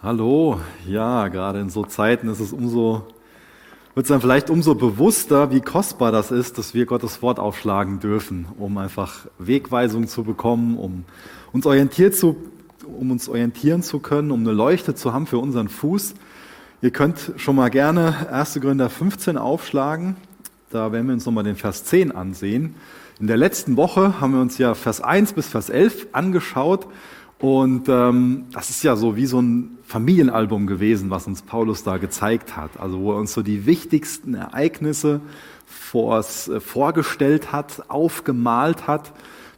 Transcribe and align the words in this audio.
Hallo, 0.00 0.60
ja, 0.86 1.26
gerade 1.26 1.58
in 1.58 1.70
so 1.70 1.84
Zeiten 1.84 2.28
ist 2.28 2.38
es 2.38 2.52
umso, 2.52 3.08
wird 3.96 4.04
es 4.04 4.08
dann 4.08 4.20
vielleicht 4.20 4.48
umso 4.48 4.76
bewusster, 4.76 5.50
wie 5.50 5.60
kostbar 5.60 6.12
das 6.12 6.30
ist, 6.30 6.56
dass 6.56 6.72
wir 6.72 6.86
Gottes 6.86 7.20
Wort 7.20 7.40
aufschlagen 7.40 7.98
dürfen, 7.98 8.46
um 8.60 8.78
einfach 8.78 9.26
Wegweisung 9.40 10.06
zu 10.06 10.22
bekommen, 10.22 10.78
um 10.78 11.04
uns 11.52 11.66
orientiert 11.66 12.14
zu, 12.14 12.36
um 12.86 13.10
uns 13.10 13.28
orientieren 13.28 13.82
zu 13.82 13.98
können, 13.98 14.30
um 14.30 14.42
eine 14.42 14.52
Leuchte 14.52 14.94
zu 14.94 15.12
haben 15.12 15.26
für 15.26 15.38
unseren 15.38 15.68
Fuß. 15.68 16.14
Ihr 16.80 16.92
könnt 16.92 17.32
schon 17.34 17.56
mal 17.56 17.68
gerne 17.68 18.28
1. 18.30 18.60
Gründer 18.60 18.90
15 18.90 19.36
aufschlagen. 19.36 20.14
Da 20.70 20.92
werden 20.92 21.08
wir 21.08 21.14
uns 21.14 21.26
nochmal 21.26 21.42
den 21.42 21.56
Vers 21.56 21.82
10 21.86 22.12
ansehen. 22.12 22.76
In 23.18 23.26
der 23.26 23.36
letzten 23.36 23.76
Woche 23.76 24.20
haben 24.20 24.32
wir 24.32 24.40
uns 24.40 24.58
ja 24.58 24.74
Vers 24.74 25.00
1 25.00 25.32
bis 25.32 25.48
Vers 25.48 25.70
11 25.70 26.06
angeschaut 26.12 26.86
und 27.40 27.88
ähm, 27.88 28.46
das 28.52 28.68
ist 28.68 28.82
ja 28.82 28.96
so 28.96 29.14
wie 29.14 29.26
so 29.26 29.40
ein 29.40 29.78
Familienalbum 29.84 30.66
gewesen, 30.66 31.10
was 31.10 31.28
uns 31.28 31.42
Paulus 31.42 31.84
da 31.84 31.98
gezeigt 31.98 32.56
hat. 32.56 32.80
Also 32.80 33.00
wo 33.00 33.12
er 33.12 33.18
uns 33.18 33.32
so 33.32 33.42
die 33.42 33.64
wichtigsten 33.64 34.34
Ereignisse 34.34 35.20
vors, 35.64 36.48
äh, 36.48 36.58
vorgestellt 36.58 37.52
hat, 37.52 37.84
aufgemalt 37.88 38.88
hat, 38.88 39.12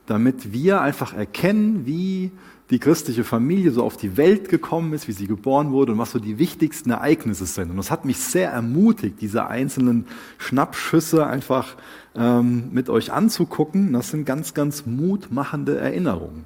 damit 0.04 0.52
wir 0.52 0.82
einfach 0.82 1.14
erkennen, 1.14 1.86
wie 1.86 2.32
die 2.68 2.78
christliche 2.78 3.24
Familie 3.24 3.70
so 3.72 3.82
auf 3.82 3.96
die 3.96 4.16
Welt 4.16 4.48
gekommen 4.50 4.92
ist, 4.92 5.08
wie 5.08 5.12
sie 5.12 5.26
geboren 5.26 5.72
wurde 5.72 5.92
und 5.92 5.98
was 5.98 6.12
so 6.12 6.18
die 6.18 6.38
wichtigsten 6.38 6.90
Ereignisse 6.90 7.46
sind. 7.46 7.70
Und 7.70 7.78
das 7.78 7.90
hat 7.90 8.04
mich 8.04 8.18
sehr 8.18 8.50
ermutigt, 8.50 9.16
diese 9.22 9.46
einzelnen 9.46 10.06
Schnappschüsse 10.36 11.26
einfach 11.26 11.76
ähm, 12.14 12.68
mit 12.72 12.90
euch 12.90 13.10
anzugucken. 13.10 13.94
Das 13.94 14.10
sind 14.10 14.26
ganz, 14.26 14.52
ganz 14.52 14.84
mutmachende 14.84 15.78
Erinnerungen 15.78 16.44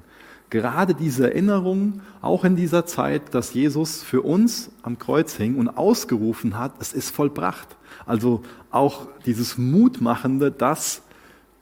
gerade 0.49 0.93
diese 0.93 1.31
Erinnerung, 1.31 2.01
auch 2.21 2.43
in 2.43 2.55
dieser 2.55 2.85
Zeit, 2.85 3.33
dass 3.33 3.53
Jesus 3.53 4.03
für 4.03 4.21
uns 4.21 4.71
am 4.83 4.99
Kreuz 4.99 5.35
hing 5.35 5.57
und 5.57 5.69
ausgerufen 5.69 6.57
hat, 6.57 6.73
es 6.79 6.93
ist 6.93 7.09
vollbracht. 7.09 7.75
Also 8.05 8.43
auch 8.71 9.07
dieses 9.25 9.57
Mutmachende, 9.57 10.51
dass 10.51 11.01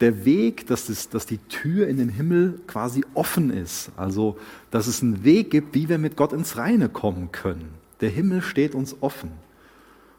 der 0.00 0.24
Weg, 0.24 0.66
dass, 0.66 0.86
das, 0.86 1.08
dass 1.08 1.26
die 1.26 1.38
Tür 1.38 1.88
in 1.88 1.96
den 1.96 2.08
Himmel 2.08 2.60
quasi 2.66 3.04
offen 3.14 3.50
ist. 3.50 3.90
Also, 3.96 4.36
dass 4.70 4.86
es 4.86 5.02
einen 5.02 5.24
Weg 5.24 5.50
gibt, 5.50 5.74
wie 5.74 5.88
wir 5.88 5.98
mit 5.98 6.16
Gott 6.16 6.32
ins 6.32 6.56
Reine 6.56 6.88
kommen 6.88 7.30
können. 7.32 7.70
Der 8.00 8.10
Himmel 8.10 8.42
steht 8.42 8.74
uns 8.74 8.96
offen. 9.00 9.30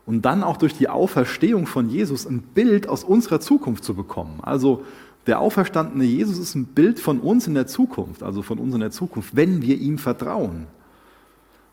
Und 0.05 0.23
dann 0.23 0.43
auch 0.43 0.57
durch 0.57 0.75
die 0.75 0.87
Auferstehung 0.87 1.65
von 1.65 1.89
Jesus 1.89 2.25
ein 2.25 2.41
Bild 2.41 2.87
aus 2.87 3.03
unserer 3.03 3.39
Zukunft 3.39 3.83
zu 3.83 3.95
bekommen. 3.95 4.39
Also 4.41 4.83
der 5.27 5.39
auferstandene 5.39 6.03
Jesus 6.03 6.37
ist 6.37 6.55
ein 6.55 6.65
Bild 6.65 6.99
von 6.99 7.19
uns 7.19 7.47
in 7.47 7.55
der 7.55 7.67
Zukunft, 7.67 8.21
also 8.23 8.41
von 8.41 8.59
uns 8.59 8.73
in 8.73 8.79
der 8.79 8.91
Zukunft, 8.91 9.35
wenn 9.35 9.61
wir 9.61 9.77
ihm 9.77 9.97
vertrauen. 9.97 10.67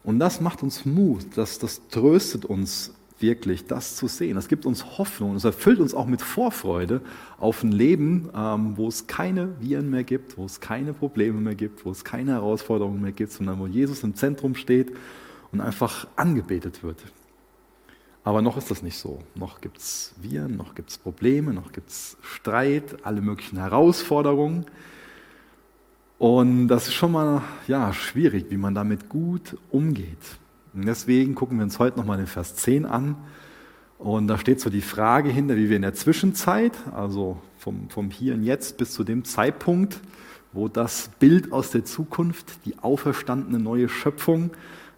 Und 0.04 0.18
das 0.18 0.40
macht 0.40 0.62
uns 0.62 0.84
Mut, 0.84 1.26
das, 1.36 1.58
das 1.58 1.86
tröstet 1.88 2.44
uns 2.44 2.92
wirklich, 3.22 3.66
das 3.66 3.94
zu 3.96 4.08
sehen. 4.08 4.34
Das 4.34 4.48
gibt 4.48 4.66
uns 4.66 4.98
Hoffnung, 4.98 5.36
es 5.36 5.44
erfüllt 5.44 5.78
uns 5.80 5.94
auch 5.94 6.06
mit 6.06 6.20
Vorfreude 6.20 7.00
auf 7.38 7.62
ein 7.62 7.70
Leben, 7.70 8.28
ähm, 8.34 8.76
wo 8.76 8.88
es 8.88 9.06
keine 9.06 9.50
Viren 9.60 9.90
mehr 9.90 10.02
gibt, 10.02 10.36
wo 10.36 10.44
es 10.44 10.60
keine 10.60 10.92
Probleme 10.92 11.40
mehr 11.40 11.54
gibt, 11.54 11.84
wo 11.84 11.90
es 11.90 12.04
keine 12.04 12.32
Herausforderungen 12.32 13.00
mehr 13.00 13.12
gibt, 13.12 13.32
sondern 13.32 13.60
wo 13.60 13.66
Jesus 13.66 14.02
im 14.02 14.16
Zentrum 14.16 14.56
steht 14.56 14.92
und 15.52 15.60
einfach 15.60 16.08
angebetet 16.16 16.82
wird. 16.82 16.98
Aber 18.24 18.40
noch 18.40 18.56
ist 18.56 18.70
das 18.70 18.82
nicht 18.82 18.98
so. 18.98 19.18
Noch 19.34 19.60
gibt 19.60 19.78
es 19.78 20.14
Viren, 20.20 20.56
noch 20.56 20.74
gibt 20.74 20.90
es 20.90 20.98
Probleme, 20.98 21.52
noch 21.52 21.72
gibt 21.72 21.90
es 21.90 22.16
Streit, 22.22 23.04
alle 23.04 23.20
möglichen 23.20 23.58
Herausforderungen. 23.58 24.66
Und 26.18 26.68
das 26.68 26.86
ist 26.86 26.94
schon 26.94 27.10
mal 27.10 27.42
ja, 27.66 27.92
schwierig, 27.92 28.46
wie 28.50 28.56
man 28.56 28.76
damit 28.76 29.08
gut 29.08 29.56
umgeht. 29.70 30.38
Und 30.72 30.86
deswegen 30.86 31.34
gucken 31.34 31.58
wir 31.58 31.64
uns 31.64 31.80
heute 31.80 31.98
nochmal 31.98 32.16
den 32.16 32.28
Vers 32.28 32.54
10 32.54 32.86
an. 32.86 33.16
Und 33.98 34.28
da 34.28 34.38
steht 34.38 34.60
so 34.60 34.70
die 34.70 34.82
Frage 34.82 35.30
hinter, 35.30 35.56
wie 35.56 35.68
wir 35.68 35.76
in 35.76 35.82
der 35.82 35.94
Zwischenzeit, 35.94 36.72
also 36.94 37.38
vom, 37.58 37.90
vom 37.90 38.10
Hier 38.10 38.34
und 38.34 38.44
Jetzt 38.44 38.76
bis 38.76 38.92
zu 38.92 39.02
dem 39.02 39.24
Zeitpunkt, 39.24 40.00
wo 40.52 40.68
das 40.68 41.10
Bild 41.18 41.52
aus 41.52 41.70
der 41.70 41.84
Zukunft, 41.84 42.66
die 42.66 42.78
auferstandene 42.78 43.58
neue 43.58 43.88
Schöpfung, 43.88 44.50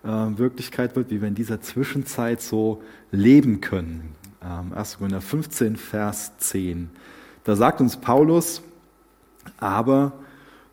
äh, 0.05 0.39
Wirklichkeit 0.39 0.97
wird, 0.97 1.11
wie 1.11 1.21
wir 1.21 1.29
in 1.29 1.35
dieser 1.35 1.61
Zwischenzeit 1.61 2.41
so 2.41 2.83
leben 3.11 3.61
können. 3.61 4.15
1. 4.41 4.93
Ähm, 4.93 4.99
Korinther 4.99 5.21
15, 5.21 5.77
Vers 5.77 6.33
10. 6.39 6.91
Da 7.45 7.57
sagt 7.57 7.81
uns 7.81 7.97
Paulus, 7.97 8.63
aber 9.59 10.13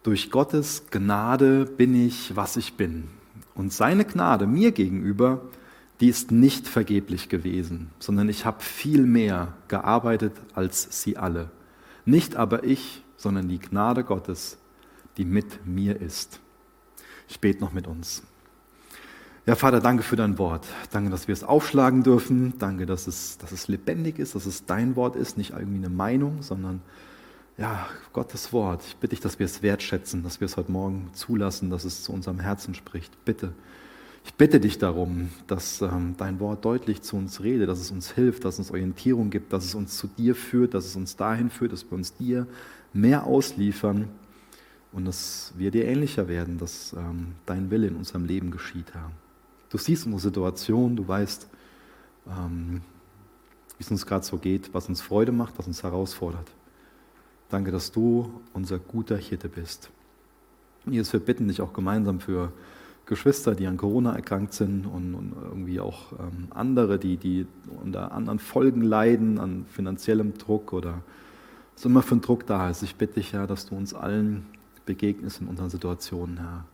durch 0.03 0.31
Gottes 0.31 0.85
Gnade 0.91 1.65
bin 1.65 1.95
ich, 1.95 2.35
was 2.35 2.57
ich 2.57 2.73
bin. 2.73 3.07
Und 3.55 3.73
seine 3.73 4.05
Gnade 4.05 4.47
mir 4.47 4.71
gegenüber, 4.71 5.41
die 5.99 6.07
ist 6.07 6.31
nicht 6.31 6.67
vergeblich 6.67 7.29
gewesen, 7.29 7.91
sondern 7.99 8.27
ich 8.27 8.45
habe 8.45 8.61
viel 8.61 9.05
mehr 9.05 9.53
gearbeitet 9.67 10.33
als 10.53 11.03
sie 11.03 11.17
alle. 11.17 11.51
Nicht 12.05 12.35
aber 12.35 12.63
ich, 12.63 13.03
sondern 13.17 13.47
die 13.47 13.59
Gnade 13.59 14.03
Gottes, 14.03 14.57
die 15.17 15.25
mit 15.25 15.65
mir 15.65 16.01
ist. 16.01 16.39
Ich 17.27 17.39
bete 17.39 17.61
noch 17.61 17.71
mit 17.71 17.87
uns. 17.87 18.23
Ja, 19.47 19.55
Vater, 19.55 19.79
danke 19.79 20.03
für 20.03 20.15
dein 20.15 20.37
Wort. 20.37 20.67
Danke, 20.91 21.09
dass 21.09 21.27
wir 21.27 21.33
es 21.33 21.43
aufschlagen 21.43 22.03
dürfen. 22.03 22.53
Danke, 22.59 22.85
dass 22.85 23.07
es, 23.07 23.39
dass 23.39 23.51
es 23.51 23.67
lebendig 23.67 24.19
ist, 24.19 24.35
dass 24.35 24.45
es 24.45 24.65
dein 24.65 24.95
Wort 24.95 25.15
ist, 25.15 25.35
nicht 25.35 25.51
irgendwie 25.51 25.77
eine 25.77 25.89
Meinung, 25.89 26.43
sondern 26.43 26.81
ja, 27.57 27.87
Gottes 28.13 28.53
Wort. 28.53 28.83
Ich 28.85 28.97
bitte 28.97 29.15
dich, 29.15 29.19
dass 29.19 29.39
wir 29.39 29.45
es 29.45 29.63
wertschätzen, 29.63 30.21
dass 30.21 30.41
wir 30.41 30.45
es 30.45 30.57
heute 30.57 30.71
Morgen 30.71 31.09
zulassen, 31.13 31.71
dass 31.71 31.85
es 31.85 32.03
zu 32.03 32.13
unserem 32.13 32.39
Herzen 32.39 32.75
spricht. 32.75 33.25
Bitte. 33.25 33.53
Ich 34.23 34.35
bitte 34.35 34.59
dich 34.59 34.77
darum, 34.77 35.31
dass 35.47 35.81
ähm, 35.81 36.13
dein 36.17 36.39
Wort 36.39 36.63
deutlich 36.63 37.01
zu 37.01 37.15
uns 37.15 37.41
redet, 37.41 37.67
dass 37.67 37.79
es 37.79 37.89
uns 37.89 38.11
hilft, 38.11 38.45
dass 38.45 38.55
es 38.55 38.59
uns 38.59 38.71
Orientierung 38.71 39.31
gibt, 39.31 39.53
dass 39.53 39.65
es 39.65 39.73
uns 39.73 39.97
zu 39.97 40.05
dir 40.05 40.35
führt, 40.35 40.75
dass 40.75 40.85
es 40.85 40.95
uns 40.95 41.15
dahin 41.15 41.49
führt, 41.49 41.73
dass 41.73 41.89
wir 41.89 41.93
uns 41.93 42.13
dir 42.13 42.45
mehr 42.93 43.25
ausliefern 43.25 44.07
und 44.91 45.05
dass 45.05 45.53
wir 45.57 45.71
dir 45.71 45.85
ähnlicher 45.85 46.27
werden, 46.27 46.59
dass 46.59 46.93
ähm, 46.93 47.33
dein 47.47 47.71
Wille 47.71 47.87
in 47.87 47.95
unserem 47.95 48.25
Leben 48.25 48.51
geschieht, 48.51 48.93
Herr. 48.93 49.09
Du 49.71 49.77
siehst 49.77 50.05
unsere 50.05 50.21
Situation, 50.21 50.97
du 50.97 51.07
weißt, 51.07 51.47
ähm, 52.27 52.81
wie 53.77 53.83
es 53.83 53.89
uns 53.89 54.05
gerade 54.05 54.25
so 54.25 54.37
geht, 54.37 54.73
was 54.73 54.89
uns 54.89 55.01
Freude 55.01 55.31
macht, 55.31 55.57
was 55.57 55.65
uns 55.65 55.81
herausfordert. 55.81 56.51
Danke, 57.49 57.71
dass 57.71 57.91
du 57.91 58.41
unser 58.53 58.79
guter 58.79 59.15
Hirte 59.15 59.47
bist. 59.47 59.89
Jesus, 60.85 61.13
wir 61.13 61.21
bitten 61.21 61.47
dich 61.47 61.61
auch 61.61 61.71
gemeinsam 61.71 62.19
für 62.19 62.51
Geschwister, 63.05 63.55
die 63.55 63.65
an 63.65 63.77
Corona 63.77 64.13
erkrankt 64.13 64.53
sind 64.53 64.85
und, 64.85 65.15
und 65.15 65.33
irgendwie 65.41 65.79
auch 65.79 66.11
ähm, 66.13 66.47
andere, 66.49 66.99
die, 66.99 67.15
die 67.15 67.47
unter 67.81 68.11
anderen 68.11 68.39
Folgen 68.39 68.81
leiden, 68.81 69.39
an 69.39 69.65
finanziellem 69.71 70.37
Druck 70.37 70.73
oder 70.73 71.01
was 71.75 71.85
immer 71.85 72.01
für 72.01 72.15
ein 72.15 72.21
Druck 72.21 72.45
da 72.45 72.69
ist. 72.69 72.83
Ich 72.83 72.95
bitte 72.95 73.15
dich, 73.15 73.31
Herr, 73.31 73.47
dass 73.47 73.67
du 73.67 73.75
uns 73.75 73.93
allen 73.93 74.45
begegnest 74.85 75.39
in 75.39 75.47
unseren 75.47 75.69
Situationen, 75.69 76.37
Herr 76.39 76.65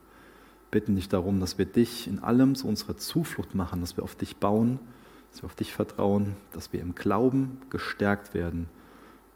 bitten 0.78 0.96
dich 0.96 1.10
darum, 1.10 1.40
dass 1.40 1.58
wir 1.58 1.66
dich 1.66 2.08
in 2.08 2.20
allem 2.20 2.54
zu 2.54 2.68
unserer 2.68 2.96
Zuflucht 2.98 3.56
machen, 3.56 3.82
dass 3.82 3.98
wir 3.98 4.04
auf 4.04 4.14
dich 4.14 4.36
bauen, 4.36 4.78
dass 5.32 5.42
wir 5.42 5.48
auf 5.48 5.56
dich 5.56 5.74
vertrauen, 5.74 6.36
dass 6.54 6.72
wir 6.72 6.82
im 6.82 6.94
Glauben 6.94 7.58
gestärkt 7.72 8.36
werden 8.36 8.68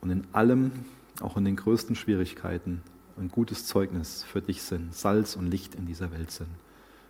und 0.02 0.12
in 0.12 0.24
allem, 0.34 0.72
auch 1.20 1.38
in 1.38 1.46
den 1.46 1.56
größten 1.56 1.96
Schwierigkeiten, 1.96 2.84
ein 3.18 3.30
gutes 3.30 3.66
Zeugnis 3.66 4.24
für 4.24 4.40
dich 4.40 4.62
sind, 4.62 4.94
Salz 4.94 5.36
und 5.36 5.50
Licht 5.50 5.74
in 5.74 5.88
dieser 5.88 6.12
Welt 6.12 6.30
sind. 6.30 6.50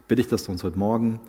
Bitte 0.08 0.22
ich, 0.22 0.30
dass 0.30 0.46
du 0.46 0.54
uns 0.54 0.64
heute 0.64 0.80
Morgen 0.80 1.20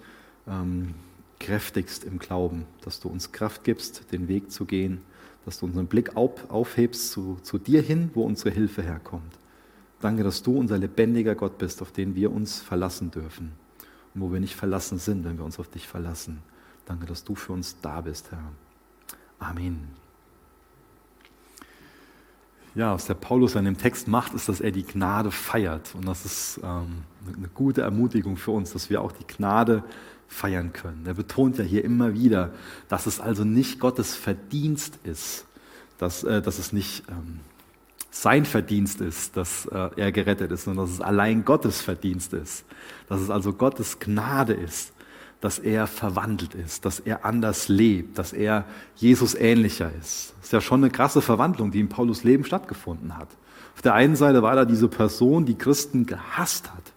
ähm, 0.47 0.95
kräftigst 1.41 2.05
im 2.05 2.21
Glauben, 2.21 2.67
dass 2.83 3.01
du 3.01 3.09
uns 3.09 3.33
Kraft 3.33 3.65
gibst, 3.65 4.13
den 4.13 4.29
Weg 4.29 4.53
zu 4.53 4.65
gehen, 4.65 5.01
dass 5.45 5.59
du 5.59 5.67
unseren 5.67 5.89
Blick 5.89 6.17
auf, 6.17 6.49
aufhebst 6.53 7.11
zu, 7.11 7.39
zu 7.43 7.59
dir 7.59 7.83
hin, 7.83 8.13
wo 8.15 8.23
unsere 8.23 8.51
Hilfe 8.51 8.81
herkommt. 8.81 9.42
Danke, 10.03 10.25
dass 10.25 10.43
du 10.43 10.59
unser 10.59 10.79
lebendiger 10.79 11.37
Gott 11.37 11.59
bist, 11.59 11.81
auf 11.81 11.93
den 11.93 12.17
wir 12.17 12.33
uns 12.33 12.61
verlassen 12.61 13.13
dürfen. 13.13 13.53
Und 14.15 14.21
wo 14.21 14.33
wir 14.33 14.41
nicht 14.41 14.57
verlassen 14.57 14.99
sind, 14.99 15.25
wenn 15.25 15.39
wir 15.39 15.45
uns 15.45 15.61
auf 15.61 15.69
dich 15.69 15.87
verlassen. 15.87 16.43
Danke, 16.87 17.07
dass 17.07 17.23
du 17.23 17.37
für 17.37 17.53
uns 17.53 17.81
da 17.81 18.01
bist, 18.01 18.33
Herr. 18.33 18.43
Amen. 19.39 19.89
Ja, 22.75 22.95
was 22.95 23.07
der 23.07 23.15
Paulus 23.15 23.55
an 23.55 23.65
dem 23.65 23.79
Text 23.79 24.09
macht, 24.09 24.35
ist, 24.35 24.49
dass 24.49 24.61
er 24.61 24.73
die 24.73 24.83
Gnade 24.83 25.31
feiert. 25.31 25.95
Und 25.95 26.07
das 26.07 26.25
ist 26.25 26.61
ähm, 26.65 27.05
eine 27.37 27.49
gute 27.49 27.83
Ermutigung 27.83 28.37
für 28.37 28.51
uns, 28.51 28.73
dass 28.73 28.91
wir 28.91 29.03
auch 29.03 29.13
die 29.13 29.27
Gnade 29.27 29.85
feiern 30.27 30.73
können. 30.73 31.07
Er 31.07 31.15
betont 31.15 31.59
ja 31.59 31.65
hier 31.65 31.85
immer 31.85 32.15
wieder, 32.15 32.51
dass 32.89 33.07
es 33.07 33.21
also 33.21 33.45
nicht 33.45 33.79
Gottes 33.79 34.17
Verdienst 34.17 34.99
ist, 35.05 35.47
dass, 35.99 36.25
äh, 36.25 36.43
dass 36.43 36.59
es 36.59 36.73
nicht 36.73 37.05
ähm, 37.09 37.39
sein 38.15 38.45
Verdienst 38.45 39.01
ist, 39.01 39.37
dass 39.39 39.65
äh, 39.67 39.89
er 39.97 40.13
gerettet 40.13 40.53
ist, 40.53 40.65
sondern 40.65 40.85
dass 40.85 40.95
es 40.95 41.01
allein 41.01 41.45
Gottes 41.47 41.81
Verdienst 41.81 42.35
ist. 42.35 42.65
Dass 43.09 43.21
es 43.21 43.31
also 43.31 43.55
Gottes 43.55 43.99
Gnade 43.99 44.53
ist, 44.53 44.93
dass 45.41 45.59
er 45.59 45.87
verwandelt 45.87 46.55
ist, 46.55 46.85
dass 46.85 47.01
er 47.01 47.25
anders 47.25 47.69
lebt, 47.69 48.19
dass 48.19 48.35
er 48.35 48.67
Jesus 48.97 49.35
ähnlicher 49.35 49.91
ist. 49.99 50.35
Das 50.37 50.45
ist 50.45 50.53
ja 50.53 50.61
schon 50.61 50.85
eine 50.85 50.93
krasse 50.93 51.23
Verwandlung, 51.23 51.71
die 51.71 51.81
in 51.81 51.89
Paulus 51.89 52.23
Leben 52.23 52.45
stattgefunden 52.45 53.17
hat. 53.17 53.29
Auf 53.75 53.81
der 53.83 53.95
einen 53.95 54.15
Seite 54.15 54.43
war 54.43 54.55
da 54.55 54.67
diese 54.67 54.89
Person, 54.89 55.47
die 55.47 55.57
Christen 55.57 56.05
gehasst 56.05 56.71
hat, 56.73 56.93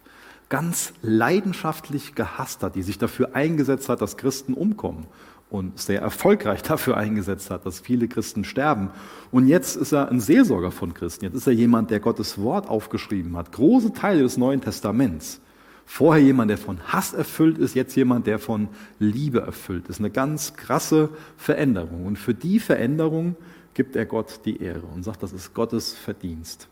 ganz 0.50 0.94
leidenschaftlich 1.02 2.14
gehasst 2.14 2.62
hat, 2.62 2.76
die 2.76 2.84
sich 2.84 2.98
dafür 2.98 3.34
eingesetzt 3.34 3.88
hat, 3.88 4.02
dass 4.02 4.18
Christen 4.18 4.54
umkommen 4.54 5.08
und 5.50 5.80
sehr 5.80 6.02
erfolgreich 6.02 6.64
dafür 6.64 6.98
eingesetzt 6.98 7.52
hat, 7.52 7.66
dass 7.66 7.80
viele 7.80 8.08
Christen 8.08 8.44
sterben. 8.44 8.90
Und 9.32 9.48
jetzt 9.48 9.76
ist 9.76 9.92
er 9.92 10.10
ein 10.10 10.20
Seelsorger 10.20 10.72
von 10.72 10.94
Christen. 10.94 11.26
Jetzt 11.26 11.36
ist 11.36 11.48
er 11.48 11.54
jemand, 11.54 11.92
der 11.92 12.00
Gottes 12.00 12.40
Wort 12.40 12.68
aufgeschrieben 12.68 13.38
hat. 13.38 13.52
Große 13.52 13.94
Teile 13.94 14.24
des 14.24 14.38
Neuen 14.38 14.62
Testaments. 14.62 15.40
Vorher 15.86 16.24
jemand, 16.24 16.50
der 16.50 16.58
von 16.58 16.80
Hass 16.92 17.14
erfüllt 17.14 17.60
ist, 17.60 17.76
jetzt 17.76 17.96
jemand, 17.96 18.26
der 18.26 18.40
von 18.40 18.70
Liebe 18.98 19.42
erfüllt 19.42 19.88
ist. 19.88 20.00
Eine 20.00 20.10
ganz 20.10 20.56
krasse 20.56 21.10
Veränderung. 21.38 22.08
Und 22.08 22.18
für 22.18 22.34
die 22.34 22.60
Veränderung 22.60 23.36
gibt 23.76 23.96
er 23.96 24.06
Gott 24.06 24.40
die 24.46 24.62
Ehre 24.62 24.88
und 24.88 25.04
sagt, 25.04 25.22
das 25.22 25.32
ist 25.32 25.54
Gottes 25.54 25.94
Verdienst. 25.94 26.68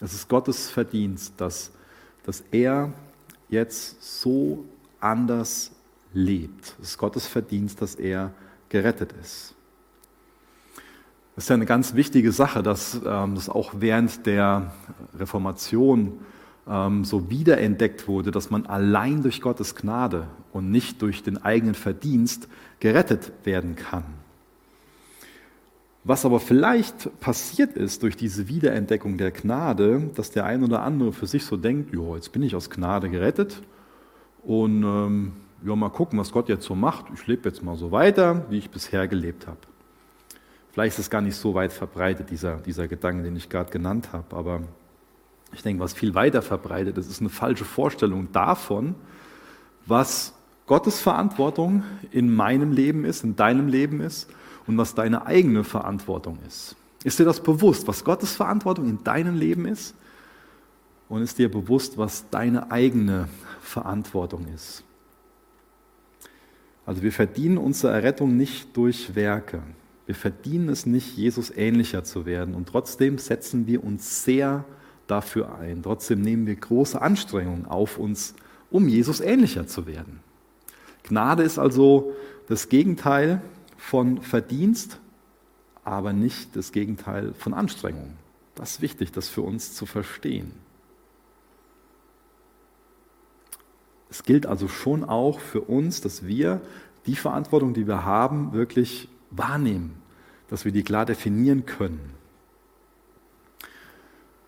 Es 0.00 0.12
ist 0.12 0.28
Gottes 0.28 0.68
Verdienst, 0.68 1.34
dass, 1.36 1.70
dass 2.24 2.42
er 2.50 2.92
jetzt 3.48 4.20
so 4.20 4.64
anders 5.00 5.70
lebt. 6.12 6.76
Es 6.80 6.90
ist 6.90 6.98
Gottes 6.98 7.26
Verdienst, 7.26 7.82
dass 7.82 7.94
er 7.94 8.32
gerettet 8.68 9.12
ist. 9.20 9.54
Das 11.34 11.44
ist 11.44 11.50
ja 11.50 11.54
eine 11.54 11.66
ganz 11.66 11.94
wichtige 11.94 12.32
Sache, 12.32 12.62
dass 12.62 13.00
ähm, 13.06 13.34
das 13.36 13.48
auch 13.48 13.74
während 13.78 14.26
der 14.26 14.72
Reformation 15.16 16.18
ähm, 16.68 17.04
so 17.04 17.30
wiederentdeckt 17.30 18.08
wurde, 18.08 18.30
dass 18.30 18.50
man 18.50 18.66
allein 18.66 19.22
durch 19.22 19.40
Gottes 19.40 19.74
Gnade 19.76 20.26
und 20.52 20.70
nicht 20.70 21.00
durch 21.00 21.22
den 21.22 21.38
eigenen 21.38 21.74
Verdienst 21.74 22.48
gerettet 22.80 23.32
werden 23.44 23.76
kann. 23.76 24.04
Was 26.04 26.24
aber 26.24 26.40
vielleicht 26.40 27.20
passiert 27.20 27.74
ist 27.74 28.02
durch 28.02 28.16
diese 28.16 28.48
Wiederentdeckung 28.48 29.18
der 29.18 29.30
Gnade, 29.30 30.10
dass 30.14 30.30
der 30.30 30.44
ein 30.44 30.64
oder 30.64 30.82
andere 30.82 31.12
für 31.12 31.26
sich 31.26 31.44
so 31.44 31.56
denkt, 31.56 31.92
jo, 31.92 32.16
jetzt 32.16 32.32
bin 32.32 32.42
ich 32.42 32.54
aus 32.54 32.70
Gnade 32.70 33.10
gerettet 33.10 33.62
und 34.42 34.82
ähm, 34.82 35.32
ja, 35.64 35.74
mal 35.76 35.90
gucken, 35.90 36.18
was 36.18 36.32
Gott 36.32 36.48
jetzt 36.48 36.64
so 36.64 36.74
macht. 36.74 37.06
Ich 37.14 37.26
lebe 37.26 37.48
jetzt 37.48 37.62
mal 37.62 37.76
so 37.76 37.90
weiter, 37.90 38.44
wie 38.50 38.58
ich 38.58 38.70
bisher 38.70 39.08
gelebt 39.08 39.46
habe. 39.46 39.58
Vielleicht 40.72 40.94
ist 40.94 41.06
es 41.06 41.10
gar 41.10 41.20
nicht 41.20 41.36
so 41.36 41.54
weit 41.54 41.72
verbreitet, 41.72 42.30
dieser, 42.30 42.56
dieser 42.58 42.86
Gedanke, 42.86 43.24
den 43.24 43.36
ich 43.36 43.48
gerade 43.48 43.70
genannt 43.70 44.10
habe, 44.12 44.36
aber 44.36 44.62
ich 45.52 45.62
denke, 45.62 45.82
was 45.82 45.92
viel 45.92 46.14
weiter 46.14 46.42
verbreitet 46.42 46.98
ist, 46.98 47.10
ist 47.10 47.20
eine 47.20 47.30
falsche 47.30 47.64
Vorstellung 47.64 48.30
davon, 48.32 48.94
was 49.86 50.34
Gottes 50.66 51.00
Verantwortung 51.00 51.82
in 52.10 52.32
meinem 52.32 52.72
Leben 52.72 53.04
ist, 53.04 53.24
in 53.24 53.34
deinem 53.34 53.68
Leben 53.68 54.00
ist 54.00 54.28
und 54.66 54.76
was 54.76 54.94
deine 54.94 55.26
eigene 55.26 55.64
Verantwortung 55.64 56.38
ist. 56.46 56.76
Ist 57.04 57.18
dir 57.18 57.24
das 57.24 57.42
bewusst, 57.42 57.88
was 57.88 58.04
Gottes 58.04 58.36
Verantwortung 58.36 58.88
in 58.88 59.02
deinem 59.02 59.36
Leben 59.36 59.66
ist? 59.66 59.94
Und 61.08 61.22
ist 61.22 61.38
dir 61.38 61.50
bewusst, 61.50 61.96
was 61.96 62.28
deine 62.28 62.70
eigene 62.70 63.28
Verantwortung 63.62 64.46
ist? 64.54 64.84
Also 66.88 67.02
wir 67.02 67.12
verdienen 67.12 67.58
unsere 67.58 67.92
Errettung 67.92 68.38
nicht 68.38 68.74
durch 68.74 69.14
Werke. 69.14 69.62
Wir 70.06 70.14
verdienen 70.14 70.70
es 70.70 70.86
nicht, 70.86 71.18
Jesus 71.18 71.54
ähnlicher 71.54 72.02
zu 72.02 72.24
werden. 72.24 72.54
Und 72.54 72.70
trotzdem 72.70 73.18
setzen 73.18 73.66
wir 73.66 73.84
uns 73.84 74.24
sehr 74.24 74.64
dafür 75.06 75.58
ein. 75.58 75.82
Trotzdem 75.82 76.22
nehmen 76.22 76.46
wir 76.46 76.56
große 76.56 76.98
Anstrengungen 76.98 77.66
auf 77.66 77.98
uns, 77.98 78.34
um 78.70 78.88
Jesus 78.88 79.20
ähnlicher 79.20 79.66
zu 79.66 79.86
werden. 79.86 80.20
Gnade 81.02 81.42
ist 81.42 81.58
also 81.58 82.14
das 82.48 82.70
Gegenteil 82.70 83.42
von 83.76 84.22
Verdienst, 84.22 84.98
aber 85.84 86.14
nicht 86.14 86.56
das 86.56 86.72
Gegenteil 86.72 87.34
von 87.34 87.52
Anstrengung. 87.52 88.14
Das 88.54 88.76
ist 88.76 88.80
wichtig, 88.80 89.12
das 89.12 89.28
für 89.28 89.42
uns 89.42 89.74
zu 89.74 89.84
verstehen. 89.84 90.52
Es 94.10 94.22
gilt 94.22 94.46
also 94.46 94.68
schon 94.68 95.04
auch 95.04 95.40
für 95.40 95.60
uns, 95.60 96.00
dass 96.00 96.26
wir 96.26 96.60
die 97.06 97.16
Verantwortung, 97.16 97.74
die 97.74 97.86
wir 97.86 98.04
haben, 98.04 98.52
wirklich 98.52 99.08
wahrnehmen, 99.30 99.94
dass 100.48 100.64
wir 100.64 100.72
die 100.72 100.82
klar 100.82 101.06
definieren 101.06 101.66
können. 101.66 102.00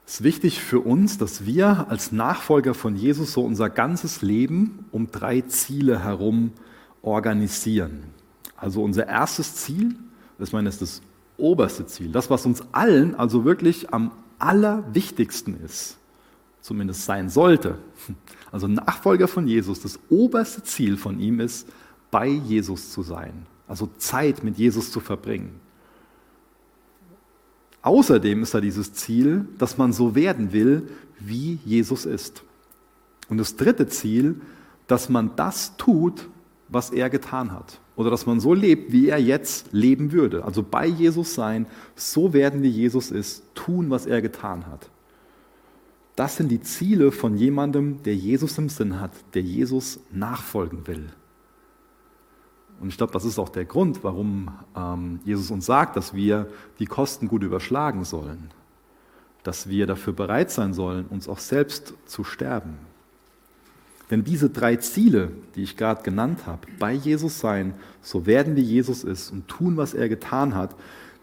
Es 0.06 0.14
ist 0.14 0.22
wichtig 0.24 0.60
für 0.60 0.80
uns, 0.80 1.18
dass 1.18 1.46
wir 1.46 1.86
als 1.88 2.10
Nachfolger 2.10 2.74
von 2.74 2.96
Jesus 2.96 3.32
so 3.32 3.44
unser 3.44 3.70
ganzes 3.70 4.22
Leben 4.22 4.86
um 4.90 5.10
drei 5.10 5.42
Ziele 5.42 6.02
herum 6.02 6.52
organisieren. 7.02 8.02
Also 8.56 8.82
unser 8.82 9.06
erstes 9.06 9.54
Ziel, 9.54 9.94
das 10.38 10.52
meine 10.52 10.68
ist 10.68 10.82
das 10.82 11.00
oberste 11.36 11.86
Ziel, 11.86 12.10
das, 12.10 12.28
was 12.28 12.44
uns 12.44 12.62
allen 12.72 13.14
also 13.14 13.44
wirklich 13.44 13.94
am 13.94 14.10
allerwichtigsten 14.38 15.62
ist, 15.64 15.96
zumindest 16.60 17.04
sein 17.04 17.28
sollte. 17.28 17.78
Also 18.52 18.66
Nachfolger 18.66 19.28
von 19.28 19.46
Jesus, 19.46 19.80
das 19.80 19.98
oberste 20.08 20.62
Ziel 20.62 20.96
von 20.96 21.20
ihm 21.20 21.40
ist, 21.40 21.68
bei 22.10 22.26
Jesus 22.26 22.90
zu 22.92 23.02
sein, 23.02 23.46
also 23.68 23.88
Zeit 23.98 24.42
mit 24.42 24.58
Jesus 24.58 24.90
zu 24.90 25.00
verbringen. 25.00 25.60
Außerdem 27.82 28.42
ist 28.42 28.52
da 28.52 28.60
dieses 28.60 28.92
Ziel, 28.92 29.46
dass 29.58 29.78
man 29.78 29.92
so 29.92 30.14
werden 30.14 30.52
will, 30.52 30.88
wie 31.18 31.58
Jesus 31.64 32.04
ist. 32.04 32.42
Und 33.28 33.38
das 33.38 33.56
dritte 33.56 33.86
Ziel, 33.86 34.40
dass 34.86 35.08
man 35.08 35.36
das 35.36 35.76
tut, 35.76 36.28
was 36.68 36.90
er 36.90 37.08
getan 37.08 37.52
hat. 37.52 37.80
Oder 37.96 38.10
dass 38.10 38.26
man 38.26 38.40
so 38.40 38.54
lebt, 38.54 38.92
wie 38.92 39.08
er 39.08 39.18
jetzt 39.18 39.72
leben 39.72 40.12
würde. 40.12 40.44
Also 40.44 40.62
bei 40.62 40.86
Jesus 40.86 41.34
sein, 41.34 41.66
so 41.94 42.32
werden, 42.32 42.62
wie 42.62 42.68
Jesus 42.68 43.10
ist, 43.10 43.44
tun, 43.54 43.88
was 43.90 44.06
er 44.06 44.20
getan 44.20 44.66
hat. 44.66 44.90
Das 46.20 46.36
sind 46.36 46.50
die 46.50 46.60
Ziele 46.60 47.12
von 47.12 47.34
jemandem, 47.38 48.02
der 48.02 48.14
Jesus 48.14 48.58
im 48.58 48.68
Sinn 48.68 49.00
hat, 49.00 49.12
der 49.32 49.40
Jesus 49.40 50.00
nachfolgen 50.12 50.86
will. 50.86 51.08
Und 52.78 52.90
ich 52.90 52.98
glaube, 52.98 53.14
das 53.14 53.24
ist 53.24 53.38
auch 53.38 53.48
der 53.48 53.64
Grund, 53.64 54.04
warum 54.04 54.50
ähm, 54.76 55.20
Jesus 55.24 55.50
uns 55.50 55.64
sagt, 55.64 55.96
dass 55.96 56.12
wir 56.12 56.50
die 56.78 56.84
Kosten 56.84 57.26
gut 57.26 57.42
überschlagen 57.42 58.04
sollen. 58.04 58.50
Dass 59.44 59.70
wir 59.70 59.86
dafür 59.86 60.12
bereit 60.12 60.50
sein 60.50 60.74
sollen, 60.74 61.06
uns 61.06 61.26
auch 61.26 61.38
selbst 61.38 61.94
zu 62.04 62.22
sterben. 62.22 62.76
Denn 64.10 64.22
diese 64.22 64.50
drei 64.50 64.76
Ziele, 64.76 65.32
die 65.54 65.62
ich 65.62 65.78
gerade 65.78 66.02
genannt 66.02 66.40
habe, 66.44 66.66
bei 66.78 66.92
Jesus 66.92 67.40
sein, 67.40 67.72
so 68.02 68.26
werden 68.26 68.56
wie 68.56 68.60
Jesus 68.60 69.04
ist 69.04 69.30
und 69.30 69.48
tun, 69.48 69.78
was 69.78 69.94
er 69.94 70.10
getan 70.10 70.54
hat, 70.54 70.76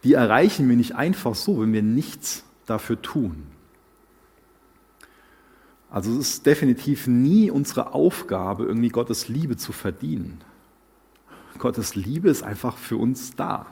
die 0.04 0.14
erreichen 0.14 0.68
wir 0.68 0.76
nicht 0.76 0.96
einfach 0.96 1.36
so, 1.36 1.62
wenn 1.62 1.72
wir 1.72 1.84
nichts 1.84 2.46
dafür 2.66 3.00
tun. 3.00 3.44
Also 5.90 6.12
es 6.12 6.30
ist 6.30 6.46
definitiv 6.46 7.08
nie 7.08 7.50
unsere 7.50 7.94
Aufgabe, 7.94 8.66
irgendwie 8.66 8.90
Gottes 8.90 9.28
Liebe 9.30 9.58
zu 9.58 9.72
verdienen. 9.72 10.42
Gottes 11.60 11.96
Liebe 11.96 12.30
ist 12.30 12.44
einfach 12.44 12.78
für 12.78 12.98
uns 12.98 13.36
da 13.36 13.68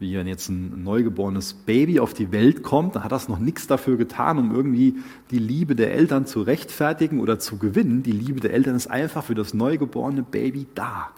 wie 0.00 0.16
wenn 0.16 0.26
jetzt 0.26 0.48
ein 0.48 0.82
neugeborenes 0.82 1.52
Baby 1.52 2.00
auf 2.00 2.14
die 2.14 2.32
Welt 2.32 2.62
kommt, 2.62 2.96
dann 2.96 3.04
hat 3.04 3.12
das 3.12 3.28
noch 3.28 3.38
nichts 3.38 3.66
dafür 3.66 3.98
getan, 3.98 4.38
um 4.38 4.54
irgendwie 4.54 4.96
die 5.30 5.38
Liebe 5.38 5.76
der 5.76 5.92
Eltern 5.92 6.24
zu 6.24 6.40
rechtfertigen 6.40 7.20
oder 7.20 7.38
zu 7.38 7.58
gewinnen. 7.58 8.02
Die 8.02 8.12
Liebe 8.12 8.40
der 8.40 8.54
Eltern 8.54 8.74
ist 8.74 8.90
einfach 8.90 9.24
für 9.24 9.34
das 9.34 9.52
neugeborene 9.52 10.22
Baby 10.22 10.66
da. 10.74 11.10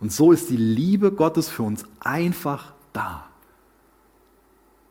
Und 0.00 0.12
so 0.12 0.32
ist 0.32 0.48
die 0.48 0.56
Liebe 0.56 1.12
Gottes 1.12 1.50
für 1.50 1.62
uns 1.62 1.84
einfach 2.00 2.72
da. 2.94 3.25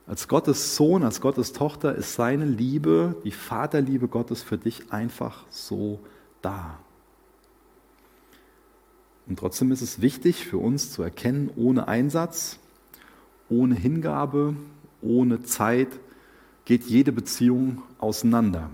Als 0.06 0.28
Gottes 0.28 0.76
Sohn, 0.76 1.02
als 1.02 1.20
Gottes 1.20 1.52
Tochter 1.52 1.94
ist 1.96 2.14
seine 2.14 2.44
Liebe, 2.44 3.16
die 3.24 3.32
Vaterliebe 3.32 4.06
Gottes 4.06 4.42
für 4.42 4.56
dich 4.56 4.92
einfach 4.92 5.44
so 5.50 5.98
da. 6.42 6.78
Und 9.26 9.40
trotzdem 9.40 9.72
ist 9.72 9.82
es 9.82 10.00
wichtig 10.00 10.46
für 10.46 10.58
uns 10.58 10.92
zu 10.92 11.02
erkennen, 11.02 11.50
ohne 11.56 11.88
Einsatz, 11.88 12.60
ohne 13.48 13.74
Hingabe, 13.74 14.54
ohne 15.02 15.42
Zeit 15.42 15.88
geht 16.64 16.84
jede 16.84 17.10
Beziehung 17.10 17.82
auseinander. 17.98 18.70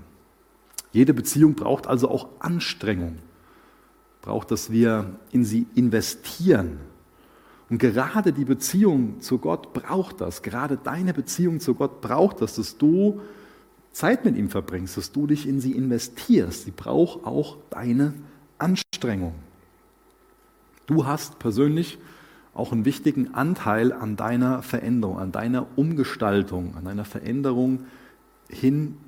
Jede 0.92 1.14
Beziehung 1.14 1.54
braucht 1.54 1.86
also 1.86 2.10
auch 2.10 2.28
Anstrengung, 2.40 3.16
braucht, 4.20 4.50
dass 4.50 4.70
wir 4.70 5.18
in 5.30 5.46
sie 5.46 5.66
investieren. 5.74 6.78
Und 7.72 7.78
gerade 7.78 8.34
die 8.34 8.44
Beziehung 8.44 9.22
zu 9.22 9.38
Gott 9.38 9.72
braucht 9.72 10.20
das, 10.20 10.42
gerade 10.42 10.76
deine 10.76 11.14
Beziehung 11.14 11.58
zu 11.58 11.72
Gott 11.72 12.02
braucht 12.02 12.42
das, 12.42 12.56
dass 12.56 12.76
du 12.76 13.22
Zeit 13.92 14.26
mit 14.26 14.36
ihm 14.36 14.50
verbringst, 14.50 14.98
dass 14.98 15.10
du 15.10 15.26
dich 15.26 15.48
in 15.48 15.58
sie 15.58 15.72
investierst. 15.72 16.64
Sie 16.66 16.70
braucht 16.70 17.24
auch 17.24 17.56
deine 17.70 18.12
Anstrengung. 18.58 19.32
Du 20.84 21.06
hast 21.06 21.38
persönlich 21.38 21.96
auch 22.52 22.72
einen 22.72 22.84
wichtigen 22.84 23.32
Anteil 23.32 23.94
an 23.94 24.16
deiner 24.16 24.60
Veränderung, 24.60 25.18
an 25.18 25.32
deiner 25.32 25.66
Umgestaltung, 25.74 26.76
an 26.76 26.84
deiner 26.84 27.06
Veränderung 27.06 27.86
hin, 28.50 28.98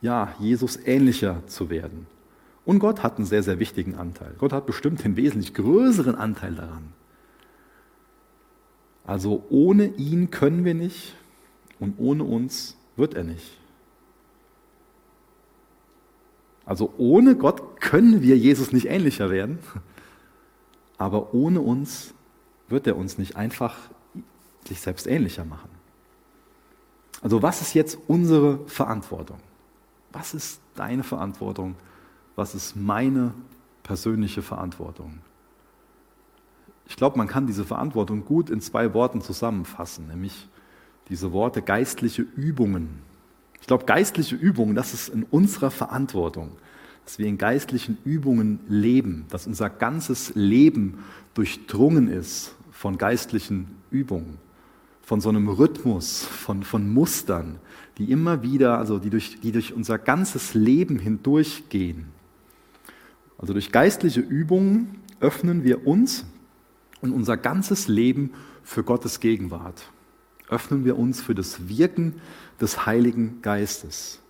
ja, 0.00 0.34
Jesus 0.40 0.80
ähnlicher 0.84 1.46
zu 1.46 1.70
werden. 1.70 2.08
Und 2.64 2.80
Gott 2.80 3.04
hat 3.04 3.18
einen 3.18 3.26
sehr, 3.26 3.44
sehr 3.44 3.60
wichtigen 3.60 3.94
Anteil. 3.94 4.34
Gott 4.36 4.52
hat 4.52 4.66
bestimmt 4.66 5.04
den 5.04 5.14
wesentlich 5.14 5.54
größeren 5.54 6.16
Anteil 6.16 6.56
daran. 6.56 6.92
Also 9.10 9.42
ohne 9.50 9.86
ihn 9.96 10.30
können 10.30 10.64
wir 10.64 10.74
nicht 10.74 11.16
und 11.80 11.98
ohne 11.98 12.22
uns 12.22 12.76
wird 12.94 13.14
er 13.14 13.24
nicht. 13.24 13.58
Also 16.64 16.94
ohne 16.96 17.34
Gott 17.34 17.80
können 17.80 18.22
wir 18.22 18.38
Jesus 18.38 18.70
nicht 18.70 18.86
ähnlicher 18.86 19.28
werden, 19.28 19.58
aber 20.96 21.34
ohne 21.34 21.60
uns 21.60 22.14
wird 22.68 22.86
er 22.86 22.96
uns 22.96 23.18
nicht 23.18 23.34
einfach 23.34 23.76
sich 24.68 24.80
selbst 24.80 25.08
ähnlicher 25.08 25.44
machen. 25.44 25.70
Also 27.20 27.42
was 27.42 27.62
ist 27.62 27.74
jetzt 27.74 27.98
unsere 28.06 28.64
Verantwortung? 28.68 29.40
Was 30.12 30.34
ist 30.34 30.60
deine 30.76 31.02
Verantwortung? 31.02 31.74
Was 32.36 32.54
ist 32.54 32.76
meine 32.76 33.34
persönliche 33.82 34.40
Verantwortung? 34.40 35.18
Ich 36.90 36.96
glaube, 36.96 37.16
man 37.16 37.28
kann 37.28 37.46
diese 37.46 37.64
Verantwortung 37.64 38.24
gut 38.24 38.50
in 38.50 38.60
zwei 38.60 38.92
Worten 38.94 39.22
zusammenfassen, 39.22 40.08
nämlich 40.08 40.48
diese 41.08 41.30
Worte 41.30 41.62
geistliche 41.62 42.22
Übungen. 42.22 42.98
Ich 43.60 43.68
glaube, 43.68 43.84
geistliche 43.84 44.34
Übungen, 44.34 44.74
das 44.74 44.92
ist 44.92 45.08
in 45.08 45.22
unserer 45.22 45.70
Verantwortung, 45.70 46.50
dass 47.04 47.20
wir 47.20 47.26
in 47.26 47.38
geistlichen 47.38 47.96
Übungen 48.04 48.58
leben, 48.68 49.26
dass 49.30 49.46
unser 49.46 49.70
ganzes 49.70 50.34
Leben 50.34 51.04
durchdrungen 51.34 52.08
ist 52.08 52.56
von 52.72 52.98
geistlichen 52.98 53.68
Übungen, 53.92 54.38
von 55.00 55.20
so 55.20 55.28
einem 55.28 55.48
Rhythmus, 55.48 56.24
von, 56.24 56.64
von 56.64 56.92
Mustern, 56.92 57.60
die 57.98 58.10
immer 58.10 58.42
wieder, 58.42 58.78
also 58.78 58.98
die 58.98 59.10
durch, 59.10 59.38
die 59.40 59.52
durch 59.52 59.72
unser 59.72 59.96
ganzes 59.96 60.54
Leben 60.54 60.98
hindurchgehen. 60.98 62.06
Also 63.38 63.52
durch 63.52 63.70
geistliche 63.70 64.20
Übungen 64.20 64.96
öffnen 65.20 65.62
wir 65.62 65.86
uns 65.86 66.26
und 67.00 67.12
unser 67.12 67.36
ganzes 67.36 67.88
Leben 67.88 68.34
für 68.62 68.84
Gottes 68.84 69.20
Gegenwart. 69.20 69.90
Öffnen 70.48 70.84
wir 70.84 70.98
uns 70.98 71.20
für 71.20 71.34
das 71.34 71.68
Wirken 71.68 72.20
des 72.60 72.86
Heiligen 72.86 73.40
Geistes, 73.42 74.20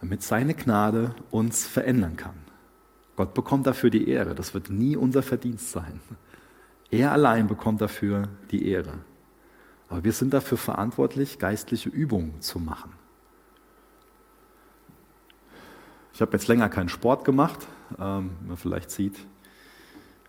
damit 0.00 0.22
seine 0.22 0.54
Gnade 0.54 1.14
uns 1.30 1.66
verändern 1.66 2.16
kann. 2.16 2.34
Gott 3.16 3.34
bekommt 3.34 3.66
dafür 3.66 3.90
die 3.90 4.08
Ehre. 4.08 4.34
Das 4.34 4.54
wird 4.54 4.70
nie 4.70 4.96
unser 4.96 5.22
Verdienst 5.22 5.70
sein. 5.70 6.00
Er 6.90 7.12
allein 7.12 7.46
bekommt 7.46 7.80
dafür 7.80 8.28
die 8.50 8.68
Ehre. 8.68 8.98
Aber 9.88 10.02
wir 10.02 10.12
sind 10.12 10.34
dafür 10.34 10.58
verantwortlich, 10.58 11.38
geistliche 11.38 11.88
Übungen 11.88 12.40
zu 12.40 12.58
machen. 12.58 12.92
Ich 16.12 16.20
habe 16.20 16.32
jetzt 16.32 16.48
länger 16.48 16.68
keinen 16.68 16.88
Sport 16.88 17.24
gemacht, 17.24 17.66
ähm, 17.98 18.30
man 18.46 18.56
vielleicht 18.56 18.90
sieht. 18.90 19.16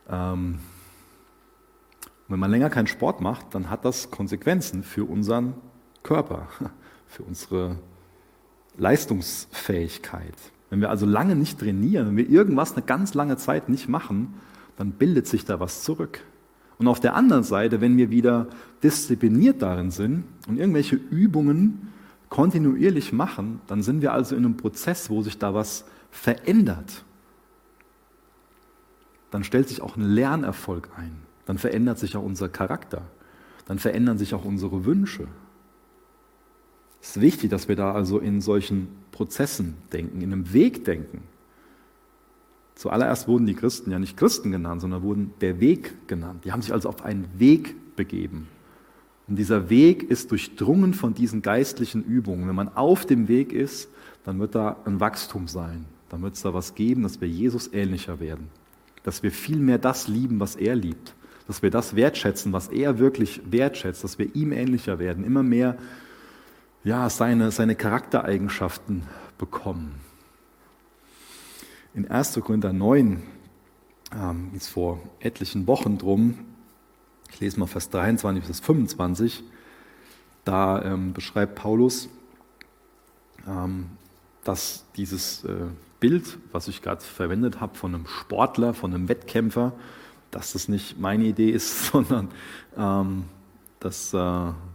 Ähm, 0.09 0.59
wenn 2.27 2.39
man 2.39 2.51
länger 2.51 2.69
keinen 2.69 2.87
Sport 2.87 3.21
macht, 3.21 3.53
dann 3.53 3.69
hat 3.69 3.85
das 3.85 4.09
Konsequenzen 4.09 4.83
für 4.83 5.05
unseren 5.05 5.53
Körper, 6.03 6.47
für 7.07 7.23
unsere 7.23 7.77
Leistungsfähigkeit. 8.77 10.35
Wenn 10.69 10.81
wir 10.81 10.89
also 10.89 11.05
lange 11.05 11.35
nicht 11.35 11.59
trainieren, 11.59 12.07
wenn 12.07 12.17
wir 12.17 12.29
irgendwas 12.29 12.73
eine 12.73 12.85
ganz 12.85 13.13
lange 13.13 13.37
Zeit 13.37 13.69
nicht 13.69 13.87
machen, 13.87 14.33
dann 14.77 14.91
bildet 14.91 15.27
sich 15.27 15.45
da 15.45 15.59
was 15.59 15.83
zurück. 15.83 16.21
Und 16.77 16.87
auf 16.87 16.99
der 16.99 17.15
anderen 17.15 17.43
Seite, 17.43 17.79
wenn 17.79 17.95
wir 17.97 18.09
wieder 18.09 18.47
diszipliniert 18.83 19.61
darin 19.61 19.91
sind 19.91 20.25
und 20.47 20.57
irgendwelche 20.57 20.95
Übungen 20.95 21.93
kontinuierlich 22.29 23.13
machen, 23.13 23.61
dann 23.67 23.81
sind 23.81 24.01
wir 24.01 24.11
also 24.11 24.35
in 24.35 24.43
einem 24.43 24.57
Prozess, 24.57 25.09
wo 25.09 25.21
sich 25.21 25.37
da 25.37 25.53
was 25.53 25.85
verändert. 26.11 27.05
Dann 29.31 29.43
stellt 29.43 29.69
sich 29.69 29.81
auch 29.81 29.95
ein 29.95 30.03
Lernerfolg 30.03 30.89
ein. 30.97 31.21
Dann 31.45 31.57
verändert 31.57 31.99
sich 31.99 32.17
auch 32.17 32.23
unser 32.23 32.49
Charakter. 32.49 33.03
Dann 33.65 33.79
verändern 33.79 34.17
sich 34.17 34.33
auch 34.33 34.45
unsere 34.45 34.85
Wünsche. 34.85 35.27
Es 37.01 37.09
ist 37.09 37.21
wichtig, 37.21 37.49
dass 37.49 37.67
wir 37.67 37.75
da 37.75 37.93
also 37.93 38.19
in 38.19 38.41
solchen 38.41 38.87
Prozessen 39.11 39.75
denken, 39.93 40.21
in 40.21 40.33
einem 40.33 40.53
Weg 40.53 40.85
denken. 40.85 41.23
Zuallererst 42.75 43.27
wurden 43.27 43.45
die 43.45 43.53
Christen 43.53 43.91
ja 43.91 43.99
nicht 43.99 44.17
Christen 44.17 44.51
genannt, 44.51 44.81
sondern 44.81 45.01
wurden 45.01 45.33
der 45.39 45.59
Weg 45.59 46.07
genannt. 46.07 46.43
Die 46.43 46.51
haben 46.51 46.61
sich 46.61 46.73
also 46.73 46.89
auf 46.89 47.03
einen 47.05 47.27
Weg 47.37 47.95
begeben. 47.95 48.47
Und 49.27 49.37
dieser 49.37 49.69
Weg 49.69 50.03
ist 50.03 50.31
durchdrungen 50.31 50.93
von 50.93 51.13
diesen 51.13 51.41
geistlichen 51.41 52.03
Übungen. 52.03 52.47
Wenn 52.47 52.55
man 52.55 52.75
auf 52.75 53.05
dem 53.05 53.27
Weg 53.27 53.53
ist, 53.53 53.89
dann 54.23 54.39
wird 54.39 54.55
da 54.55 54.77
ein 54.85 54.99
Wachstum 54.99 55.47
sein. 55.47 55.85
Dann 56.09 56.21
wird 56.21 56.35
es 56.35 56.41
da 56.41 56.53
was 56.53 56.75
geben, 56.75 57.03
dass 57.03 57.21
wir 57.21 57.27
Jesus 57.27 57.71
ähnlicher 57.73 58.19
werden. 58.19 58.49
Dass 59.03 59.23
wir 59.23 59.31
viel 59.31 59.57
mehr 59.57 59.77
das 59.77 60.07
lieben, 60.07 60.39
was 60.39 60.55
er 60.55 60.75
liebt. 60.75 61.14
Dass 61.47 61.61
wir 61.61 61.69
das 61.69 61.95
wertschätzen, 61.95 62.53
was 62.53 62.67
er 62.69 62.99
wirklich 62.99 63.41
wertschätzt. 63.49 64.03
Dass 64.03 64.17
wir 64.17 64.35
ihm 64.35 64.51
ähnlicher 64.51 64.99
werden. 64.99 65.23
Immer 65.23 65.43
mehr 65.43 65.77
ja, 66.83 67.09
seine, 67.09 67.51
seine 67.51 67.75
Charaktereigenschaften 67.75 69.03
bekommen. 69.37 69.95
In 71.95 72.09
1. 72.09 72.39
Korinther 72.41 72.73
9 72.73 73.23
ähm, 74.13 74.51
ist 74.53 74.67
vor 74.67 74.99
etlichen 75.19 75.65
Wochen 75.67 75.97
drum, 75.97 76.39
ich 77.31 77.39
lese 77.39 77.59
mal 77.59 77.65
Vers 77.65 77.89
23 77.89 78.45
bis 78.45 78.59
25, 78.59 79.43
da 80.43 80.81
ähm, 80.83 81.13
beschreibt 81.13 81.55
Paulus, 81.55 82.09
ähm, 83.47 83.87
dass 84.43 84.85
dieses 84.95 85.43
äh, 85.43 85.67
Bild, 85.99 86.37
was 86.51 86.67
ich 86.67 86.81
gerade 86.81 87.01
verwendet 87.01 87.59
habe, 87.61 87.75
von 87.75 87.95
einem 87.95 88.07
Sportler, 88.07 88.73
von 88.73 88.93
einem 88.93 89.09
Wettkämpfer, 89.09 89.73
dass 90.35 90.51
das 90.51 90.67
nicht 90.67 90.99
meine 90.99 91.23
Idee 91.23 91.49
ist, 91.49 91.85
sondern 91.91 92.27
ähm, 92.77 93.23
dass, 93.79 94.13
äh, 94.13 94.17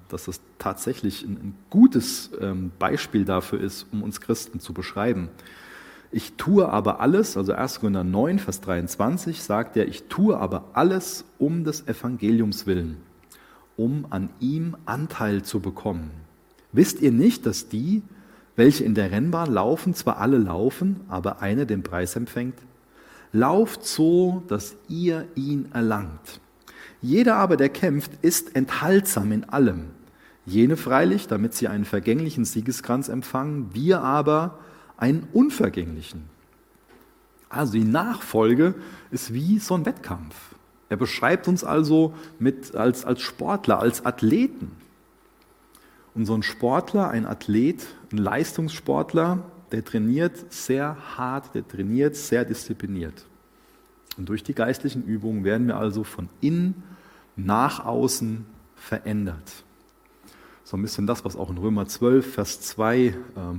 dass 0.09 0.25
das 0.25 0.41
tatsächlich 0.59 1.23
ein, 1.23 1.37
ein 1.37 1.55
gutes 1.69 2.31
ähm, 2.41 2.73
Beispiel 2.79 3.25
dafür 3.25 3.61
ist, 3.61 3.87
um 3.93 4.03
uns 4.03 4.21
Christen 4.21 4.61
zu 4.61 4.73
beschreiben. 4.73 5.29
Ich 6.13 6.33
tue 6.33 6.69
aber 6.69 7.01
alles, 7.01 7.37
also 7.37 7.53
1. 7.53 7.81
Korinther 7.81 8.05
9, 8.05 8.39
Vers 8.39 8.61
23 8.63 9.43
sagt 9.43 9.77
er, 9.77 9.87
ich 9.87 10.05
tue 10.05 10.37
aber 10.37 10.65
alles 10.73 11.25
um 11.39 11.63
des 11.63 11.87
Evangeliums 11.87 12.67
willen, 12.67 12.97
um 13.77 14.07
an 14.11 14.31
ihm 14.41 14.77
Anteil 14.87 15.43
zu 15.43 15.61
bekommen. 15.61 16.11
Wisst 16.73 17.01
ihr 17.01 17.13
nicht, 17.13 17.47
dass 17.47 17.69
die, 17.69 18.03
welche 18.57 18.85
in 18.85 18.95
der 18.95 19.13
Rennbahn 19.13 19.53
laufen, 19.53 19.95
zwar 19.95 20.19
alle 20.19 20.39
laufen, 20.39 21.01
aber 21.09 21.43
einer 21.43 21.67
den 21.67 21.83
Preis 21.83 22.17
empfängt? 22.17 22.55
Lauft 23.33 23.85
so, 23.85 24.43
dass 24.49 24.77
ihr 24.89 25.27
ihn 25.35 25.71
erlangt. 25.73 26.41
Jeder 27.01 27.37
aber, 27.37 27.57
der 27.57 27.69
kämpft, 27.69 28.13
ist 28.23 28.57
enthaltsam 28.57 29.33
in 29.33 29.49
allem. 29.49 29.91
Jene 30.47 30.77
freilich, 30.77 31.29
damit 31.29 31.55
sie 31.55 31.69
einen 31.69 31.85
vergänglichen 31.85 32.45
Siegeskranz 32.45 33.09
empfangen, 33.09 33.71
wir 33.73 34.01
aber 34.01 34.59
einen 34.97 35.27
unvergänglichen. 35.33 36.25
Also 37.49 37.73
die 37.73 37.85
Nachfolge 37.85 38.75
ist 39.11 39.33
wie 39.33 39.59
so 39.59 39.75
ein 39.75 39.87
Wettkampf. 39.87 40.35
Er 40.89 40.97
beschreibt 40.97 41.49
uns 41.49 41.65
also 41.65 42.15
mit, 42.39 42.75
als, 42.75 43.05
als 43.05 43.23
Sportler, 43.23 43.79
als 43.81 44.05
Athleten. 44.05 44.73
Und 46.15 46.27
so 46.27 46.35
ein 46.35 46.43
Sportler, 46.43 47.09
ein 47.09 47.27
Athlet, 47.27 47.87
ein 48.13 48.19
Leistungssportler, 48.19 49.45
der 49.73 49.85
trainiert 49.85 50.53
sehr 50.53 50.97
hart, 51.17 51.55
der 51.55 51.67
trainiert 51.67 52.17
sehr 52.17 52.45
diszipliniert. 52.45 53.27
Und 54.17 54.29
durch 54.29 54.43
die 54.43 54.55
geistlichen 54.55 55.05
Übungen 55.05 55.45
werden 55.45 55.67
wir 55.67 55.77
also 55.77 56.05
von 56.05 56.29
innen 56.41 56.83
nach 57.37 57.85
außen 57.85 58.45
verändert. 58.75 59.65
So 60.65 60.77
ein 60.77 60.83
bisschen 60.83 61.07
das, 61.07 61.25
was 61.25 61.37
auch 61.37 61.51
in 61.51 61.59
Römer 61.59 61.87
12, 61.87 62.35
Vers 62.35 62.61
2 62.61 62.99
äh, 62.99 63.15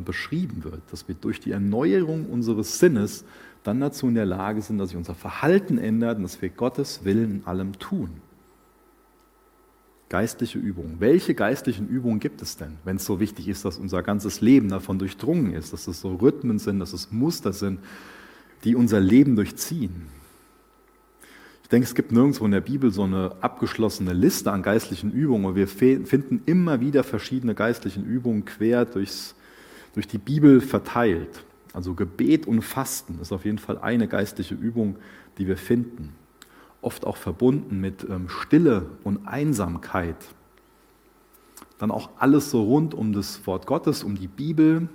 beschrieben 0.05 0.63
wird, 0.63 0.81
dass 0.91 1.07
wir 1.07 1.15
durch 1.15 1.39
die 1.39 1.51
Erneuerung 1.51 2.25
unseres 2.27 2.79
Sinnes 2.79 3.25
dann 3.63 3.79
dazu 3.79 4.07
in 4.07 4.15
der 4.15 4.25
Lage 4.25 4.61
sind, 4.61 4.77
dass 4.77 4.89
sich 4.89 4.97
unser 4.97 5.15
Verhalten 5.15 5.77
ändert 5.77 6.17
und 6.17 6.23
dass 6.23 6.41
wir 6.41 6.49
Gottes 6.49 7.03
Willen 7.03 7.31
in 7.31 7.45
allem 7.45 7.77
tun. 7.79 8.09
Geistliche 10.11 10.59
Übungen. 10.59 10.97
Welche 10.99 11.33
geistlichen 11.33 11.87
Übungen 11.87 12.19
gibt 12.19 12.41
es 12.41 12.57
denn, 12.57 12.77
wenn 12.83 12.97
es 12.97 13.05
so 13.05 13.19
wichtig 13.19 13.47
ist, 13.47 13.63
dass 13.63 13.77
unser 13.77 14.03
ganzes 14.03 14.41
Leben 14.41 14.67
davon 14.67 14.99
durchdrungen 14.99 15.53
ist, 15.53 15.71
dass 15.71 15.87
es 15.87 16.01
so 16.01 16.15
Rhythmen 16.15 16.59
sind, 16.59 16.79
dass 16.79 16.91
es 16.91 17.11
Muster 17.11 17.53
sind, 17.53 17.79
die 18.65 18.75
unser 18.75 18.99
Leben 18.99 19.35
durchziehen? 19.35 20.07
denke, 21.71 21.85
es 21.85 21.95
gibt 21.95 22.11
nirgendwo 22.11 22.45
in 22.45 22.51
der 22.51 22.61
Bibel 22.61 22.91
so 22.91 23.03
eine 23.03 23.35
abgeschlossene 23.39 24.13
Liste 24.13 24.51
an 24.51 24.61
geistlichen 24.61 25.11
Übungen. 25.11 25.45
Und 25.45 25.55
wir 25.55 25.67
finden 25.67 26.41
immer 26.45 26.81
wieder 26.81 27.03
verschiedene 27.03 27.55
geistlichen 27.55 28.05
Übungen 28.05 28.45
quer 28.45 28.85
durchs, 28.85 29.35
durch 29.93 30.07
die 30.07 30.17
Bibel 30.17 30.61
verteilt. 30.61 31.43
Also 31.73 31.93
Gebet 31.93 32.45
und 32.45 32.61
Fasten 32.61 33.19
ist 33.21 33.31
auf 33.31 33.45
jeden 33.45 33.57
Fall 33.57 33.77
eine 33.77 34.07
geistliche 34.07 34.55
Übung, 34.55 34.97
die 35.37 35.47
wir 35.47 35.57
finden. 35.57 36.13
Oft 36.81 37.05
auch 37.05 37.17
verbunden 37.17 37.79
mit 37.79 38.07
ähm, 38.09 38.27
Stille 38.29 38.87
und 39.03 39.27
Einsamkeit. 39.27 40.17
Dann 41.77 41.91
auch 41.91 42.09
alles 42.17 42.51
so 42.51 42.63
rund 42.63 42.93
um 42.93 43.13
das 43.13 43.45
Wort 43.47 43.65
Gottes, 43.67 44.03
um 44.03 44.15
die 44.15 44.27
Bibel, 44.27 44.89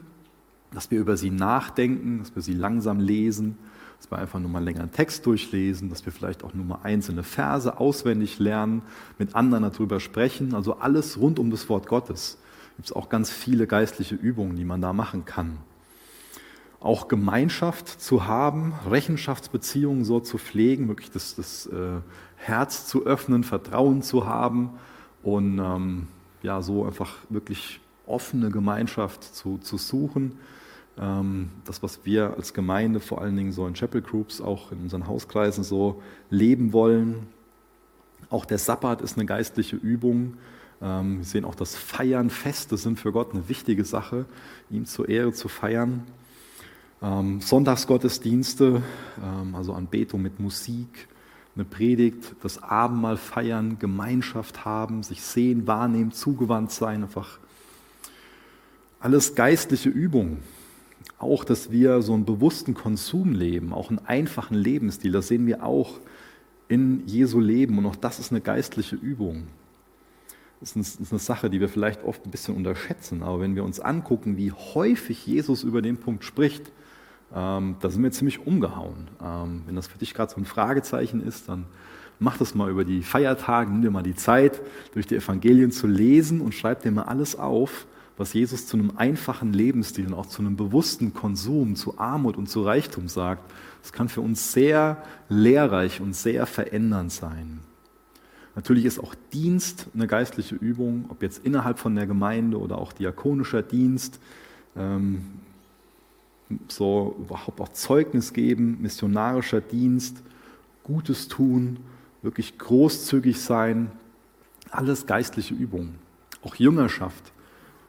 dass 0.73 0.90
wir 0.90 1.00
über 1.00 1.16
sie 1.16 1.31
nachdenken, 1.31 2.19
dass 2.19 2.35
wir 2.35 2.43
sie 2.43 2.55
langsam 2.55 3.00
lesen 3.00 3.57
dass 3.99 4.11
wir 4.11 4.19
einfach 4.19 4.38
nur 4.38 4.50
mal 4.50 4.62
länger 4.62 4.81
einen 4.81 4.93
Text 4.93 5.25
durchlesen, 5.26 5.88
dass 5.88 6.05
wir 6.05 6.12
vielleicht 6.12 6.45
auch 6.45 6.55
nur 6.55 6.64
mal 6.64 6.81
einzelne 6.83 7.23
Verse 7.23 7.78
auswendig 7.78 8.38
lernen, 8.38 8.83
mit 9.19 9.35
anderen 9.35 9.64
darüber 9.64 10.00
sprechen. 10.00 10.55
Also 10.55 10.78
alles 10.78 11.19
rund 11.19 11.38
um 11.38 11.50
das 11.50 11.69
Wort 11.69 11.87
Gottes. 11.87 12.38
Gibt 12.76 12.88
es 12.88 12.93
auch 12.93 13.09
ganz 13.09 13.31
viele 13.31 13.66
geistliche 13.66 14.14
Übungen, 14.14 14.57
die 14.57 14.64
man 14.64 14.83
da 14.83 14.93
machen 14.93 15.25
kann. 15.25 15.59
Auch 16.87 17.09
Gemeinschaft 17.09 18.00
zu 18.00 18.26
haben, 18.26 18.73
Rechenschaftsbeziehungen 18.88 20.05
so 20.05 20.21
zu 20.21 20.38
pflegen, 20.38 20.88
wirklich 20.88 21.11
das, 21.11 21.35
das 21.35 21.66
äh, 21.66 22.00
Herz 22.37 22.87
zu 22.87 23.05
öffnen, 23.05 23.45
Vertrauen 23.45 24.02
zu 24.02 24.26
haben 24.26 24.71
und 25.23 25.59
ähm, 25.59 26.09
ja, 26.43 26.62
so 26.62 26.85
einfach 26.85 27.16
wirklich 27.28 27.81
offene 28.07 28.50
Gemeinschaft 28.50 29.23
zu, 29.23 29.59
zu 29.59 29.78
suchen. 29.78 30.38
Ähm, 30.99 31.50
das, 31.64 31.83
was 31.83 32.00
wir 32.05 32.35
als 32.37 32.55
Gemeinde, 32.55 33.00
vor 33.00 33.21
allen 33.21 33.37
Dingen 33.37 33.52
so 33.52 33.66
in 33.66 33.75
Chapel 33.75 34.00
Groups, 34.00 34.40
auch 34.40 34.73
in 34.73 34.83
unseren 34.83 35.07
Hauskreisen 35.07 35.64
so 35.64 36.00
leben 36.31 36.73
wollen. 36.73 37.26
Auch 38.31 38.45
der 38.45 38.59
Sabbat 38.59 39.02
ist 39.02 39.16
eine 39.16 39.26
geistliche 39.26 39.76
Übung. 39.76 40.35
Ähm, 40.81 41.19
wir 41.19 41.25
sehen 41.25 41.45
auch 41.45 41.55
das 41.55 41.75
Feiern, 41.75 42.31
Feste 42.31 42.76
sind 42.76 42.99
für 42.99 43.12
Gott 43.12 43.33
eine 43.33 43.49
wichtige 43.49 43.85
Sache, 43.85 44.25
ihm 44.71 44.85
zur 44.87 45.09
Ehre 45.09 45.33
zu 45.33 45.49
feiern. 45.49 46.05
Ähm, 47.03 47.41
Sonntagsgottesdienste, 47.41 48.83
also 49.53 49.75
Anbetung 49.75 50.23
mit 50.23 50.41
Musik, 50.41 51.09
eine 51.55 51.65
Predigt, 51.65 52.35
das 52.43 52.62
Abendmahl 52.62 53.17
feiern, 53.17 53.79
Gemeinschaft 53.79 54.65
haben, 54.65 55.03
sich 55.03 55.23
sehen, 55.23 55.67
wahrnehmen, 55.67 56.12
zugewandt 56.12 56.71
sein, 56.71 57.03
einfach 57.03 57.38
alles 59.00 59.35
geistliche 59.35 59.88
Übungen. 59.88 60.38
Auch, 61.19 61.45
dass 61.45 61.71
wir 61.71 62.03
so 62.03 62.12
einen 62.12 62.25
bewussten 62.25 62.75
Konsum 62.75 63.33
leben, 63.33 63.73
auch 63.73 63.88
einen 63.88 64.00
einfachen 64.00 64.57
Lebensstil, 64.57 65.12
das 65.12 65.29
sehen 65.29 65.47
wir 65.47 65.65
auch 65.65 65.99
in 66.69 67.07
Jesu 67.07 67.41
Leben. 67.41 67.79
Und 67.79 67.87
auch 67.87 67.97
das 67.97 68.19
ist 68.19 68.33
eine 68.33 68.41
geistliche 68.41 68.97
Übung. 68.97 69.45
Das 70.61 70.75
ist 70.75 71.12
eine 71.12 71.19
Sache, 71.21 71.49
die 71.49 71.61
wir 71.61 71.69
vielleicht 71.69 72.05
oft 72.05 72.26
ein 72.26 72.31
bisschen 72.31 72.57
unterschätzen. 72.57 73.23
Aber 73.23 73.41
wenn 73.41 73.55
wir 73.55 73.65
uns 73.65 73.81
angucken, 73.81 74.37
wie 74.37 74.53
häufig 74.53 75.26
Jesus 75.26 75.62
über 75.62 75.81
den 75.81 75.99
Punkt 75.99 76.25
spricht, 76.25 76.73
ähm, 77.35 77.76
da 77.80 77.90
sind 77.90 78.02
wir 78.02 78.11
ziemlich 78.12 78.47
umgehauen. 78.47 79.09
Ähm, 79.23 79.62
wenn 79.66 79.76
das 79.76 79.88
für 79.88 79.99
dich 79.99 80.14
gerade 80.14 80.33
so 80.33 80.40
ein 80.40 80.45
Fragezeichen 80.45 81.26
ist, 81.26 81.49
dann 81.49 81.66
mach 82.18 82.38
das 82.38 82.54
mal 82.54 82.71
über 82.71 82.85
die 82.85 83.02
Feiertage, 83.02 83.71
nimm 83.71 83.83
dir 83.83 83.90
mal 83.90 84.02
die 84.02 84.14
Zeit, 84.14 84.61
durch 84.95 85.06
die 85.06 85.16
Evangelien 85.16 85.71
zu 85.71 85.87
lesen 85.87 86.40
und 86.40 86.54
schreib 86.54 86.83
dir 86.83 86.92
mal 86.92 87.04
alles 87.04 87.37
auf, 87.37 87.87
was 88.16 88.33
Jesus 88.33 88.66
zu 88.66 88.78
einem 88.78 88.92
einfachen 88.97 89.52
Lebensstil 89.52 90.06
und 90.06 90.14
auch 90.14 90.26
zu 90.26 90.40
einem 90.40 90.56
bewussten 90.56 91.12
Konsum, 91.12 91.76
zu 91.76 91.99
Armut 91.99 92.37
und 92.37 92.49
zu 92.49 92.62
Reichtum 92.62 93.09
sagt. 93.09 93.50
Das 93.83 93.92
kann 93.92 94.09
für 94.09 94.23
uns 94.23 94.52
sehr 94.52 95.02
lehrreich 95.28 96.00
und 96.00 96.14
sehr 96.14 96.47
verändernd 96.47 97.12
sein. 97.12 97.61
Natürlich 98.54 98.87
ist 98.87 98.99
auch 98.99 99.14
Dienst 99.35 99.88
eine 99.95 100.06
geistliche 100.06 100.54
Übung, 100.54 101.04
ob 101.11 101.23
jetzt 101.23 101.45
innerhalb 101.45 101.78
von 101.78 101.95
der 101.95 102.06
Gemeinde 102.06 102.59
oder 102.59 102.78
auch 102.78 102.95
diakonischer 102.95 103.62
Dienst. 103.62 104.18
Ähm, 104.75 105.26
so 106.69 107.17
überhaupt 107.19 107.61
auch 107.61 107.69
Zeugnis 107.71 108.33
geben, 108.33 108.79
missionarischer 108.81 109.61
Dienst, 109.61 110.23
Gutes 110.85 111.29
tun, 111.29 111.79
wirklich 112.23 112.59
großzügig 112.59 113.41
sein, 113.41 113.91
alles 114.71 115.07
geistliche 115.07 115.55
Übungen. 115.55 115.99
Auch 116.43 116.55
Jüngerschaft 116.57 117.33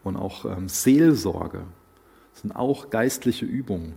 und 0.03 0.15
auch 0.15 0.45
ähm, 0.45 0.67
Seelsorge 0.67 1.61
sind 2.33 2.55
auch 2.55 2.89
geistliche 2.89 3.45
Übungen. 3.45 3.93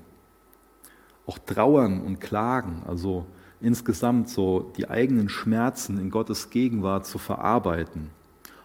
Auch 1.26 1.38
Trauern 1.38 2.02
und 2.02 2.20
Klagen, 2.20 2.82
also 2.86 3.26
insgesamt 3.60 4.28
so 4.28 4.72
die 4.76 4.88
eigenen 4.88 5.28
Schmerzen 5.28 5.98
in 5.98 6.10
Gottes 6.10 6.50
Gegenwart 6.50 7.06
zu 7.06 7.18
verarbeiten, 7.18 8.10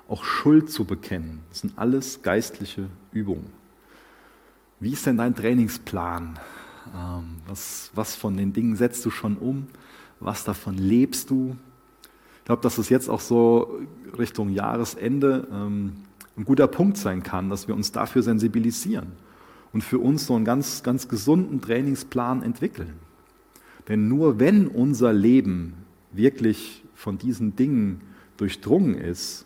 auch 0.08 0.24
Schuld 0.24 0.72
zu 0.72 0.86
bekennen, 0.86 1.42
sind 1.52 1.78
alles 1.78 2.22
geistliche 2.22 2.88
Übungen. 3.12 3.52
Wie 4.80 4.92
ist 4.92 5.06
denn 5.06 5.18
dein 5.18 5.36
Trainingsplan? 5.36 6.38
Ähm, 6.94 7.24
was, 7.48 7.92
was 7.96 8.16
von 8.16 8.36
den 8.36 8.54
Dingen 8.54 8.76
setzt 8.76 9.06
du 9.06 9.10
schon 9.10 9.38
um? 9.38 9.68
Was 10.20 10.44
davon 10.44 10.78
lebst 10.78 11.30
du? 11.30 11.56
Ich 12.40 12.46
glaube, 12.46 12.62
dass 12.62 12.78
es 12.78 12.90
jetzt 12.90 13.10
auch 13.10 13.22
so 13.22 13.80
Richtung 14.18 14.50
Jahresende 14.50 15.48
ähm, 15.52 15.94
ein 16.38 16.46
guter 16.46 16.68
Punkt 16.68 16.98
sein 16.98 17.24
kann, 17.24 17.50
dass 17.50 17.68
wir 17.68 17.76
uns 17.76 17.92
dafür 17.92 18.22
sensibilisieren 18.22 19.14
und 19.72 19.84
für 19.84 20.00
uns 20.00 20.26
so 20.26 20.36
einen 20.36 20.46
ganz, 20.46 20.84
ganz 20.84 21.08
gesunden 21.08 21.62
Trainingsplan 21.62 22.44
entwickeln. 22.44 22.94
Denn 23.88 24.08
nur 24.08 24.40
wenn 24.40 24.68
unser 24.68 25.14
Leben 25.14 25.74
wirklich 26.12 26.84
von 26.96 27.18
diesen 27.18 27.56
Dingen 27.56 28.02
durchdrungen 28.38 28.96
ist, 28.96 29.46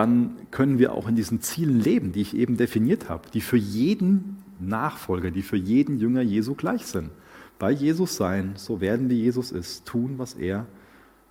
dann 0.00 0.38
können 0.50 0.78
wir 0.78 0.94
auch 0.94 1.08
in 1.08 1.14
diesen 1.14 1.42
Zielen 1.42 1.78
leben, 1.78 2.12
die 2.12 2.22
ich 2.22 2.34
eben 2.34 2.56
definiert 2.56 3.10
habe, 3.10 3.28
die 3.34 3.42
für 3.42 3.58
jeden 3.58 4.42
Nachfolger, 4.58 5.30
die 5.30 5.42
für 5.42 5.58
jeden 5.58 5.98
Jünger 5.98 6.22
Jesu 6.22 6.54
gleich 6.54 6.86
sind. 6.86 7.10
Bei 7.58 7.70
Jesus 7.70 8.16
sein, 8.16 8.54
so 8.56 8.80
werden 8.80 9.10
wie 9.10 9.20
Jesus 9.20 9.52
ist, 9.52 9.84
tun, 9.84 10.14
was 10.16 10.32
er 10.32 10.66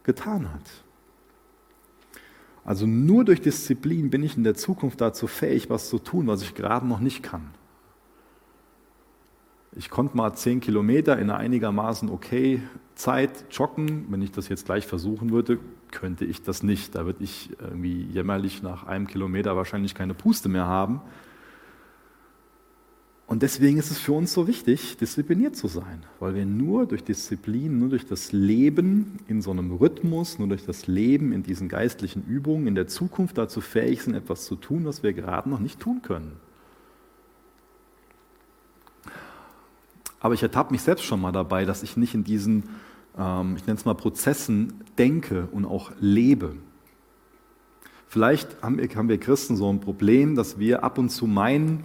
getan 0.03 0.53
hat. 0.53 0.69
Also 2.63 2.85
nur 2.85 3.25
durch 3.25 3.41
Disziplin 3.41 4.11
bin 4.11 4.21
ich 4.21 4.37
in 4.37 4.43
der 4.43 4.53
Zukunft 4.53 5.01
dazu 5.01 5.25
fähig, 5.25 5.71
was 5.71 5.89
zu 5.89 5.97
tun, 5.97 6.27
was 6.27 6.43
ich 6.43 6.53
gerade 6.53 6.85
noch 6.85 6.99
nicht 6.99 7.23
kann. 7.23 7.49
Ich 9.75 9.89
konnte 9.89 10.15
mal 10.15 10.35
zehn 10.35 10.59
Kilometer 10.59 11.17
in 11.17 11.31
einer 11.31 11.39
einigermaßen 11.39 12.07
okay 12.07 12.61
Zeit 12.93 13.45
joggen. 13.49 14.05
Wenn 14.11 14.21
ich 14.21 14.31
das 14.31 14.47
jetzt 14.47 14.65
gleich 14.65 14.85
versuchen 14.85 15.31
würde, 15.31 15.57
könnte 15.91 16.25
ich 16.25 16.41
das 16.41 16.63
nicht. 16.63 16.95
Da 16.95 17.05
würde 17.05 17.23
ich 17.23 17.49
irgendwie 17.59 18.03
jämmerlich 18.03 18.63
nach 18.63 18.85
einem 18.85 19.07
Kilometer 19.07 19.55
wahrscheinlich 19.55 19.95
keine 19.95 20.13
Puste 20.13 20.49
mehr 20.49 20.65
haben. 20.65 21.01
Und 23.29 23.43
deswegen 23.43 23.77
ist 23.77 23.91
es 23.91 23.99
für 23.99 24.13
uns 24.13 24.33
so 24.33 24.47
wichtig, 24.47 24.97
diszipliniert 24.97 25.55
zu 25.55 25.67
sein, 25.67 26.03
weil 26.19 26.33
wir 26.33 26.47
nur 26.47 26.87
durch 26.87 27.03
Disziplin, 27.03 27.77
nur 27.77 27.89
durch 27.89 28.07
das 28.07 28.31
Leben 28.31 29.19
in 29.27 29.43
so 29.43 29.51
einem 29.51 29.71
Rhythmus, 29.71 30.39
nur 30.39 30.47
durch 30.47 30.65
das 30.65 30.87
Leben 30.87 31.31
in 31.31 31.43
diesen 31.43 31.69
geistlichen 31.69 32.25
Übungen 32.25 32.65
in 32.65 32.73
der 32.73 32.87
Zukunft 32.87 33.37
dazu 33.37 33.61
fähig 33.61 34.01
sind, 34.01 34.15
etwas 34.15 34.45
zu 34.45 34.55
tun, 34.55 34.83
was 34.85 35.03
wir 35.03 35.13
gerade 35.13 35.47
noch 35.47 35.59
nicht 35.59 35.79
tun 35.79 36.01
können. 36.01 36.37
Aber 40.19 40.33
ich 40.33 40.41
ertappe 40.41 40.71
mich 40.71 40.81
selbst 40.81 41.05
schon 41.05 41.21
mal 41.21 41.31
dabei, 41.31 41.65
dass 41.65 41.83
ich 41.83 41.97
nicht 41.97 42.15
in 42.15 42.23
diesen, 42.23 42.63
ähm, 43.19 43.55
ich 43.57 43.67
nenne 43.67 43.77
es 43.77 43.85
mal 43.85 43.95
Prozessen, 43.95 44.73
denke 44.97 45.47
und 45.51 45.65
auch 45.65 45.91
lebe. 45.99 46.55
Vielleicht 48.07 48.61
haben 48.63 48.79
wir, 48.79 48.89
haben 48.95 49.09
wir 49.09 49.19
Christen 49.19 49.55
so 49.55 49.71
ein 49.71 49.81
Problem, 49.81 50.35
dass 50.35 50.57
wir 50.57 50.83
ab 50.83 50.97
und 50.97 51.09
zu 51.09 51.27
meinen, 51.27 51.83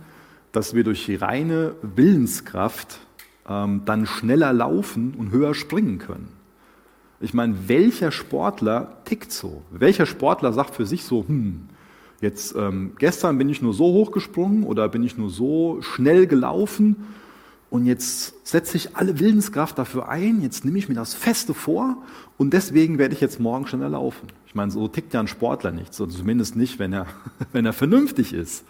dass 0.52 0.74
wir 0.74 0.84
durch 0.84 1.10
reine 1.20 1.74
Willenskraft 1.82 3.00
ähm, 3.48 3.82
dann 3.84 4.06
schneller 4.06 4.52
laufen 4.52 5.14
und 5.18 5.32
höher 5.32 5.54
springen 5.54 5.98
können. 5.98 6.28
Ich 7.20 7.34
meine, 7.34 7.68
welcher 7.68 8.10
Sportler 8.10 8.98
tickt 9.04 9.32
so? 9.32 9.62
Welcher 9.70 10.06
Sportler 10.06 10.52
sagt 10.52 10.74
für 10.74 10.86
sich 10.86 11.04
so, 11.04 11.26
hm, 11.26 11.68
jetzt 12.20 12.54
ähm, 12.56 12.92
gestern 12.98 13.38
bin 13.38 13.48
ich 13.48 13.60
nur 13.60 13.74
so 13.74 13.84
hoch 13.84 14.12
gesprungen 14.12 14.64
oder 14.64 14.88
bin 14.88 15.02
ich 15.02 15.18
nur 15.18 15.30
so 15.30 15.82
schnell 15.82 16.26
gelaufen 16.26 16.96
und 17.70 17.86
jetzt 17.86 18.46
setze 18.46 18.76
ich 18.76 18.96
alle 18.96 19.18
Willenskraft 19.18 19.78
dafür 19.78 20.08
ein, 20.08 20.42
jetzt 20.42 20.64
nehme 20.64 20.78
ich 20.78 20.88
mir 20.88 20.94
das 20.94 21.14
Feste 21.14 21.54
vor 21.54 21.96
und 22.36 22.52
deswegen 22.52 22.98
werde 22.98 23.14
ich 23.14 23.20
jetzt 23.20 23.40
morgen 23.40 23.66
schneller 23.66 23.90
laufen. 23.90 24.28
Ich 24.46 24.54
meine, 24.54 24.70
so 24.70 24.86
tickt 24.88 25.14
ja 25.14 25.20
ein 25.20 25.28
Sportler 25.28 25.72
nicht, 25.72 25.94
so 25.94 26.06
zumindest 26.06 26.56
nicht, 26.56 26.78
wenn 26.78 26.92
er, 26.92 27.06
wenn 27.52 27.66
er 27.66 27.72
vernünftig 27.72 28.32
ist. 28.32 28.64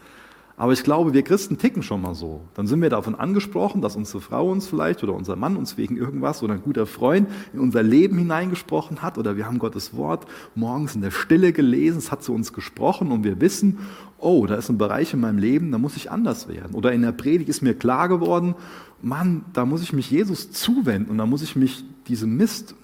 Aber 0.56 0.72
ich 0.72 0.84
glaube, 0.84 1.12
wir 1.12 1.22
Christen 1.22 1.58
ticken 1.58 1.82
schon 1.82 2.00
mal 2.00 2.14
so. 2.14 2.42
Dann 2.54 2.68
sind 2.68 2.80
wir 2.80 2.88
davon 2.88 3.16
angesprochen, 3.16 3.82
dass 3.82 3.96
unsere 3.96 4.20
Frau 4.20 4.48
uns 4.48 4.68
vielleicht 4.68 5.02
oder 5.02 5.12
unser 5.12 5.34
Mann 5.34 5.56
uns 5.56 5.76
wegen 5.76 5.96
irgendwas 5.96 6.44
oder 6.44 6.54
ein 6.54 6.62
guter 6.62 6.86
Freund 6.86 7.28
in 7.52 7.58
unser 7.58 7.82
Leben 7.82 8.18
hineingesprochen 8.18 9.02
hat 9.02 9.18
oder 9.18 9.36
wir 9.36 9.46
haben 9.46 9.58
Gottes 9.58 9.96
Wort 9.96 10.26
morgens 10.54 10.94
in 10.94 11.02
der 11.02 11.10
Stille 11.10 11.52
gelesen, 11.52 11.98
es 11.98 12.12
hat 12.12 12.22
zu 12.22 12.32
uns 12.32 12.52
gesprochen 12.52 13.10
und 13.10 13.24
wir 13.24 13.40
wissen, 13.40 13.78
oh, 14.18 14.46
da 14.46 14.54
ist 14.54 14.68
ein 14.68 14.78
Bereich 14.78 15.12
in 15.12 15.20
meinem 15.20 15.38
Leben, 15.38 15.72
da 15.72 15.78
muss 15.78 15.96
ich 15.96 16.12
anders 16.12 16.46
werden. 16.46 16.74
Oder 16.74 16.92
in 16.92 17.02
der 17.02 17.12
Predigt 17.12 17.48
ist 17.48 17.62
mir 17.62 17.74
klar 17.74 18.08
geworden, 18.08 18.54
Mann, 19.02 19.44
da 19.52 19.66
muss 19.66 19.82
ich 19.82 19.92
mich 19.92 20.08
Jesus 20.10 20.52
zuwenden 20.52 21.10
und 21.10 21.18
da 21.18 21.26
muss 21.26 21.42
ich 21.42 21.56
mich 21.56 21.84
diesem 22.06 22.36
Mist 22.36 22.76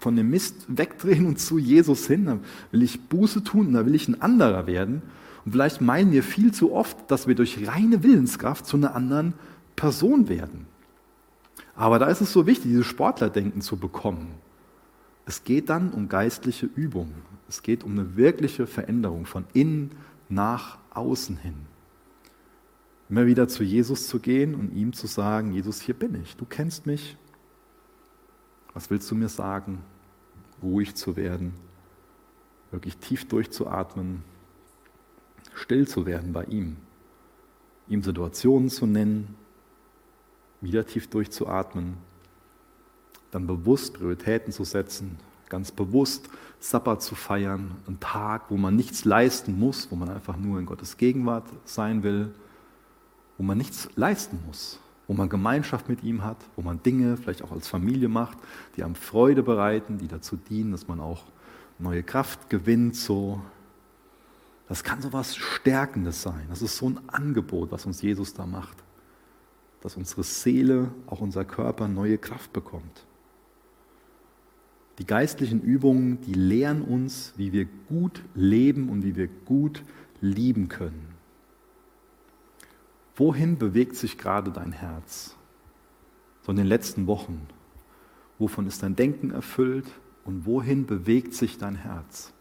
von 0.00 0.16
dem 0.16 0.30
Mist 0.30 0.66
wegdrehen 0.66 1.26
und 1.26 1.38
zu 1.38 1.58
Jesus 1.58 2.06
hin. 2.06 2.26
Da 2.26 2.38
will 2.72 2.82
ich 2.82 3.00
Buße 3.02 3.44
tun 3.44 3.68
und 3.68 3.72
da 3.74 3.86
will 3.86 3.94
ich 3.94 4.08
ein 4.08 4.20
anderer 4.20 4.66
werden. 4.66 5.02
Und 5.44 5.52
vielleicht 5.52 5.80
meinen 5.80 6.12
wir 6.12 6.22
viel 6.22 6.52
zu 6.52 6.72
oft, 6.72 7.10
dass 7.10 7.26
wir 7.26 7.34
durch 7.34 7.66
reine 7.66 8.02
Willenskraft 8.02 8.66
zu 8.66 8.76
einer 8.76 8.94
anderen 8.94 9.34
Person 9.76 10.28
werden. 10.28 10.66
Aber 11.74 11.98
da 11.98 12.06
ist 12.06 12.20
es 12.20 12.32
so 12.32 12.46
wichtig, 12.46 12.70
dieses 12.70 12.86
Sportlerdenken 12.86 13.62
zu 13.62 13.78
bekommen. 13.78 14.34
Es 15.24 15.44
geht 15.44 15.70
dann 15.70 15.92
um 15.92 16.08
geistliche 16.08 16.66
Übung. 16.66 17.14
Es 17.48 17.62
geht 17.62 17.84
um 17.84 17.92
eine 17.92 18.16
wirkliche 18.16 18.66
Veränderung 18.66 19.26
von 19.26 19.44
innen 19.54 19.92
nach 20.28 20.78
außen 20.90 21.36
hin. 21.36 21.54
Immer 23.08 23.26
wieder 23.26 23.48
zu 23.48 23.64
Jesus 23.64 24.08
zu 24.08 24.20
gehen 24.20 24.54
und 24.54 24.72
ihm 24.74 24.92
zu 24.92 25.06
sagen, 25.06 25.52
Jesus, 25.52 25.80
hier 25.80 25.94
bin 25.94 26.14
ich, 26.22 26.36
du 26.36 26.44
kennst 26.44 26.86
mich. 26.86 27.16
Was 28.72 28.90
willst 28.90 29.10
du 29.10 29.16
mir 29.16 29.28
sagen? 29.28 29.82
Ruhig 30.62 30.94
zu 30.94 31.16
werden, 31.16 31.54
wirklich 32.70 32.98
tief 32.98 33.26
durchzuatmen, 33.26 34.22
still 35.60 35.86
zu 35.86 36.06
werden 36.06 36.32
bei 36.32 36.44
ihm, 36.44 36.76
ihm 37.88 38.02
Situationen 38.02 38.70
zu 38.70 38.86
nennen, 38.86 39.34
wieder 40.60 40.86
tief 40.86 41.08
durchzuatmen, 41.08 41.94
dann 43.30 43.46
bewusst 43.46 43.94
Prioritäten 43.94 44.52
zu 44.52 44.64
setzen, 44.64 45.18
ganz 45.48 45.70
bewusst 45.70 46.28
Sabbat 46.58 47.02
zu 47.02 47.14
feiern, 47.14 47.76
einen 47.86 48.00
Tag, 48.00 48.50
wo 48.50 48.56
man 48.56 48.76
nichts 48.76 49.04
leisten 49.04 49.58
muss, 49.58 49.90
wo 49.90 49.96
man 49.96 50.10
einfach 50.10 50.36
nur 50.36 50.58
in 50.58 50.66
Gottes 50.66 50.96
Gegenwart 50.96 51.48
sein 51.64 52.02
will, 52.02 52.30
wo 53.38 53.42
man 53.42 53.56
nichts 53.56 53.88
leisten 53.96 54.38
muss, 54.46 54.78
wo 55.06 55.14
man 55.14 55.28
Gemeinschaft 55.28 55.88
mit 55.88 56.02
ihm 56.02 56.22
hat, 56.22 56.36
wo 56.56 56.62
man 56.62 56.82
Dinge 56.82 57.16
vielleicht 57.16 57.42
auch 57.42 57.52
als 57.52 57.68
Familie 57.68 58.08
macht, 58.08 58.38
die 58.76 58.84
einem 58.84 58.94
Freude 58.94 59.42
bereiten, 59.42 59.98
die 59.98 60.08
dazu 60.08 60.36
dienen, 60.36 60.72
dass 60.72 60.88
man 60.88 61.00
auch 61.00 61.24
neue 61.78 62.02
Kraft 62.02 62.50
gewinnt, 62.50 62.96
so. 62.96 63.40
Das 64.70 64.84
kann 64.84 65.02
so 65.02 65.12
was 65.12 65.34
Stärkendes 65.34 66.22
sein. 66.22 66.46
Das 66.48 66.62
ist 66.62 66.76
so 66.76 66.88
ein 66.88 67.00
Angebot, 67.08 67.72
was 67.72 67.86
uns 67.86 68.02
Jesus 68.02 68.34
da 68.34 68.46
macht. 68.46 68.76
Dass 69.80 69.96
unsere 69.96 70.22
Seele, 70.22 70.92
auch 71.06 71.20
unser 71.20 71.44
Körper 71.44 71.88
neue 71.88 72.18
Kraft 72.18 72.52
bekommt. 72.52 73.04
Die 75.00 75.06
geistlichen 75.06 75.60
Übungen, 75.60 76.20
die 76.20 76.34
lehren 76.34 76.82
uns, 76.82 77.34
wie 77.36 77.52
wir 77.52 77.66
gut 77.88 78.22
leben 78.36 78.90
und 78.90 79.02
wie 79.02 79.16
wir 79.16 79.26
gut 79.26 79.82
lieben 80.20 80.68
können. 80.68 81.08
Wohin 83.16 83.58
bewegt 83.58 83.96
sich 83.96 84.18
gerade 84.18 84.52
dein 84.52 84.70
Herz? 84.70 85.34
So 86.42 86.52
in 86.52 86.58
den 86.58 86.68
letzten 86.68 87.08
Wochen. 87.08 87.48
Wovon 88.38 88.68
ist 88.68 88.84
dein 88.84 88.94
Denken 88.94 89.32
erfüllt 89.32 89.88
und 90.24 90.46
wohin 90.46 90.86
bewegt 90.86 91.34
sich 91.34 91.58
dein 91.58 91.74
Herz? 91.74 92.32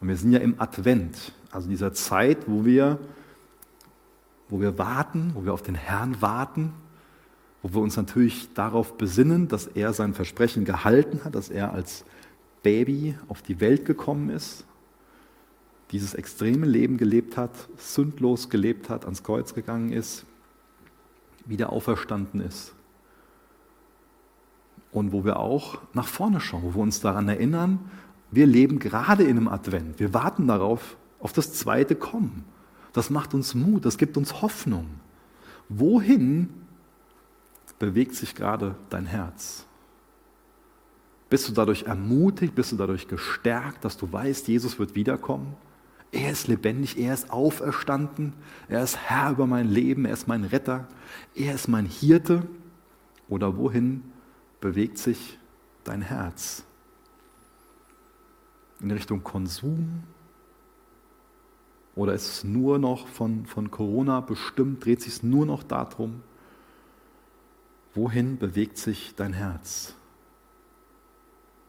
Und 0.00 0.08
wir 0.08 0.16
sind 0.16 0.32
ja 0.32 0.38
im 0.38 0.60
Advent, 0.60 1.32
also 1.50 1.68
dieser 1.68 1.92
Zeit, 1.92 2.48
wo 2.48 2.64
wir, 2.64 2.98
wo 4.48 4.60
wir 4.60 4.78
warten, 4.78 5.32
wo 5.34 5.44
wir 5.44 5.52
auf 5.52 5.62
den 5.62 5.74
Herrn 5.74 6.20
warten, 6.22 6.72
wo 7.62 7.74
wir 7.74 7.82
uns 7.82 7.96
natürlich 7.96 8.52
darauf 8.54 8.96
besinnen, 8.96 9.48
dass 9.48 9.66
er 9.66 9.92
sein 9.92 10.14
Versprechen 10.14 10.64
gehalten 10.64 11.24
hat, 11.24 11.34
dass 11.34 11.50
er 11.50 11.72
als 11.72 12.04
Baby 12.62 13.14
auf 13.28 13.42
die 13.42 13.60
Welt 13.60 13.84
gekommen 13.84 14.30
ist, 14.30 14.64
dieses 15.90 16.14
extreme 16.14 16.66
Leben 16.66 16.96
gelebt 16.96 17.36
hat, 17.36 17.50
sündlos 17.76 18.48
gelebt 18.48 18.88
hat, 18.88 19.04
ans 19.04 19.22
Kreuz 19.22 19.54
gegangen 19.54 19.92
ist, 19.92 20.24
wieder 21.44 21.72
auferstanden 21.72 22.40
ist. 22.40 22.74
Und 24.92 25.12
wo 25.12 25.24
wir 25.24 25.38
auch 25.38 25.78
nach 25.92 26.06
vorne 26.06 26.40
schauen, 26.40 26.62
wo 26.62 26.74
wir 26.74 26.82
uns 26.82 27.00
daran 27.00 27.28
erinnern, 27.28 27.90
wir 28.30 28.46
leben 28.46 28.78
gerade 28.78 29.24
in 29.24 29.36
einem 29.36 29.48
Advent. 29.48 29.98
Wir 29.98 30.14
warten 30.14 30.46
darauf, 30.46 30.96
auf 31.18 31.32
das 31.32 31.52
zweite 31.52 31.94
Kommen. 31.94 32.44
Das 32.92 33.10
macht 33.10 33.34
uns 33.34 33.54
Mut, 33.54 33.84
das 33.84 33.98
gibt 33.98 34.16
uns 34.16 34.42
Hoffnung. 34.42 34.86
Wohin 35.68 36.48
bewegt 37.78 38.14
sich 38.14 38.34
gerade 38.34 38.74
dein 38.88 39.06
Herz? 39.06 39.66
Bist 41.28 41.48
du 41.48 41.52
dadurch 41.52 41.84
ermutigt, 41.84 42.54
bist 42.54 42.72
du 42.72 42.76
dadurch 42.76 43.06
gestärkt, 43.06 43.84
dass 43.84 43.96
du 43.96 44.12
weißt, 44.12 44.48
Jesus 44.48 44.78
wird 44.78 44.96
wiederkommen? 44.96 45.54
Er 46.12 46.32
ist 46.32 46.48
lebendig, 46.48 46.98
er 46.98 47.14
ist 47.14 47.30
auferstanden, 47.30 48.32
er 48.68 48.82
ist 48.82 48.96
Herr 48.96 49.30
über 49.30 49.46
mein 49.46 49.68
Leben, 49.68 50.06
er 50.06 50.12
ist 50.12 50.26
mein 50.26 50.42
Retter, 50.42 50.88
er 51.36 51.54
ist 51.54 51.68
mein 51.68 51.86
Hirte. 51.86 52.42
Oder 53.28 53.56
wohin 53.56 54.02
bewegt 54.60 54.98
sich 54.98 55.38
dein 55.84 56.02
Herz? 56.02 56.64
In 58.80 58.90
Richtung 58.90 59.22
Konsum? 59.22 60.02
Oder 61.94 62.14
ist 62.14 62.28
es 62.28 62.44
nur 62.44 62.78
noch 62.78 63.08
von, 63.08 63.46
von 63.46 63.70
Corona 63.70 64.20
bestimmt? 64.20 64.84
Dreht 64.84 65.02
sich 65.02 65.14
es 65.14 65.22
nur 65.22 65.44
noch 65.44 65.62
darum? 65.62 66.22
Wohin 67.94 68.38
bewegt 68.38 68.78
sich 68.78 69.14
dein 69.16 69.32
Herz? 69.32 69.94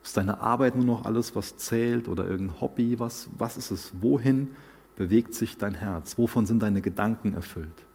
Ist 0.04 0.18
deine 0.18 0.40
Arbeit 0.42 0.76
nur 0.76 0.86
noch 0.86 1.06
alles, 1.06 1.36
was 1.36 1.58
zählt 1.58 2.08
oder 2.08 2.28
irgendein 2.28 2.62
Hobby? 2.62 3.00
Was, 3.00 3.30
was 3.38 3.58
ist 3.58 3.72
es? 3.72 3.92
Wohin 4.02 4.56
bewegt 4.96 5.34
sich 5.34 5.58
dein 5.58 5.76
Herz? 5.76 6.18
Wovon 6.18 6.46
sind 6.46 6.62
deine 6.62 6.82
Gedanken 6.82 7.34
erfüllt? 7.34 7.86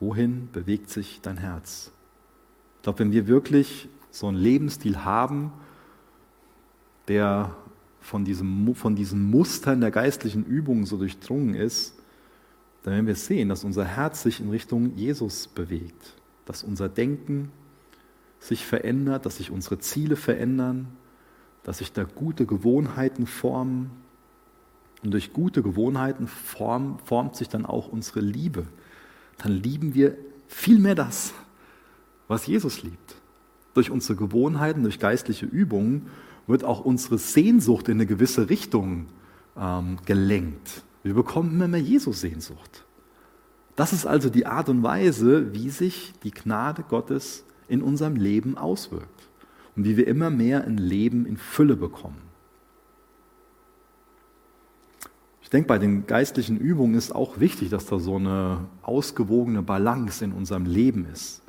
Wohin 0.00 0.48
bewegt 0.52 0.90
sich 0.90 1.20
dein 1.22 1.36
Herz? 1.36 1.92
Ich 2.76 2.82
glaube, 2.82 2.98
wenn 2.98 3.12
wir 3.12 3.26
wirklich 3.26 3.88
so 4.10 4.26
einen 4.26 4.36
Lebensstil 4.36 5.04
haben, 5.04 5.52
der 7.08 7.54
von 8.00 8.24
diesem, 8.24 8.74
von 8.74 8.96
diesen 8.96 9.30
Mustern 9.30 9.80
der 9.80 9.90
geistlichen 9.90 10.44
Übungen 10.44 10.84
so 10.84 10.96
durchdrungen 10.96 11.54
ist, 11.54 11.94
dann 12.82 12.92
werden 12.92 13.06
wir 13.06 13.14
sehen, 13.14 13.48
dass 13.48 13.64
unser 13.64 13.84
Herz 13.84 14.22
sich 14.22 14.40
in 14.40 14.50
Richtung 14.50 14.94
Jesus 14.94 15.48
bewegt, 15.48 16.14
dass 16.44 16.62
unser 16.62 16.90
Denken 16.90 17.50
sich 18.38 18.66
verändert, 18.66 19.24
dass 19.24 19.38
sich 19.38 19.50
unsere 19.50 19.78
Ziele 19.78 20.16
verändern, 20.16 20.88
dass 21.62 21.78
sich 21.78 21.92
da 21.92 22.04
gute 22.04 22.44
Gewohnheiten 22.44 23.26
formen. 23.26 23.90
Und 25.02 25.12
durch 25.12 25.32
gute 25.32 25.62
Gewohnheiten 25.62 26.28
form, 26.28 26.98
formt 27.04 27.36
sich 27.36 27.48
dann 27.48 27.64
auch 27.64 27.88
unsere 27.88 28.20
Liebe. 28.20 28.66
Dann 29.38 29.52
lieben 29.52 29.94
wir 29.94 30.16
viel 30.46 30.78
mehr 30.78 30.94
das, 30.94 31.32
was 32.28 32.46
Jesus 32.46 32.82
liebt. 32.82 33.16
Durch 33.72 33.90
unsere 33.90 34.14
Gewohnheiten, 34.14 34.82
durch 34.82 34.98
geistliche 34.98 35.46
Übungen 35.46 36.10
wird 36.46 36.64
auch 36.64 36.84
unsere 36.84 37.18
Sehnsucht 37.18 37.88
in 37.88 37.98
eine 37.98 38.06
gewisse 38.06 38.50
Richtung 38.50 39.06
ähm, 39.56 39.98
gelenkt. 40.04 40.82
Wir 41.02 41.14
bekommen 41.14 41.52
immer 41.52 41.68
mehr 41.68 41.80
Jesus-Sehnsucht. 41.80 42.84
Das 43.76 43.92
ist 43.92 44.06
also 44.06 44.30
die 44.30 44.46
Art 44.46 44.68
und 44.68 44.82
Weise, 44.82 45.52
wie 45.52 45.70
sich 45.70 46.12
die 46.22 46.30
Gnade 46.30 46.84
Gottes 46.88 47.44
in 47.68 47.82
unserem 47.82 48.16
Leben 48.16 48.56
auswirkt 48.56 49.28
und 49.74 49.84
wie 49.84 49.96
wir 49.96 50.06
immer 50.06 50.30
mehr 50.30 50.64
ein 50.64 50.76
Leben 50.76 51.26
in 51.26 51.36
Fülle 51.36 51.76
bekommen. 51.76 52.22
Ich 55.42 55.50
denke, 55.50 55.68
bei 55.68 55.78
den 55.78 56.06
geistlichen 56.06 56.56
Übungen 56.56 56.94
ist 56.94 57.14
auch 57.14 57.38
wichtig, 57.38 57.70
dass 57.70 57.86
da 57.86 57.98
so 57.98 58.16
eine 58.16 58.66
ausgewogene 58.82 59.62
Balance 59.62 60.24
in 60.24 60.32
unserem 60.32 60.66
Leben 60.66 61.06
ist. 61.12 61.42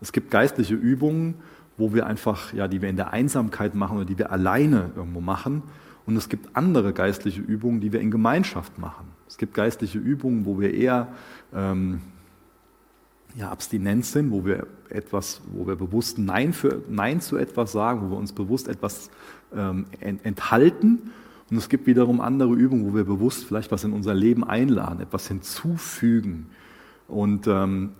Es 0.00 0.12
gibt 0.12 0.30
geistliche 0.30 0.74
Übungen, 0.74 1.36
wo 1.78 1.94
wir 1.94 2.06
einfach, 2.06 2.52
ja, 2.52 2.68
die 2.68 2.82
wir 2.82 2.90
in 2.90 2.96
der 2.96 3.12
Einsamkeit 3.12 3.74
machen 3.74 3.96
oder 3.96 4.04
die 4.04 4.18
wir 4.18 4.32
alleine 4.32 4.90
irgendwo 4.96 5.20
machen. 5.20 5.62
Und 6.04 6.16
es 6.16 6.28
gibt 6.28 6.56
andere 6.56 6.92
geistliche 6.92 7.40
Übungen, 7.40 7.80
die 7.80 7.92
wir 7.92 8.00
in 8.00 8.10
Gemeinschaft 8.10 8.78
machen. 8.78 9.06
Es 9.28 9.38
gibt 9.38 9.54
geistliche 9.54 9.98
Übungen, 9.98 10.44
wo 10.44 10.58
wir 10.58 10.74
eher 10.74 11.08
ähm, 11.54 12.00
ja, 13.36 13.50
Abstinenz 13.50 14.12
sind, 14.12 14.30
wo 14.30 14.44
wir 14.44 14.66
etwas, 14.88 15.40
wo 15.52 15.66
wir 15.66 15.76
bewusst 15.76 16.18
Nein, 16.18 16.52
für, 16.52 16.82
Nein 16.88 17.20
zu 17.20 17.36
etwas 17.36 17.72
sagen, 17.72 18.02
wo 18.02 18.10
wir 18.10 18.16
uns 18.16 18.32
bewusst 18.32 18.68
etwas 18.68 19.10
ähm, 19.54 19.86
enthalten. 20.00 21.10
Und 21.50 21.56
es 21.56 21.68
gibt 21.68 21.86
wiederum 21.86 22.20
andere 22.20 22.54
Übungen, 22.54 22.90
wo 22.90 22.94
wir 22.94 23.04
bewusst 23.04 23.44
vielleicht 23.44 23.70
was 23.70 23.84
in 23.84 23.92
unser 23.92 24.14
Leben 24.14 24.44
einladen, 24.44 25.00
etwas 25.00 25.28
hinzufügen. 25.28 26.46
Und 27.06 27.46
ähm, 27.46 27.90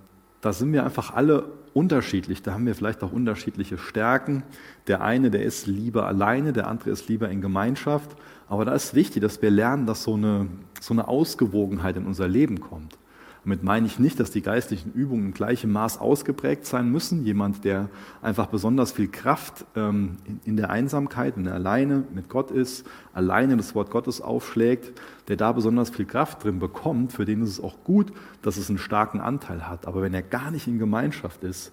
da 0.40 0.52
sind 0.52 0.72
wir 0.72 0.84
einfach 0.84 1.14
alle 1.14 1.44
unterschiedlich. 1.74 2.42
Da 2.42 2.52
haben 2.52 2.66
wir 2.66 2.74
vielleicht 2.74 3.02
auch 3.02 3.12
unterschiedliche 3.12 3.78
Stärken. 3.78 4.42
Der 4.86 5.02
eine, 5.02 5.30
der 5.30 5.42
ist 5.42 5.66
lieber 5.66 6.06
alleine, 6.06 6.52
der 6.52 6.66
andere 6.66 6.90
ist 6.90 7.08
lieber 7.08 7.28
in 7.28 7.40
Gemeinschaft. 7.40 8.16
Aber 8.48 8.64
da 8.64 8.72
ist 8.72 8.94
wichtig, 8.94 9.22
dass 9.22 9.42
wir 9.42 9.50
lernen, 9.50 9.86
dass 9.86 10.02
so 10.02 10.14
eine, 10.14 10.46
so 10.80 10.94
eine 10.94 11.08
Ausgewogenheit 11.08 11.96
in 11.96 12.06
unser 12.06 12.28
Leben 12.28 12.60
kommt. 12.60 12.98
Damit 13.44 13.62
meine 13.62 13.86
ich 13.86 13.98
nicht, 13.98 14.20
dass 14.20 14.30
die 14.30 14.42
geistlichen 14.42 14.92
Übungen 14.92 15.26
im 15.26 15.32
gleichen 15.32 15.72
Maß 15.72 15.98
ausgeprägt 15.98 16.66
sein 16.66 16.90
müssen. 16.90 17.24
Jemand, 17.24 17.64
der 17.64 17.88
einfach 18.20 18.46
besonders 18.48 18.92
viel 18.92 19.08
Kraft 19.08 19.64
ähm, 19.74 20.16
in 20.44 20.56
der 20.56 20.70
Einsamkeit, 20.70 21.36
wenn 21.36 21.46
er 21.46 21.54
alleine 21.54 22.04
mit 22.12 22.28
Gott 22.28 22.50
ist, 22.50 22.86
alleine 23.14 23.56
das 23.56 23.74
Wort 23.74 23.90
Gottes 23.90 24.20
aufschlägt, 24.20 24.92
der 25.28 25.36
da 25.36 25.52
besonders 25.52 25.90
viel 25.90 26.06
Kraft 26.06 26.44
drin 26.44 26.58
bekommt, 26.58 27.12
für 27.12 27.24
den 27.24 27.42
ist 27.42 27.50
es 27.50 27.60
auch 27.60 27.84
gut, 27.84 28.12
dass 28.42 28.56
es 28.56 28.68
einen 28.68 28.78
starken 28.78 29.20
Anteil 29.20 29.68
hat. 29.68 29.86
Aber 29.86 30.02
wenn 30.02 30.14
er 30.14 30.22
gar 30.22 30.50
nicht 30.50 30.66
in 30.66 30.78
Gemeinschaft 30.78 31.44
ist, 31.44 31.72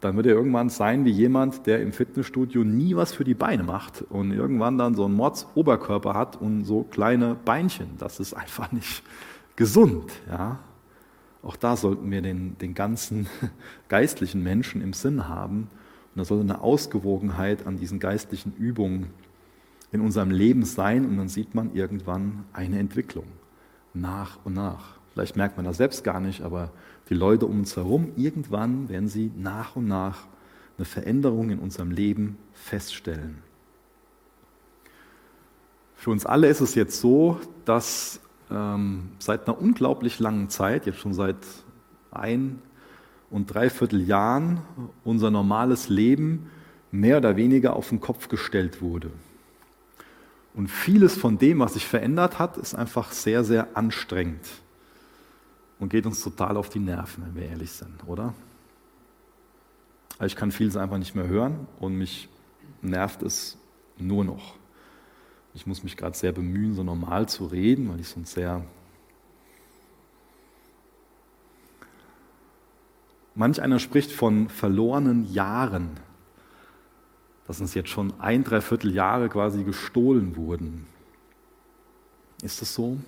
dann 0.00 0.16
wird 0.16 0.26
er 0.26 0.34
irgendwann 0.34 0.70
sein 0.70 1.04
wie 1.04 1.10
jemand, 1.10 1.66
der 1.66 1.82
im 1.82 1.92
Fitnessstudio 1.92 2.62
nie 2.64 2.94
was 2.94 3.12
für 3.12 3.24
die 3.24 3.34
Beine 3.34 3.64
macht 3.64 4.02
und 4.08 4.32
irgendwann 4.32 4.78
dann 4.78 4.94
so 4.94 5.04
einen 5.04 5.14
Mordsoberkörper 5.14 6.14
hat 6.14 6.40
und 6.40 6.64
so 6.64 6.84
kleine 6.84 7.36
Beinchen. 7.44 7.88
Das 7.98 8.20
ist 8.20 8.32
einfach 8.32 8.70
nicht 8.72 9.02
gesund. 9.56 10.12
Ja? 10.28 10.60
Auch 11.42 11.56
da 11.56 11.76
sollten 11.76 12.10
wir 12.10 12.22
den, 12.22 12.56
den 12.58 12.74
ganzen 12.74 13.26
geistlichen 13.88 14.42
Menschen 14.42 14.80
im 14.80 14.92
Sinn 14.92 15.28
haben. 15.28 15.68
Und 16.14 16.20
da 16.20 16.24
soll 16.24 16.40
eine 16.40 16.60
Ausgewogenheit 16.60 17.66
an 17.66 17.76
diesen 17.76 17.98
geistlichen 17.98 18.54
Übungen 18.56 19.10
in 19.92 20.00
unserem 20.00 20.30
Leben 20.30 20.64
sein. 20.64 21.04
Und 21.04 21.16
dann 21.16 21.28
sieht 21.28 21.54
man 21.54 21.74
irgendwann 21.74 22.44
eine 22.52 22.78
Entwicklung. 22.78 23.26
Nach 23.94 24.38
und 24.44 24.54
nach. 24.54 24.98
Vielleicht 25.12 25.36
merkt 25.36 25.56
man 25.56 25.66
das 25.66 25.78
selbst 25.78 26.04
gar 26.04 26.20
nicht, 26.20 26.42
aber 26.42 26.70
die 27.08 27.14
Leute 27.14 27.46
um 27.46 27.60
uns 27.60 27.76
herum, 27.76 28.12
irgendwann 28.16 28.88
werden 28.88 29.08
sie 29.08 29.32
nach 29.36 29.76
und 29.76 29.88
nach 29.88 30.26
eine 30.76 30.84
Veränderung 30.84 31.50
in 31.50 31.58
unserem 31.58 31.90
Leben 31.90 32.36
feststellen. 32.52 33.38
Für 35.96 36.10
uns 36.10 36.24
alle 36.24 36.46
ist 36.48 36.60
es 36.60 36.76
jetzt 36.76 37.00
so, 37.00 37.40
dass 37.64 38.20
ähm, 38.50 39.10
seit 39.18 39.48
einer 39.48 39.60
unglaublich 39.60 40.20
langen 40.20 40.48
Zeit, 40.48 40.86
jetzt 40.86 41.00
schon 41.00 41.14
seit 41.14 41.38
ein 42.12 42.60
und 43.30 43.52
dreiviertel 43.52 44.00
Jahren 44.00 44.60
unser 45.04 45.30
normales 45.30 45.88
Leben 45.88 46.50
mehr 46.92 47.18
oder 47.18 47.36
weniger 47.36 47.74
auf 47.74 47.88
den 47.88 48.00
Kopf 48.00 48.28
gestellt 48.28 48.80
wurde. 48.80 49.10
Und 50.58 50.66
vieles 50.66 51.16
von 51.16 51.38
dem, 51.38 51.60
was 51.60 51.74
sich 51.74 51.86
verändert 51.86 52.40
hat, 52.40 52.56
ist 52.56 52.74
einfach 52.74 53.12
sehr, 53.12 53.44
sehr 53.44 53.76
anstrengend 53.76 54.44
und 55.78 55.88
geht 55.88 56.04
uns 56.04 56.20
total 56.20 56.56
auf 56.56 56.68
die 56.68 56.80
Nerven, 56.80 57.26
wenn 57.26 57.36
wir 57.36 57.48
ehrlich 57.48 57.70
sind, 57.70 58.08
oder? 58.08 58.34
Ich 60.20 60.34
kann 60.34 60.50
vieles 60.50 60.76
einfach 60.76 60.98
nicht 60.98 61.14
mehr 61.14 61.28
hören 61.28 61.68
und 61.78 61.94
mich 61.94 62.28
nervt 62.82 63.22
es 63.22 63.56
nur 63.98 64.24
noch. 64.24 64.56
Ich 65.54 65.64
muss 65.64 65.84
mich 65.84 65.96
gerade 65.96 66.16
sehr 66.16 66.32
bemühen, 66.32 66.74
so 66.74 66.82
normal 66.82 67.28
zu 67.28 67.46
reden, 67.46 67.88
weil 67.88 68.00
ich 68.00 68.08
sonst 68.08 68.32
sehr 68.32 68.64
Manch 73.36 73.62
einer 73.62 73.78
spricht 73.78 74.10
von 74.10 74.48
verlorenen 74.48 75.32
Jahren, 75.32 76.00
dass 77.48 77.62
uns 77.62 77.72
jetzt 77.72 77.88
schon 77.88 78.12
ein, 78.20 78.44
dreiviertel 78.44 78.94
Jahre 78.94 79.30
quasi 79.30 79.64
gestohlen 79.64 80.36
wurden. 80.36 80.86
Ist 82.42 82.60
das 82.60 82.74
so? 82.74 82.98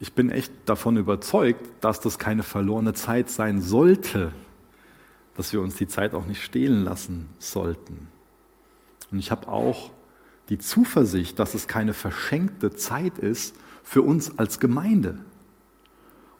Ich 0.00 0.12
bin 0.12 0.28
echt 0.28 0.52
davon 0.66 0.96
überzeugt, 0.96 1.64
dass 1.80 2.00
das 2.00 2.18
keine 2.18 2.42
verlorene 2.42 2.94
Zeit 2.94 3.30
sein 3.30 3.60
sollte, 3.62 4.32
dass 5.36 5.52
wir 5.52 5.60
uns 5.60 5.76
die 5.76 5.86
Zeit 5.86 6.14
auch 6.14 6.26
nicht 6.26 6.42
stehlen 6.42 6.82
lassen 6.82 7.28
sollten. 7.38 8.08
Und 9.12 9.18
ich 9.20 9.30
habe 9.30 9.46
auch 9.46 9.92
die 10.48 10.58
Zuversicht, 10.58 11.38
dass 11.38 11.54
es 11.54 11.68
keine 11.68 11.94
verschenkte 11.94 12.72
Zeit 12.74 13.18
ist 13.18 13.54
für 13.84 14.02
uns 14.02 14.36
als 14.36 14.58
Gemeinde. 14.58 15.18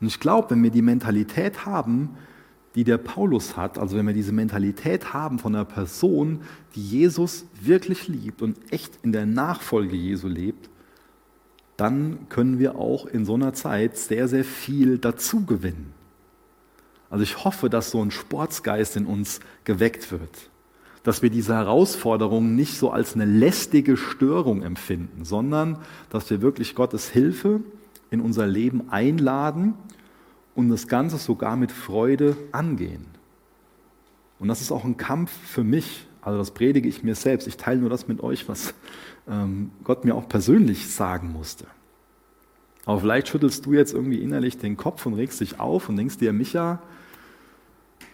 Und 0.00 0.09
ich 0.09 0.18
glaube, 0.18 0.50
wenn 0.50 0.62
wir 0.64 0.70
die 0.70 0.83
Mentalität 0.83 1.64
haben, 1.64 2.16
die 2.74 2.85
der 2.85 2.98
Paulus 2.98 3.56
hat, 3.56 3.78
also 3.78 3.96
wenn 3.96 4.06
wir 4.06 4.14
diese 4.14 4.33
Mentalität 4.33 5.12
haben 5.12 5.38
von 5.38 5.54
einer 5.54 5.64
Person, 5.64 6.42
die 6.74 6.87
Jesus 6.87 7.46
wirklich 7.61 8.06
liebt 8.06 8.42
und 8.42 8.56
echt 8.72 8.92
in 9.02 9.12
der 9.12 9.26
Nachfolge 9.26 9.96
Jesu 9.96 10.28
lebt, 10.28 10.70
dann 11.76 12.28
können 12.28 12.59
wir 12.59 12.76
auch 12.76 13.06
in 13.06 13.24
so 13.24 13.35
einer 13.35 13.54
Zeit 13.54 13.96
sehr, 13.96 14.28
sehr 14.28 14.44
viel 14.44 14.98
dazu 14.98 15.44
gewinnen. 15.46 15.92
Also 17.09 17.24
ich 17.24 17.44
hoffe, 17.44 17.68
dass 17.68 17.90
so 17.90 18.04
ein 18.04 18.12
Sportsgeist 18.12 18.96
in 18.96 19.06
uns 19.06 19.40
geweckt 19.64 20.12
wird, 20.12 20.50
dass 21.02 21.22
wir 21.22 21.30
diese 21.30 21.54
Herausforderungen 21.54 22.54
nicht 22.54 22.76
so 22.76 22.90
als 22.90 23.14
eine 23.14 23.24
lästige 23.24 23.96
Störung 23.96 24.62
empfinden, 24.62 25.24
sondern 25.24 25.78
dass 26.11 26.30
wir 26.30 26.40
wirklich 26.40 26.76
Gottes 26.76 27.09
Hilfe 27.09 27.61
in 28.11 28.20
unser 28.20 28.46
Leben 28.46 28.90
einladen 28.90 29.74
und 30.54 30.68
das 30.68 30.88
Ganze 30.88 31.18
sogar 31.18 31.56
mit 31.56 31.72
Freude 31.72 32.36
angehen. 32.52 33.06
Und 34.38 34.48
das 34.48 34.60
ist 34.60 34.72
auch 34.72 34.84
ein 34.84 34.96
Kampf 34.96 35.30
für 35.30 35.64
mich. 35.64 36.06
Also 36.22 36.38
das 36.38 36.50
predige 36.50 36.88
ich 36.88 37.02
mir 37.02 37.14
selbst. 37.14 37.46
Ich 37.46 37.56
teile 37.56 37.80
nur 37.80 37.90
das 37.90 38.08
mit 38.08 38.22
euch, 38.22 38.48
was 38.48 38.74
ähm, 39.28 39.70
Gott 39.84 40.04
mir 40.04 40.14
auch 40.14 40.28
persönlich 40.28 40.92
sagen 40.92 41.32
musste. 41.32 41.66
Aber 42.86 43.00
vielleicht 43.00 43.28
schüttelst 43.28 43.66
du 43.66 43.74
jetzt 43.74 43.92
irgendwie 43.92 44.18
innerlich 44.18 44.58
den 44.58 44.76
Kopf 44.76 45.06
und 45.06 45.14
regst 45.14 45.40
dich 45.40 45.60
auf 45.60 45.88
und 45.88 45.96
denkst 45.96 46.18
dir, 46.18 46.32
Micha, 46.32 46.80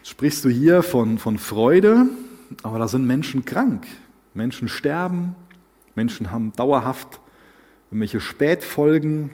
sprichst 0.03 0.43
du 0.45 0.49
hier 0.49 0.83
von, 0.83 1.17
von 1.17 1.37
Freude, 1.37 2.07
aber 2.63 2.79
da 2.79 2.87
sind 2.87 3.05
Menschen 3.07 3.45
krank. 3.45 3.87
Menschen 4.33 4.67
sterben, 4.67 5.35
Menschen 5.95 6.31
haben 6.31 6.53
dauerhaft 6.53 7.19
irgendwelche 7.89 8.19
Spätfolgen, 8.19 9.31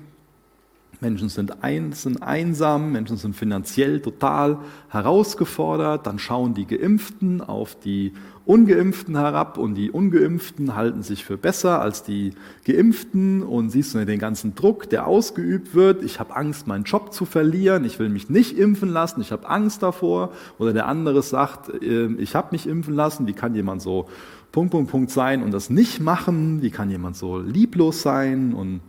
Menschen 1.01 1.29
sind, 1.29 1.63
ein, 1.63 1.91
sind 1.91 2.23
einsam, 2.23 2.91
Menschen 2.91 3.17
sind 3.17 3.35
finanziell 3.35 4.01
total 4.01 4.59
herausgefordert. 4.89 6.07
Dann 6.07 6.19
schauen 6.19 6.53
die 6.53 6.65
Geimpften 6.65 7.41
auf 7.41 7.77
die 7.79 8.13
Ungeimpften 8.45 9.15
herab 9.15 9.57
und 9.57 9.75
die 9.75 9.89
Ungeimpften 9.89 10.75
halten 10.75 11.01
sich 11.01 11.23
für 11.23 11.37
besser 11.37 11.81
als 11.81 12.03
die 12.03 12.33
Geimpften 12.65 13.41
und 13.41 13.69
siehst 13.69 13.95
du 13.95 14.05
den 14.05 14.19
ganzen 14.19 14.53
Druck, 14.53 14.89
der 14.89 15.07
ausgeübt 15.07 15.75
wird. 15.75 16.03
Ich 16.03 16.19
habe 16.19 16.35
Angst, 16.35 16.67
meinen 16.67 16.83
Job 16.83 17.13
zu 17.13 17.25
verlieren. 17.25 17.85
Ich 17.85 17.99
will 17.99 18.09
mich 18.09 18.29
nicht 18.29 18.57
impfen 18.57 18.89
lassen. 18.89 19.21
Ich 19.21 19.31
habe 19.31 19.47
Angst 19.47 19.81
davor. 19.81 20.33
Oder 20.57 20.73
der 20.73 20.87
andere 20.87 21.21
sagt, 21.21 21.71
ähm, 21.81 22.17
ich 22.19 22.35
habe 22.35 22.49
mich 22.51 22.67
impfen 22.67 22.93
lassen. 22.93 23.27
Wie 23.27 23.33
kann 23.33 23.55
jemand 23.55 23.81
so 23.81 24.09
Punkt, 24.51 24.71
Punkt, 24.71 24.91
Punkt 24.91 25.09
sein 25.09 25.41
und 25.41 25.51
das 25.51 25.69
nicht 25.69 26.01
machen? 26.01 26.61
Wie 26.61 26.69
kann 26.69 26.89
jemand 26.89 27.15
so 27.15 27.39
lieblos 27.39 28.01
sein 28.01 28.53
und 28.53 28.81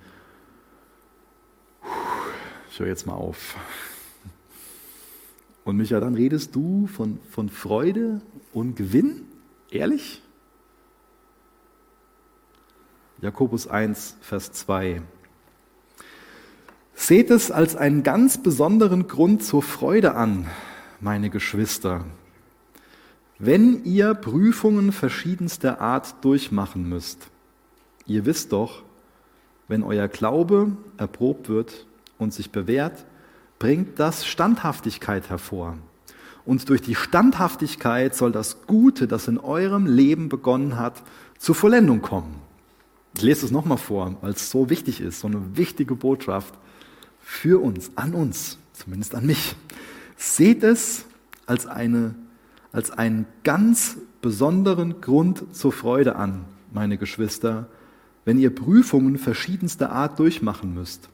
ich 2.71 2.79
höre 2.79 2.89
jetzt 2.89 3.07
mal 3.07 3.15
auf. 3.15 3.57
Und 5.65 5.77
Micha, 5.77 5.99
dann 6.01 6.15
redest 6.15 6.55
du 6.55 6.87
von, 6.87 7.19
von 7.31 7.49
Freude 7.49 8.21
und 8.53 8.77
Gewinn? 8.77 9.27
Ehrlich? 9.71 10.23
Jakobus 13.21 13.67
1, 13.67 14.17
Vers 14.21 14.53
2. 14.53 15.03
Seht 16.95 17.31
es 17.31 17.51
als 17.51 17.75
einen 17.75 18.03
ganz 18.03 18.43
besonderen 18.43 19.09
Grund 19.09 19.43
zur 19.43 19.63
Freude 19.63 20.15
an, 20.15 20.47
meine 21.01 21.31
Geschwister, 21.31 22.05
wenn 23.39 23.85
ihr 23.85 24.15
Prüfungen 24.15 24.93
verschiedenster 24.93 25.81
Art 25.81 26.25
durchmachen 26.25 26.89
müsst. 26.89 27.31
Ihr 28.07 28.27
wisst 28.27 28.53
doch, 28.53 28.84
wenn 29.75 29.83
euer 29.83 30.07
Glaube 30.07 30.71
erprobt 30.99 31.49
wird, 31.49 31.87
und 32.17 32.33
sich 32.33 32.53
bewährt, 32.53 33.05
bringt 33.59 33.99
das 33.99 34.25
Standhaftigkeit 34.25 35.31
hervor. 35.31 35.77
Und 36.47 36.69
durch 36.69 36.81
die 36.81 36.95
Standhaftigkeit 36.95 38.15
soll 38.15 38.31
das 38.31 38.69
Gute, 38.69 39.09
das 39.09 39.27
in 39.27 39.37
eurem 39.37 39.87
Leben 39.87 40.29
begonnen 40.29 40.79
hat, 40.79 41.03
zur 41.39 41.57
Vollendung 41.57 42.03
kommen. 42.03 42.37
Ich 43.17 43.23
lese 43.23 43.45
es 43.47 43.51
nochmal 43.51 43.79
vor, 43.79 44.17
weil 44.21 44.31
es 44.31 44.49
so 44.49 44.71
wichtig 44.71 45.01
ist, 45.01 45.19
so 45.19 45.27
eine 45.27 45.57
wichtige 45.57 45.97
Botschaft 45.97 46.55
für 47.21 47.61
uns, 47.61 47.91
an 47.97 48.15
uns, 48.15 48.59
zumindest 48.75 49.17
an 49.17 49.27
mich. 49.27 49.57
Seht 50.17 50.63
es 50.63 51.05
als, 51.47 51.67
eine, 51.67 52.15
als 52.71 52.93
einen 52.93 53.27
ganz 53.43 53.97
besonderen 54.23 55.01
Grund 55.01 55.53
zur 55.53 55.73
Freude 55.73 56.15
an, 56.15 56.45
meine 56.73 56.97
Geschwister, 56.97 57.67
wenn 58.25 58.39
ihr 58.39 58.55
Prüfungen 58.55 59.19
verschiedenster 59.19 59.93
Art 59.93 60.19
durchmachen 60.19 60.75
müsst 60.75 61.09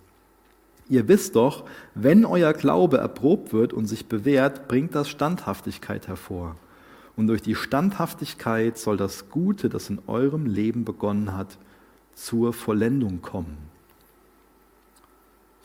Ihr 0.91 1.07
wisst 1.07 1.37
doch, 1.37 1.65
wenn 1.95 2.25
euer 2.25 2.53
Glaube 2.53 2.99
erprobt 2.99 3.53
wird 3.53 3.73
und 3.73 3.87
sich 3.87 4.07
bewährt, 4.07 4.67
bringt 4.67 4.97
das 4.97 5.09
Standhaftigkeit 5.09 6.09
hervor. 6.09 6.57
Und 7.17 7.29
durch 7.29 7.43
die 7.43 7.55
Standhaftigkeit 7.55 8.77
soll 8.77 8.97
das 8.97 9.31
Gute, 9.31 9.69
das 9.69 9.89
in 9.89 10.01
eurem 10.09 10.47
Leben 10.47 10.85
begonnen 10.85 11.37
hat, 11.37 11.59
zur 12.15 12.53
Vollendung 12.53 13.23
kommen. 13.23 13.57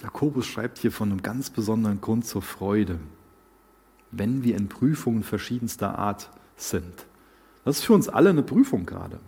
Jakobus 0.04 0.46
schreibt 0.46 0.78
hier 0.78 0.92
von 0.92 1.12
einem 1.12 1.24
ganz 1.24 1.50
besonderen 1.50 2.02
Grund 2.02 2.28
zur 2.28 2.44
Freude, 2.44 3.00
wenn 4.12 4.44
wir 4.44 4.56
in 4.56 4.70
Prüfungen 4.70 5.24
verschiedenster 5.24 5.98
Art 5.98 6.30
sind. 6.56 7.08
Das 7.64 7.80
ist 7.80 7.86
für 7.86 7.94
uns 7.94 8.10
alle 8.10 8.30
eine 8.30 8.44
Prüfung 8.44 8.86
gerade. 8.86 9.20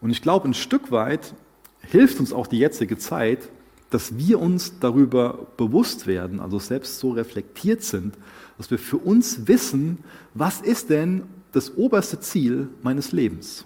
Und 0.00 0.10
ich 0.10 0.22
glaube, 0.22 0.48
ein 0.48 0.54
Stück 0.54 0.90
weit 0.90 1.34
hilft 1.82 2.20
uns 2.20 2.32
auch 2.32 2.46
die 2.46 2.58
jetzige 2.58 2.98
Zeit, 2.98 3.48
dass 3.90 4.16
wir 4.16 4.40
uns 4.40 4.78
darüber 4.78 5.46
bewusst 5.56 6.06
werden, 6.06 6.40
also 6.40 6.58
selbst 6.58 7.00
so 7.00 7.10
reflektiert 7.10 7.82
sind, 7.82 8.16
dass 8.56 8.70
wir 8.70 8.78
für 8.78 8.98
uns 8.98 9.48
wissen, 9.48 9.98
was 10.32 10.60
ist 10.60 10.90
denn 10.90 11.22
das 11.52 11.76
oberste 11.76 12.20
Ziel 12.20 12.68
meines 12.82 13.12
Lebens? 13.12 13.64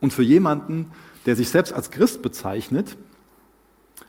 Und 0.00 0.12
für 0.12 0.22
jemanden, 0.22 0.90
der 1.26 1.36
sich 1.36 1.50
selbst 1.50 1.72
als 1.72 1.90
Christ 1.90 2.22
bezeichnet, 2.22 2.96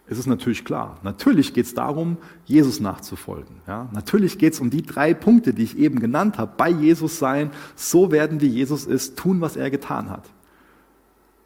ist 0.08 0.18
es 0.18 0.26
natürlich 0.26 0.66
klar. 0.66 1.00
Natürlich 1.04 1.54
geht 1.54 1.66
es 1.66 1.74
darum, 1.74 2.18
Jesus 2.46 2.80
nachzufolgen. 2.80 3.58
Ja? 3.68 3.90
Natürlich 3.94 4.38
geht 4.38 4.54
es 4.54 4.60
um 4.60 4.70
die 4.70 4.82
drei 4.82 5.14
Punkte, 5.14 5.54
die 5.54 5.64
ich 5.64 5.78
eben 5.78 6.00
genannt 6.00 6.38
habe. 6.38 6.54
Bei 6.58 6.70
Jesus 6.70 7.20
sein, 7.20 7.52
so 7.76 8.12
werden 8.12 8.42
wie 8.42 8.48
Jesus 8.48 8.86
ist, 8.86 9.18
tun, 9.18 9.42
was 9.42 9.56
er 9.56 9.70
getan 9.70 10.10
hat. 10.10 10.30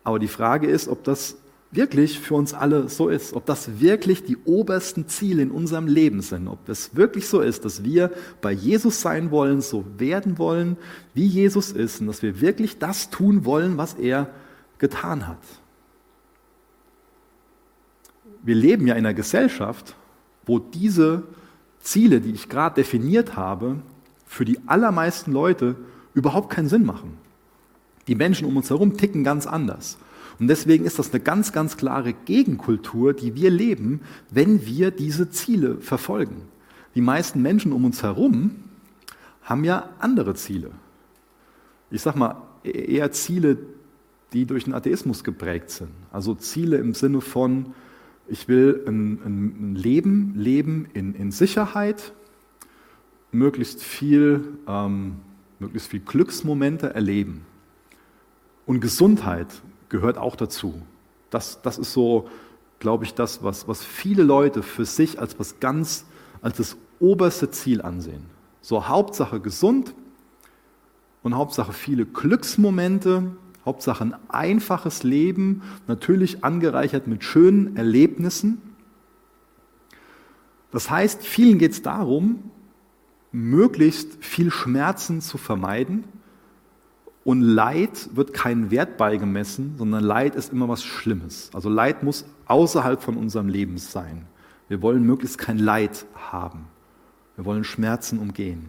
Aber 0.07 0.19
die 0.19 0.29
Frage 0.29 0.67
ist, 0.67 0.87
ob 0.87 1.03
das 1.03 1.35
wirklich 1.69 2.21
für 2.21 2.35
uns 2.35 2.53
alle 2.53 2.87
so 2.87 3.09
ist, 3.09 3.33
ob 3.33 3.45
das 3.45 3.81
wirklich 3.81 4.23
die 4.23 4.37
obersten 4.45 5.09
Ziele 5.09 5.41
in 5.43 5.51
unserem 5.51 5.85
Leben 5.85 6.21
sind, 6.21 6.47
ob 6.47 6.69
es 6.69 6.95
wirklich 6.95 7.27
so 7.27 7.41
ist, 7.41 7.65
dass 7.65 7.83
wir 7.83 8.13
bei 8.39 8.53
Jesus 8.53 9.01
sein 9.01 9.31
wollen, 9.31 9.59
so 9.59 9.83
werden 9.97 10.37
wollen, 10.37 10.77
wie 11.13 11.25
Jesus 11.25 11.73
ist 11.73 11.99
und 11.99 12.07
dass 12.07 12.21
wir 12.21 12.39
wirklich 12.39 12.79
das 12.79 13.09
tun 13.09 13.43
wollen, 13.43 13.75
was 13.77 13.95
er 13.95 14.29
getan 14.77 15.27
hat. 15.27 15.43
Wir 18.43 18.55
leben 18.55 18.87
ja 18.87 18.93
in 18.93 19.05
einer 19.05 19.13
Gesellschaft, 19.13 19.97
wo 20.45 20.57
diese 20.57 21.23
Ziele, 21.81 22.21
die 22.21 22.31
ich 22.31 22.47
gerade 22.47 22.75
definiert 22.75 23.35
habe, 23.35 23.81
für 24.25 24.45
die 24.45 24.57
allermeisten 24.67 25.33
Leute 25.33 25.75
überhaupt 26.13 26.49
keinen 26.49 26.69
Sinn 26.69 26.85
machen. 26.85 27.26
Die 28.07 28.15
Menschen 28.15 28.47
um 28.47 28.57
uns 28.57 28.69
herum 28.69 28.97
ticken 28.97 29.23
ganz 29.23 29.47
anders. 29.47 29.97
Und 30.39 30.47
deswegen 30.47 30.85
ist 30.85 30.99
das 30.99 31.11
eine 31.11 31.19
ganz, 31.19 31.51
ganz 31.51 31.77
klare 31.77 32.13
Gegenkultur, 32.13 33.13
die 33.13 33.35
wir 33.35 33.49
leben, 33.49 34.01
wenn 34.29 34.65
wir 34.65 34.91
diese 34.91 35.29
Ziele 35.29 35.77
verfolgen. 35.79 36.43
die 36.95 37.01
meisten 37.01 37.43
Menschen 37.43 37.73
um 37.73 37.85
uns 37.85 38.01
herum 38.01 38.55
haben 39.43 39.63
ja 39.63 39.89
andere 39.99 40.33
Ziele. 40.33 40.71
Ich 41.91 42.01
sag 42.01 42.15
mal, 42.15 42.41
eher 42.63 43.11
Ziele, 43.11 43.57
die 44.33 44.45
durch 44.45 44.65
den 44.65 44.73
Atheismus 44.73 45.23
geprägt 45.23 45.69
sind. 45.69 45.91
Also 46.11 46.35
Ziele 46.35 46.77
im 46.77 46.93
Sinne 46.93 47.21
von, 47.21 47.73
ich 48.27 48.47
will 48.47 48.83
ein, 48.87 49.19
ein 49.23 49.75
Leben 49.75 50.33
leben 50.35 50.87
in, 50.93 51.13
in, 51.13 51.31
Sicherheit, 51.31 52.13
möglichst 53.31 53.81
viel, 53.81 54.57
ähm, 54.67 55.17
möglichst 55.59 55.89
viel 55.89 56.01
Glücksmomente 56.01 56.93
erleben. 56.93 57.45
Und 58.67 58.81
Gesundheit 58.81 59.47
gehört 59.89 60.19
auch 60.19 60.35
dazu. 60.35 60.79
Das, 61.31 61.61
das 61.63 61.79
ist 61.79 61.93
so, 61.93 62.29
glaube 62.79 63.05
ich, 63.05 63.15
das, 63.15 63.41
was, 63.41 63.67
was 63.67 63.83
viele 63.83 64.21
Leute 64.23 64.61
für 64.61 64.85
sich 64.85 65.19
als 65.19 65.39
was 65.39 65.59
ganz, 65.59 66.05
als 66.41 66.57
das 66.57 66.77
oberste 66.99 67.49
Ziel 67.49 67.81
ansehen. 67.81 68.25
So 68.61 68.87
Hauptsache 68.87 69.39
gesund 69.39 69.95
und 71.23 71.35
Hauptsache 71.35 71.71
viele 71.71 72.05
Glücksmomente, 72.05 73.31
Hauptsache 73.65 74.03
ein 74.03 74.15
einfaches 74.27 75.03
Leben, 75.03 75.61
natürlich 75.87 76.43
angereichert 76.43 77.07
mit 77.07 77.23
schönen 77.23 77.77
Erlebnissen. 77.77 78.61
Das 80.71 80.89
heißt, 80.89 81.25
vielen 81.25 81.57
geht 81.57 81.71
es 81.71 81.81
darum, 81.81 82.51
möglichst 83.31 84.23
viel 84.23 84.51
Schmerzen 84.51 85.21
zu 85.21 85.37
vermeiden. 85.37 86.03
Und 87.27 87.41
Leid 87.41 88.15
wird 88.15 88.31
keinen 88.31 88.71
Wert 88.71 88.95
beigemessen, 88.95 89.75
sondern 89.77 90.01
Leid 90.01 90.33
ist 90.35 90.53
immer 90.53 90.69
was 90.69 90.85
Schlimmes. 90.85 91.49
Also 91.53 91.67
Leid 91.67 92.01
muss 92.01 92.23
außerhalb 92.45 93.03
von 93.03 93.17
unserem 93.17 93.49
Leben 93.49 93.77
sein. 93.77 94.25
Wir 94.69 94.81
wollen 94.81 95.03
möglichst 95.03 95.37
kein 95.37 95.57
Leid 95.57 96.05
haben. 96.15 96.69
Wir 97.35 97.43
wollen 97.43 97.65
Schmerzen 97.65 98.19
umgehen. 98.19 98.67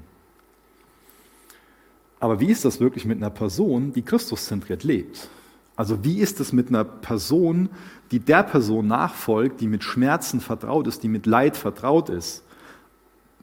Aber 2.19 2.41
wie 2.41 2.51
ist 2.51 2.65
das 2.65 2.81
wirklich 2.81 3.05
mit 3.05 3.19
einer 3.19 3.31
Person, 3.31 3.93
die 3.93 4.03
Christuszentriert 4.03 4.83
lebt? 4.83 5.29
Also 5.77 6.03
wie 6.03 6.19
ist 6.19 6.41
es 6.41 6.53
mit 6.53 6.69
einer 6.71 6.83
Person, 6.83 7.69
die 8.11 8.19
der 8.19 8.43
Person 8.43 8.89
nachfolgt, 8.89 9.61
die 9.61 9.69
mit 9.69 9.85
Schmerzen 9.85 10.41
vertraut 10.41 10.89
ist, 10.89 11.05
die 11.05 11.09
mit 11.09 11.27
Leid 11.27 11.57
vertraut 11.57 12.09
ist? 12.09 12.43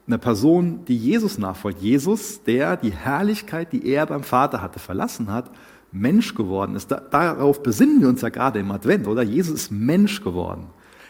Eine 0.06 0.18
Person, 0.18 0.84
die 0.84 0.96
Jesus 0.96 1.36
nachfolgt. 1.38 1.82
Jesus, 1.82 2.42
der 2.44 2.76
die 2.76 2.92
Herrlichkeit, 2.92 3.72
die 3.72 3.86
er 3.86 4.06
beim 4.06 4.22
Vater 4.22 4.62
hatte, 4.62 4.78
verlassen 4.78 5.32
hat, 5.32 5.50
Mensch 5.90 6.34
geworden 6.34 6.76
ist. 6.76 6.90
darauf 6.90 7.62
besinnen 7.62 8.00
wir 8.00 8.08
uns 8.08 8.20
ja 8.20 8.28
gerade 8.28 8.58
im 8.58 8.70
Advent, 8.70 9.06
oder? 9.06 9.22
Jesus 9.22 9.54
ist 9.54 9.70
Mensch 9.70 10.22
geworden. 10.22 10.66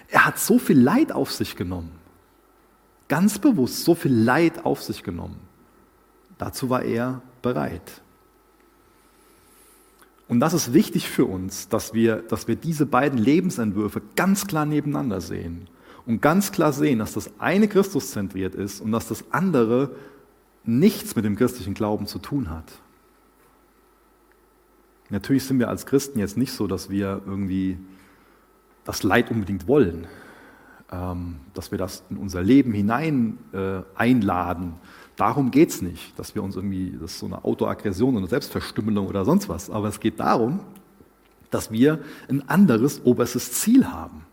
Er 0.09 0.26
hat 0.26 0.38
so 0.38 0.59
viel 0.59 0.78
Leid 0.78 1.12
auf 1.12 1.32
sich 1.32 1.56
genommen. 1.56 1.90
Ganz 3.09 3.38
bewusst 3.38 3.85
so 3.85 3.94
viel 3.94 4.12
Leid 4.12 4.64
auf 4.64 4.82
sich 4.82 5.02
genommen. 5.02 5.40
Dazu 6.38 6.70
war 6.70 6.82
er 6.82 7.22
bereit. 7.42 8.02
Und 10.28 10.40
das 10.40 10.54
ist 10.54 10.72
wichtig 10.72 11.09
für 11.09 11.24
uns, 11.24 11.68
dass 11.68 11.94
wir, 11.94 12.16
dass 12.16 12.48
wir 12.48 12.56
diese 12.56 12.87
beiden 12.87 13.18
Lebensentwürfe 13.18 14.02
ganz 14.16 14.46
klar 14.46 14.66
nebeneinander 14.66 15.20
sehen 15.20 15.68
und 16.06 16.22
ganz 16.22 16.52
klar 16.52 16.72
sehen, 16.72 16.98
dass 16.98 17.14
das 17.14 17.30
eine 17.38 17.68
Christus 17.68 18.12
zentriert 18.12 18.54
ist 18.54 18.80
und 18.80 18.92
dass 18.92 19.08
das 19.08 19.24
andere 19.32 19.90
nichts 20.64 21.16
mit 21.16 21.24
dem 21.24 21.36
christlichen 21.36 21.74
Glauben 21.74 22.06
zu 22.06 22.18
tun 22.18 22.50
hat. 22.50 22.72
Natürlich 25.10 25.44
sind 25.44 25.58
wir 25.58 25.68
als 25.68 25.86
Christen 25.86 26.18
jetzt 26.18 26.36
nicht 26.36 26.52
so, 26.52 26.66
dass 26.66 26.90
wir 26.90 27.22
irgendwie 27.26 27.78
das 28.84 29.02
Leid 29.02 29.30
unbedingt 29.30 29.68
wollen, 29.68 30.06
ähm, 30.90 31.36
dass 31.54 31.70
wir 31.70 31.78
das 31.78 32.02
in 32.10 32.16
unser 32.16 32.42
Leben 32.42 32.72
hinein 32.72 33.38
äh, 33.52 33.82
einladen, 33.94 34.74
Darum 35.16 35.50
geht 35.50 35.70
es 35.70 35.80
nicht, 35.80 36.18
dass 36.18 36.34
wir 36.34 36.42
uns 36.42 36.56
irgendwie, 36.56 36.92
das 37.00 37.12
ist 37.12 37.20
so 37.20 37.26
eine 37.26 37.42
Autoaggression 37.42 38.16
oder 38.16 38.26
Selbstverstümmelung 38.26 39.06
oder 39.06 39.24
sonst 39.24 39.48
was, 39.48 39.70
aber 39.70 39.88
es 39.88 39.98
geht 39.98 40.20
darum, 40.20 40.60
dass 41.50 41.70
wir 41.70 42.00
ein 42.28 42.46
anderes 42.48 43.02
oberstes 43.04 43.52
Ziel 43.52 43.86
haben, 43.86 44.25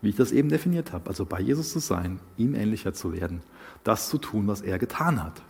wie 0.00 0.10
ich 0.10 0.16
das 0.16 0.32
eben 0.32 0.48
definiert 0.48 0.92
habe. 0.92 1.08
Also 1.08 1.24
bei 1.24 1.40
Jesus 1.40 1.72
zu 1.72 1.80
sein, 1.80 2.20
ihm 2.36 2.54
ähnlicher 2.54 2.92
zu 2.92 3.12
werden, 3.12 3.42
das 3.84 4.08
zu 4.08 4.18
tun, 4.18 4.46
was 4.46 4.60
er 4.60 4.78
getan 4.78 5.22
hat. 5.22 5.42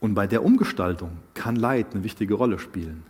Und 0.00 0.14
bei 0.14 0.26
der 0.26 0.44
Umgestaltung 0.44 1.18
kann 1.34 1.56
Leid 1.56 1.94
eine 1.94 2.04
wichtige 2.04 2.34
Rolle 2.34 2.58
spielen. 2.58 3.04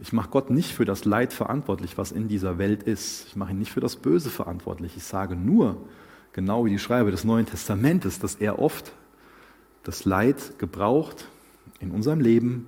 Ich 0.00 0.12
mache 0.12 0.30
Gott 0.30 0.50
nicht 0.50 0.72
für 0.72 0.84
das 0.84 1.04
Leid 1.04 1.32
verantwortlich, 1.32 1.96
was 1.96 2.10
in 2.10 2.26
dieser 2.26 2.58
Welt 2.58 2.82
ist. 2.82 3.26
Ich 3.28 3.36
mache 3.36 3.52
ihn 3.52 3.58
nicht 3.58 3.72
für 3.72 3.80
das 3.80 3.96
Böse 3.96 4.30
verantwortlich. 4.30 4.96
Ich 4.96 5.04
sage 5.04 5.36
nur, 5.36 5.76
genau 6.32 6.64
wie 6.64 6.70
die 6.70 6.78
Schreiber 6.78 7.10
des 7.10 7.24
Neuen 7.24 7.46
Testamentes, 7.46 8.18
dass 8.18 8.34
er 8.34 8.58
oft 8.58 8.92
das 9.84 10.04
Leid 10.04 10.58
gebraucht 10.58 11.28
in 11.80 11.90
unserem 11.90 12.20
Leben, 12.20 12.66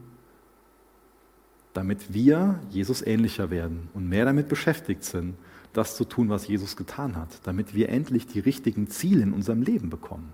damit 1.77 2.15
wir 2.15 2.61
Jesus 2.71 3.07
ähnlicher 3.07 3.51
werden 3.51 3.89
und 3.93 4.09
mehr 4.09 4.25
damit 4.25 4.49
beschäftigt 4.49 5.05
sind, 5.05 5.35
das 5.73 5.97
zu 5.97 6.05
tun, 6.05 6.31
was 6.31 6.49
Jesus 6.49 6.77
getan 6.77 7.17
hat, 7.17 7.29
damit 7.45 7.75
wir 7.75 7.91
endlich 7.91 8.27
die 8.27 8.41
richtigen 8.41 8.89
Ziele 8.89 9.23
in 9.23 9.33
unserem 9.33 9.63
Leben 9.63 9.91
bekommen. 9.91 10.33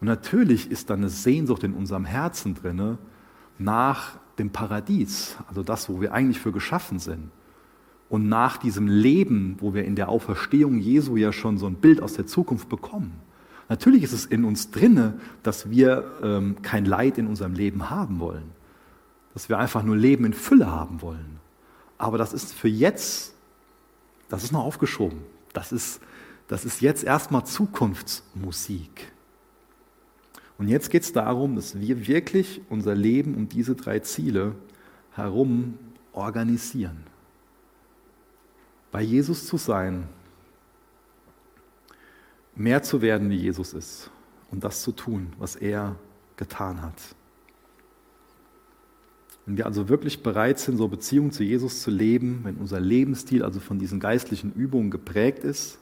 Und 0.00 0.06
natürlich 0.06 0.70
ist 0.70 0.90
da 0.90 0.94
eine 0.94 1.08
Sehnsucht 1.08 1.64
in 1.64 1.74
unserem 1.74 2.04
Herzen 2.04 2.54
drinne 2.54 2.98
nach 3.58 4.18
dem 4.38 4.50
Paradies, 4.50 5.36
also 5.48 5.62
das, 5.62 5.88
wo 5.88 6.00
wir 6.00 6.12
eigentlich 6.12 6.38
für 6.38 6.52
geschaffen 6.52 6.98
sind. 6.98 7.30
Und 8.08 8.28
nach 8.28 8.56
diesem 8.56 8.86
Leben, 8.86 9.56
wo 9.60 9.74
wir 9.74 9.84
in 9.84 9.96
der 9.96 10.08
Auferstehung 10.08 10.78
Jesu 10.78 11.16
ja 11.16 11.32
schon 11.32 11.58
so 11.58 11.66
ein 11.66 11.74
Bild 11.74 12.02
aus 12.02 12.14
der 12.14 12.26
Zukunft 12.26 12.68
bekommen, 12.68 13.12
natürlich 13.68 14.02
ist 14.02 14.12
es 14.12 14.24
in 14.26 14.44
uns 14.44 14.70
drinne, 14.70 15.14
dass 15.42 15.70
wir 15.70 16.04
ähm, 16.22 16.56
kein 16.62 16.84
Leid 16.84 17.18
in 17.18 17.26
unserem 17.26 17.54
Leben 17.54 17.90
haben 17.90 18.20
wollen, 18.20 18.57
dass 19.38 19.48
wir 19.48 19.56
einfach 19.56 19.84
nur 19.84 19.96
Leben 19.96 20.24
in 20.24 20.32
Fülle 20.32 20.68
haben 20.68 21.00
wollen. 21.00 21.38
Aber 21.96 22.18
das 22.18 22.32
ist 22.32 22.52
für 22.52 22.66
jetzt, 22.66 23.36
das 24.28 24.42
ist 24.42 24.50
noch 24.50 24.64
aufgeschoben. 24.64 25.20
Das 25.52 25.70
ist, 25.70 26.00
das 26.48 26.64
ist 26.64 26.80
jetzt 26.80 27.04
erstmal 27.04 27.46
Zukunftsmusik. 27.46 29.12
Und 30.58 30.66
jetzt 30.66 30.90
geht 30.90 31.04
es 31.04 31.12
darum, 31.12 31.54
dass 31.54 31.78
wir 31.78 32.08
wirklich 32.08 32.62
unser 32.68 32.96
Leben 32.96 33.36
um 33.36 33.48
diese 33.48 33.76
drei 33.76 34.00
Ziele 34.00 34.56
herum 35.12 35.78
organisieren 36.12 37.04
bei 38.90 39.02
Jesus 39.02 39.46
zu 39.46 39.56
sein, 39.56 40.08
mehr 42.56 42.82
zu 42.82 43.02
werden, 43.02 43.30
wie 43.30 43.36
Jesus 43.36 43.72
ist 43.72 44.10
und 44.50 44.64
das 44.64 44.82
zu 44.82 44.90
tun, 44.90 45.32
was 45.38 45.54
er 45.54 45.94
getan 46.34 46.82
hat. 46.82 47.14
Wenn 49.48 49.56
wir 49.56 49.64
also 49.64 49.88
wirklich 49.88 50.22
bereit 50.22 50.58
sind, 50.58 50.76
so 50.76 50.88
Beziehung 50.88 51.32
zu 51.32 51.42
Jesus 51.42 51.80
zu 51.80 51.90
leben, 51.90 52.40
wenn 52.44 52.56
unser 52.56 52.80
Lebensstil 52.80 53.42
also 53.42 53.60
von 53.60 53.78
diesen 53.78 53.98
geistlichen 53.98 54.52
Übungen 54.52 54.90
geprägt 54.90 55.42
ist, 55.42 55.78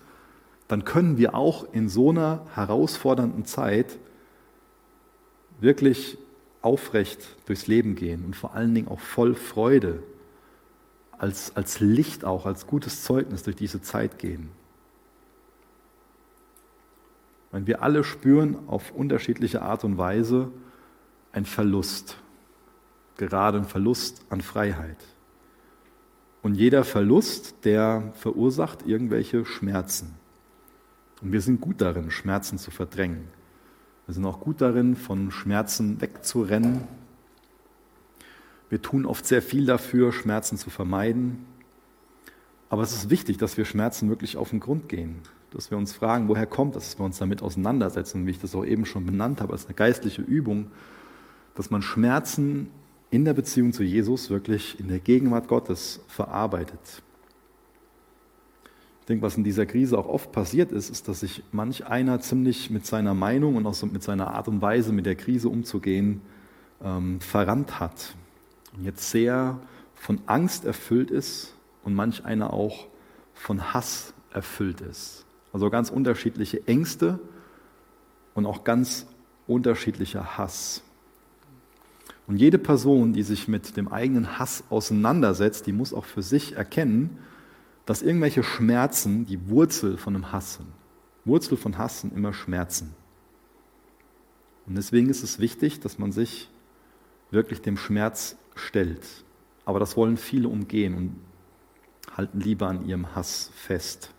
dann 0.68 0.84
können 0.84 1.18
wir 1.18 1.34
auch 1.34 1.66
in 1.72 1.88
so 1.88 2.10
einer 2.10 2.46
herausfordernden 2.54 3.44
Zeit 3.44 3.98
wirklich 5.58 6.16
aufrecht 6.62 7.36
durchs 7.46 7.66
Leben 7.66 7.96
gehen 7.96 8.24
und 8.24 8.36
vor 8.36 8.54
allen 8.54 8.72
Dingen 8.72 8.86
auch 8.86 9.00
voll 9.00 9.34
Freude 9.34 10.00
als, 11.18 11.56
als 11.56 11.80
Licht 11.80 12.24
auch, 12.24 12.46
als 12.46 12.68
gutes 12.68 13.02
Zeugnis 13.02 13.42
durch 13.42 13.56
diese 13.56 13.82
Zeit 13.82 14.20
gehen. 14.20 14.50
Wenn 17.50 17.66
wir 17.66 17.82
alle 17.82 18.04
spüren 18.04 18.68
auf 18.68 18.92
unterschiedliche 18.92 19.62
Art 19.62 19.82
und 19.82 19.98
Weise 19.98 20.52
ein 21.32 21.46
Verlust, 21.46 22.18
gerade 23.16 23.58
ein 23.58 23.64
Verlust 23.64 24.24
an 24.28 24.40
Freiheit. 24.40 24.98
Und 26.42 26.54
jeder 26.54 26.84
Verlust, 26.84 27.64
der 27.64 28.12
verursacht 28.14 28.86
irgendwelche 28.86 29.44
Schmerzen. 29.44 30.14
Und 31.22 31.32
wir 31.32 31.40
sind 31.40 31.60
gut 31.60 31.80
darin, 31.80 32.10
Schmerzen 32.10 32.58
zu 32.58 32.70
verdrängen. 32.70 33.28
Wir 34.06 34.14
sind 34.14 34.24
auch 34.24 34.40
gut 34.40 34.60
darin, 34.60 34.94
von 34.94 35.30
Schmerzen 35.30 36.00
wegzurennen, 36.00 36.86
wir 38.68 38.82
tun 38.82 39.06
oft 39.06 39.26
sehr 39.26 39.42
viel 39.42 39.66
dafür, 39.66 40.12
Schmerzen 40.12 40.56
zu 40.56 40.70
vermeiden. 40.70 41.46
Aber 42.68 42.82
es 42.82 42.92
ist 42.92 43.10
wichtig, 43.10 43.36
dass 43.38 43.56
wir 43.56 43.64
Schmerzen 43.64 44.08
wirklich 44.08 44.36
auf 44.36 44.50
den 44.50 44.60
Grund 44.60 44.88
gehen. 44.88 45.20
Dass 45.52 45.70
wir 45.70 45.78
uns 45.78 45.92
fragen, 45.92 46.28
woher 46.28 46.46
kommt 46.46 46.74
das, 46.74 46.90
dass 46.90 46.98
wir 46.98 47.04
uns 47.04 47.18
damit 47.18 47.42
auseinandersetzen, 47.42 48.26
wie 48.26 48.32
ich 48.32 48.40
das 48.40 48.54
auch 48.54 48.64
eben 48.64 48.84
schon 48.84 49.06
benannt 49.06 49.40
habe, 49.40 49.52
als 49.52 49.66
eine 49.66 49.74
geistliche 49.74 50.22
Übung, 50.22 50.70
dass 51.54 51.70
man 51.70 51.80
Schmerzen 51.80 52.70
in 53.10 53.24
der 53.24 53.34
Beziehung 53.34 53.72
zu 53.72 53.82
Jesus 53.82 54.30
wirklich 54.30 54.78
in 54.80 54.88
der 54.88 54.98
Gegenwart 54.98 55.48
Gottes 55.48 56.00
verarbeitet. 56.08 57.02
Ich 59.00 59.06
denke, 59.06 59.22
was 59.22 59.36
in 59.36 59.44
dieser 59.44 59.66
Krise 59.66 59.96
auch 59.96 60.08
oft 60.08 60.32
passiert 60.32 60.72
ist, 60.72 60.90
ist, 60.90 61.06
dass 61.06 61.20
sich 61.20 61.44
manch 61.52 61.86
einer 61.86 62.20
ziemlich 62.20 62.70
mit 62.70 62.86
seiner 62.86 63.14
Meinung 63.14 63.54
und 63.54 63.64
auch 63.66 63.80
mit 63.84 64.02
seiner 64.02 64.34
Art 64.34 64.48
und 64.48 64.60
Weise, 64.60 64.92
mit 64.92 65.06
der 65.06 65.14
Krise 65.14 65.48
umzugehen, 65.48 66.20
ähm, 66.82 67.20
verrannt 67.20 67.78
hat 67.78 68.16
jetzt 68.82 69.10
sehr 69.10 69.58
von 69.94 70.20
Angst 70.26 70.64
erfüllt 70.64 71.10
ist 71.10 71.54
und 71.84 71.94
manch 71.94 72.24
einer 72.24 72.52
auch 72.52 72.86
von 73.34 73.72
Hass 73.72 74.12
erfüllt 74.32 74.80
ist. 74.80 75.24
Also 75.52 75.70
ganz 75.70 75.90
unterschiedliche 75.90 76.66
Ängste 76.66 77.18
und 78.34 78.46
auch 78.46 78.64
ganz 78.64 79.06
unterschiedlicher 79.46 80.36
Hass. 80.36 80.82
Und 82.26 82.38
jede 82.38 82.58
Person, 82.58 83.12
die 83.12 83.22
sich 83.22 83.46
mit 83.46 83.76
dem 83.76 83.88
eigenen 83.88 84.38
Hass 84.38 84.64
auseinandersetzt, 84.68 85.66
die 85.66 85.72
muss 85.72 85.94
auch 85.94 86.04
für 86.04 86.22
sich 86.22 86.56
erkennen, 86.56 87.18
dass 87.84 88.02
irgendwelche 88.02 88.42
Schmerzen 88.42 89.26
die 89.26 89.48
Wurzel 89.48 89.96
von 89.96 90.14
einem 90.14 90.32
Hass 90.32 90.54
sind. 90.54 90.68
Wurzel 91.24 91.56
von 91.56 91.78
Hass 91.78 92.00
sind 92.00 92.14
immer 92.14 92.32
Schmerzen. 92.32 92.94
Und 94.66 94.74
deswegen 94.74 95.08
ist 95.08 95.22
es 95.22 95.38
wichtig, 95.38 95.78
dass 95.80 95.98
man 95.98 96.10
sich 96.10 96.50
wirklich 97.30 97.62
dem 97.62 97.76
Schmerz 97.76 98.36
stellt. 98.56 99.06
Aber 99.64 99.78
das 99.78 99.96
wollen 99.96 100.16
viele 100.16 100.48
umgehen 100.48 100.94
und 100.94 101.16
halten 102.16 102.40
lieber 102.40 102.68
an 102.68 102.86
ihrem 102.86 103.14
Hass 103.14 103.50
fest, 103.54 104.10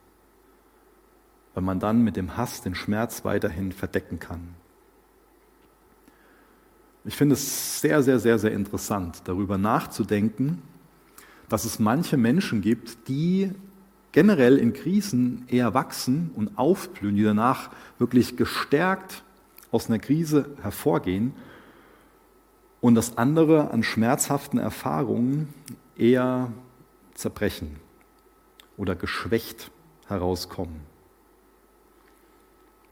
weil 1.53 1.63
man 1.63 1.79
dann 1.79 2.03
mit 2.03 2.15
dem 2.15 2.37
Hass 2.37 2.61
den 2.61 2.75
Schmerz 2.75 3.25
weiterhin 3.25 3.71
verdecken 3.71 4.19
kann. 4.19 4.55
Ich 7.07 7.15
finde 7.15 7.35
es 7.35 7.79
sehr, 7.79 8.03
sehr, 8.03 8.19
sehr, 8.19 8.37
sehr 8.37 8.51
interessant, 8.51 9.21
darüber 9.23 9.57
nachzudenken, 9.57 10.61
dass 11.47 11.63
es 11.63 11.79
manche 11.79 12.17
Menschen 12.17 12.59
gibt, 12.59 13.07
die 13.07 13.51
generell 14.11 14.57
in 14.57 14.73
Krisen 14.73 15.45
eher 15.47 15.73
wachsen 15.73 16.31
und 16.35 16.57
aufblühen, 16.57 17.15
die 17.15 17.23
danach 17.23 17.69
wirklich 17.97 18.35
gestärkt 18.35 19.23
aus 19.71 19.87
einer 19.87 19.99
Krise 19.99 20.49
hervorgehen 20.61 21.33
und 22.81 22.95
dass 22.95 23.17
andere 23.17 23.71
an 23.71 23.83
schmerzhaften 23.83 24.59
Erfahrungen 24.59 25.53
eher 25.95 26.51
zerbrechen 27.13 27.77
oder 28.75 28.95
geschwächt 28.95 29.71
herauskommen. 30.07 30.81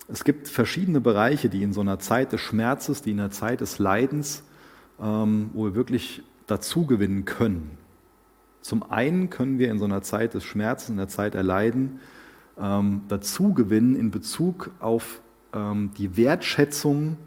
Es 0.08 0.24
gibt 0.24 0.48
verschiedene 0.48 1.02
Bereiche, 1.02 1.50
die 1.50 1.64
in 1.64 1.74
so 1.74 1.82
einer 1.82 2.00
Zeit 2.00 2.32
des 2.32 2.42
Schmerzes, 2.42 3.02
die 3.02 3.12
in 3.12 3.20
einer 3.20 3.32
Zeit 3.32 3.62
des 3.62 3.80
Leidens, 3.80 4.44
ähm, 5.00 5.50
wo 5.54 5.66
wir 5.66 5.76
wirklich 5.76 6.24
dazugewinnen 6.48 7.26
können. 7.26 7.78
Zum 8.62 8.84
einen 8.92 9.30
können 9.30 9.58
wir 9.58 9.72
in 9.72 9.80
so 9.80 9.86
einer 9.86 10.02
Zeit 10.02 10.34
des 10.34 10.44
Schmerzes, 10.44 10.90
in 10.90 10.98
der 10.98 11.08
Zeit 11.08 11.34
der 11.34 11.44
Leiden, 11.44 12.00
ähm, 12.60 13.02
dazugewinnen 13.08 13.96
in 13.96 14.12
Bezug 14.12 14.72
auf 14.80 15.22
ähm, 15.54 15.92
die 15.98 16.18
Wertschätzung 16.18 17.18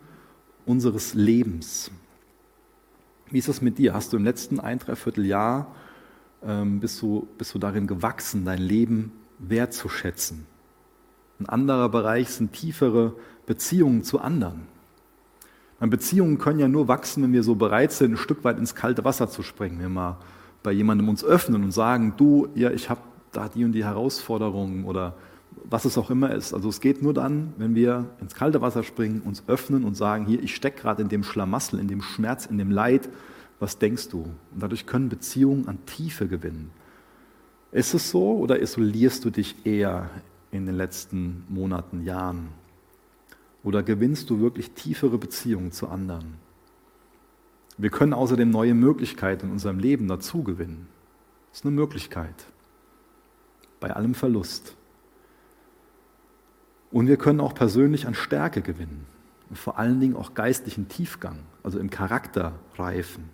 unseres 0.66 1.14
Lebens. 1.14 1.90
Wie 3.30 3.38
ist 3.38 3.48
das 3.48 3.60
mit 3.60 3.78
dir? 3.78 3.94
Hast 3.94 4.12
du 4.12 4.16
im 4.16 4.24
letzten 4.24 4.60
ein, 4.60 4.78
dreiviertel 4.78 5.26
Jahr, 5.26 5.74
ähm, 6.42 6.80
bist, 6.80 7.02
du, 7.02 7.28
bist 7.36 7.54
du 7.54 7.58
darin 7.58 7.86
gewachsen, 7.86 8.44
dein 8.44 8.58
Leben 8.58 9.12
wertzuschätzen? 9.38 10.46
Ein 11.40 11.48
anderer 11.48 11.88
Bereich 11.88 12.30
sind 12.30 12.52
tiefere 12.52 13.14
Beziehungen 13.46 14.02
zu 14.02 14.20
anderen. 14.20 14.66
Meine 15.80 15.90
Beziehungen 15.90 16.38
können 16.38 16.58
ja 16.58 16.68
nur 16.68 16.88
wachsen, 16.88 17.22
wenn 17.22 17.32
wir 17.32 17.44
so 17.44 17.54
bereit 17.54 17.92
sind, 17.92 18.12
ein 18.12 18.16
Stück 18.16 18.42
weit 18.42 18.58
ins 18.58 18.74
kalte 18.74 19.04
Wasser 19.04 19.28
zu 19.28 19.42
springen. 19.42 19.76
Wenn 19.76 19.84
wir 19.84 20.00
mal 20.00 20.18
bei 20.62 20.72
jemandem 20.72 21.08
uns 21.08 21.24
öffnen 21.24 21.62
und 21.62 21.70
sagen, 21.70 22.14
du, 22.16 22.48
ja, 22.54 22.70
ich 22.70 22.90
habe 22.90 23.00
da 23.32 23.48
die 23.48 23.64
und 23.64 23.72
die 23.72 23.84
Herausforderungen 23.84 24.84
oder 24.84 25.14
was 25.64 25.84
es 25.84 25.96
auch 25.98 26.10
immer 26.10 26.34
ist. 26.34 26.54
Also 26.54 26.68
es 26.68 26.80
geht 26.80 27.02
nur 27.02 27.14
dann, 27.14 27.52
wenn 27.58 27.74
wir 27.74 28.06
ins 28.20 28.34
kalte 28.34 28.60
Wasser 28.60 28.82
springen, 28.82 29.22
uns 29.22 29.44
öffnen 29.46 29.84
und 29.84 29.96
sagen, 29.96 30.26
hier, 30.26 30.42
ich 30.42 30.54
stecke 30.54 30.82
gerade 30.82 31.02
in 31.02 31.08
dem 31.08 31.22
Schlamassel, 31.22 31.78
in 31.78 31.88
dem 31.88 32.02
Schmerz, 32.02 32.46
in 32.46 32.58
dem 32.58 32.70
Leid. 32.70 33.08
Was 33.60 33.78
denkst 33.78 34.08
du? 34.08 34.22
Und 34.52 34.62
dadurch 34.62 34.86
können 34.86 35.08
Beziehungen 35.08 35.68
an 35.68 35.78
Tiefe 35.86 36.26
gewinnen. 36.26 36.70
Ist 37.70 37.94
es 37.94 38.10
so 38.10 38.36
oder 38.38 38.60
isolierst 38.60 39.24
du 39.24 39.30
dich 39.30 39.66
eher 39.66 40.10
in 40.50 40.66
den 40.66 40.76
letzten 40.76 41.44
Monaten, 41.48 42.04
Jahren? 42.04 42.48
Oder 43.62 43.82
gewinnst 43.82 44.30
du 44.30 44.40
wirklich 44.40 44.72
tiefere 44.72 45.18
Beziehungen 45.18 45.72
zu 45.72 45.88
anderen? 45.88 46.34
Wir 47.76 47.90
können 47.90 48.12
außerdem 48.12 48.50
neue 48.50 48.74
Möglichkeiten 48.74 49.46
in 49.46 49.52
unserem 49.52 49.78
Leben 49.78 50.08
dazu 50.08 50.42
gewinnen. 50.42 50.88
Das 51.50 51.60
ist 51.60 51.66
eine 51.66 51.74
Möglichkeit. 51.74 52.46
Bei 53.80 53.92
allem 53.92 54.14
Verlust. 54.14 54.74
Und 56.90 57.06
wir 57.06 57.16
können 57.16 57.40
auch 57.40 57.54
persönlich 57.54 58.06
an 58.06 58.14
Stärke 58.14 58.62
gewinnen 58.62 59.06
und 59.50 59.58
vor 59.58 59.78
allen 59.78 60.00
Dingen 60.00 60.16
auch 60.16 60.34
geistlichen 60.34 60.88
Tiefgang, 60.88 61.38
also 61.62 61.78
im 61.78 61.90
Charakter 61.90 62.58
reifen. 62.76 63.30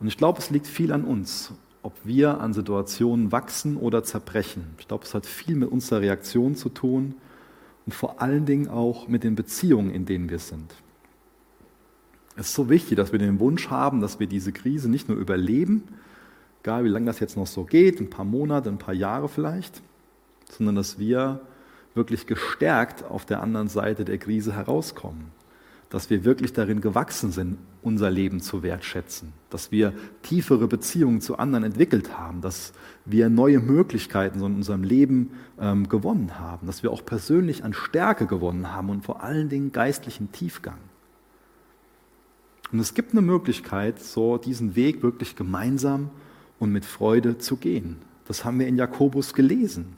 Und 0.00 0.08
ich 0.08 0.16
glaube, 0.16 0.40
es 0.40 0.50
liegt 0.50 0.66
viel 0.66 0.92
an 0.92 1.04
uns, 1.04 1.52
ob 1.82 1.94
wir 2.04 2.40
an 2.40 2.52
Situationen 2.52 3.32
wachsen 3.32 3.76
oder 3.76 4.04
zerbrechen. 4.04 4.74
Ich 4.78 4.88
glaube, 4.88 5.04
es 5.04 5.14
hat 5.14 5.26
viel 5.26 5.56
mit 5.56 5.70
unserer 5.70 6.00
Reaktion 6.00 6.54
zu 6.54 6.68
tun 6.68 7.14
und 7.86 7.94
vor 7.94 8.22
allen 8.22 8.46
Dingen 8.46 8.68
auch 8.68 9.08
mit 9.08 9.24
den 9.24 9.34
Beziehungen, 9.34 9.90
in 9.90 10.06
denen 10.06 10.30
wir 10.30 10.38
sind. 10.38 10.72
Es 12.36 12.48
ist 12.48 12.54
so 12.54 12.70
wichtig, 12.70 12.96
dass 12.96 13.12
wir 13.12 13.18
den 13.18 13.40
Wunsch 13.40 13.68
haben, 13.68 14.00
dass 14.00 14.20
wir 14.20 14.26
diese 14.26 14.52
Krise 14.52 14.88
nicht 14.88 15.08
nur 15.08 15.18
überleben, 15.18 15.82
egal 16.62 16.84
wie 16.84 16.88
lange 16.88 17.06
das 17.06 17.20
jetzt 17.20 17.36
noch 17.36 17.46
so 17.46 17.64
geht, 17.64 18.00
ein 18.00 18.10
paar 18.10 18.24
Monate, 18.24 18.68
ein 18.68 18.78
paar 18.78 18.94
Jahre 18.94 19.28
vielleicht, 19.28 19.82
sondern 20.48 20.76
dass 20.76 20.98
wir 20.98 21.40
wirklich 21.94 22.26
gestärkt 22.26 23.04
auf 23.04 23.26
der 23.26 23.42
anderen 23.42 23.68
Seite 23.68 24.04
der 24.04 24.18
Krise 24.18 24.54
herauskommen. 24.54 25.32
Dass 25.92 26.08
wir 26.08 26.24
wirklich 26.24 26.54
darin 26.54 26.80
gewachsen 26.80 27.32
sind, 27.32 27.58
unser 27.82 28.10
Leben 28.10 28.40
zu 28.40 28.62
wertschätzen. 28.62 29.34
Dass 29.50 29.70
wir 29.70 29.92
tiefere 30.22 30.66
Beziehungen 30.66 31.20
zu 31.20 31.36
anderen 31.36 31.64
entwickelt 31.64 32.18
haben. 32.18 32.40
Dass 32.40 32.72
wir 33.04 33.28
neue 33.28 33.60
Möglichkeiten 33.60 34.38
in 34.38 34.56
unserem 34.56 34.84
Leben 34.84 35.32
ähm, 35.60 35.90
gewonnen 35.90 36.38
haben. 36.38 36.66
Dass 36.66 36.82
wir 36.82 36.90
auch 36.90 37.04
persönlich 37.04 37.62
an 37.62 37.74
Stärke 37.74 38.26
gewonnen 38.26 38.72
haben 38.72 38.88
und 38.88 39.04
vor 39.04 39.22
allen 39.22 39.50
Dingen 39.50 39.70
geistlichen 39.70 40.32
Tiefgang. 40.32 40.78
Und 42.72 42.80
es 42.80 42.94
gibt 42.94 43.12
eine 43.12 43.20
Möglichkeit, 43.20 44.00
so 44.00 44.38
diesen 44.38 44.74
Weg 44.74 45.02
wirklich 45.02 45.36
gemeinsam 45.36 46.08
und 46.58 46.72
mit 46.72 46.86
Freude 46.86 47.36
zu 47.36 47.56
gehen. 47.56 47.98
Das 48.26 48.46
haben 48.46 48.58
wir 48.58 48.66
in 48.66 48.78
Jakobus 48.78 49.34
gelesen. 49.34 49.94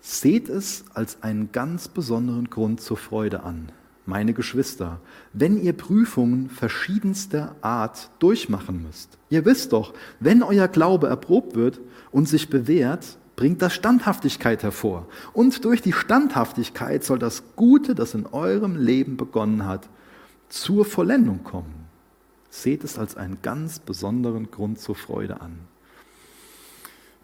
Seht 0.00 0.48
es 0.48 0.84
als 0.94 1.24
einen 1.24 1.50
ganz 1.50 1.88
besonderen 1.88 2.48
Grund 2.50 2.80
zur 2.80 2.96
Freude 2.96 3.42
an, 3.42 3.72
meine 4.06 4.32
Geschwister, 4.32 5.00
wenn 5.32 5.62
ihr 5.62 5.72
Prüfungen 5.72 6.48
verschiedenster 6.48 7.56
Art 7.60 8.10
durchmachen 8.18 8.82
müsst. 8.82 9.18
Ihr 9.28 9.44
wisst 9.44 9.72
doch, 9.72 9.92
wenn 10.20 10.42
euer 10.42 10.68
Glaube 10.68 11.08
erprobt 11.08 11.54
wird 11.54 11.80
und 12.12 12.28
sich 12.28 12.48
bewährt, 12.48 13.18
bringt 13.34 13.60
das 13.60 13.74
Standhaftigkeit 13.74 14.62
hervor. 14.62 15.06
Und 15.32 15.64
durch 15.64 15.82
die 15.82 15.92
Standhaftigkeit 15.92 17.04
soll 17.04 17.18
das 17.18 17.42
Gute, 17.54 17.94
das 17.94 18.14
in 18.14 18.26
eurem 18.26 18.76
Leben 18.76 19.16
begonnen 19.16 19.66
hat, 19.66 19.88
zur 20.48 20.84
Vollendung 20.84 21.44
kommen. 21.44 21.86
Seht 22.48 22.84
es 22.84 22.98
als 22.98 23.16
einen 23.16 23.38
ganz 23.42 23.78
besonderen 23.78 24.50
Grund 24.50 24.80
zur 24.80 24.94
Freude 24.94 25.40
an. 25.40 25.58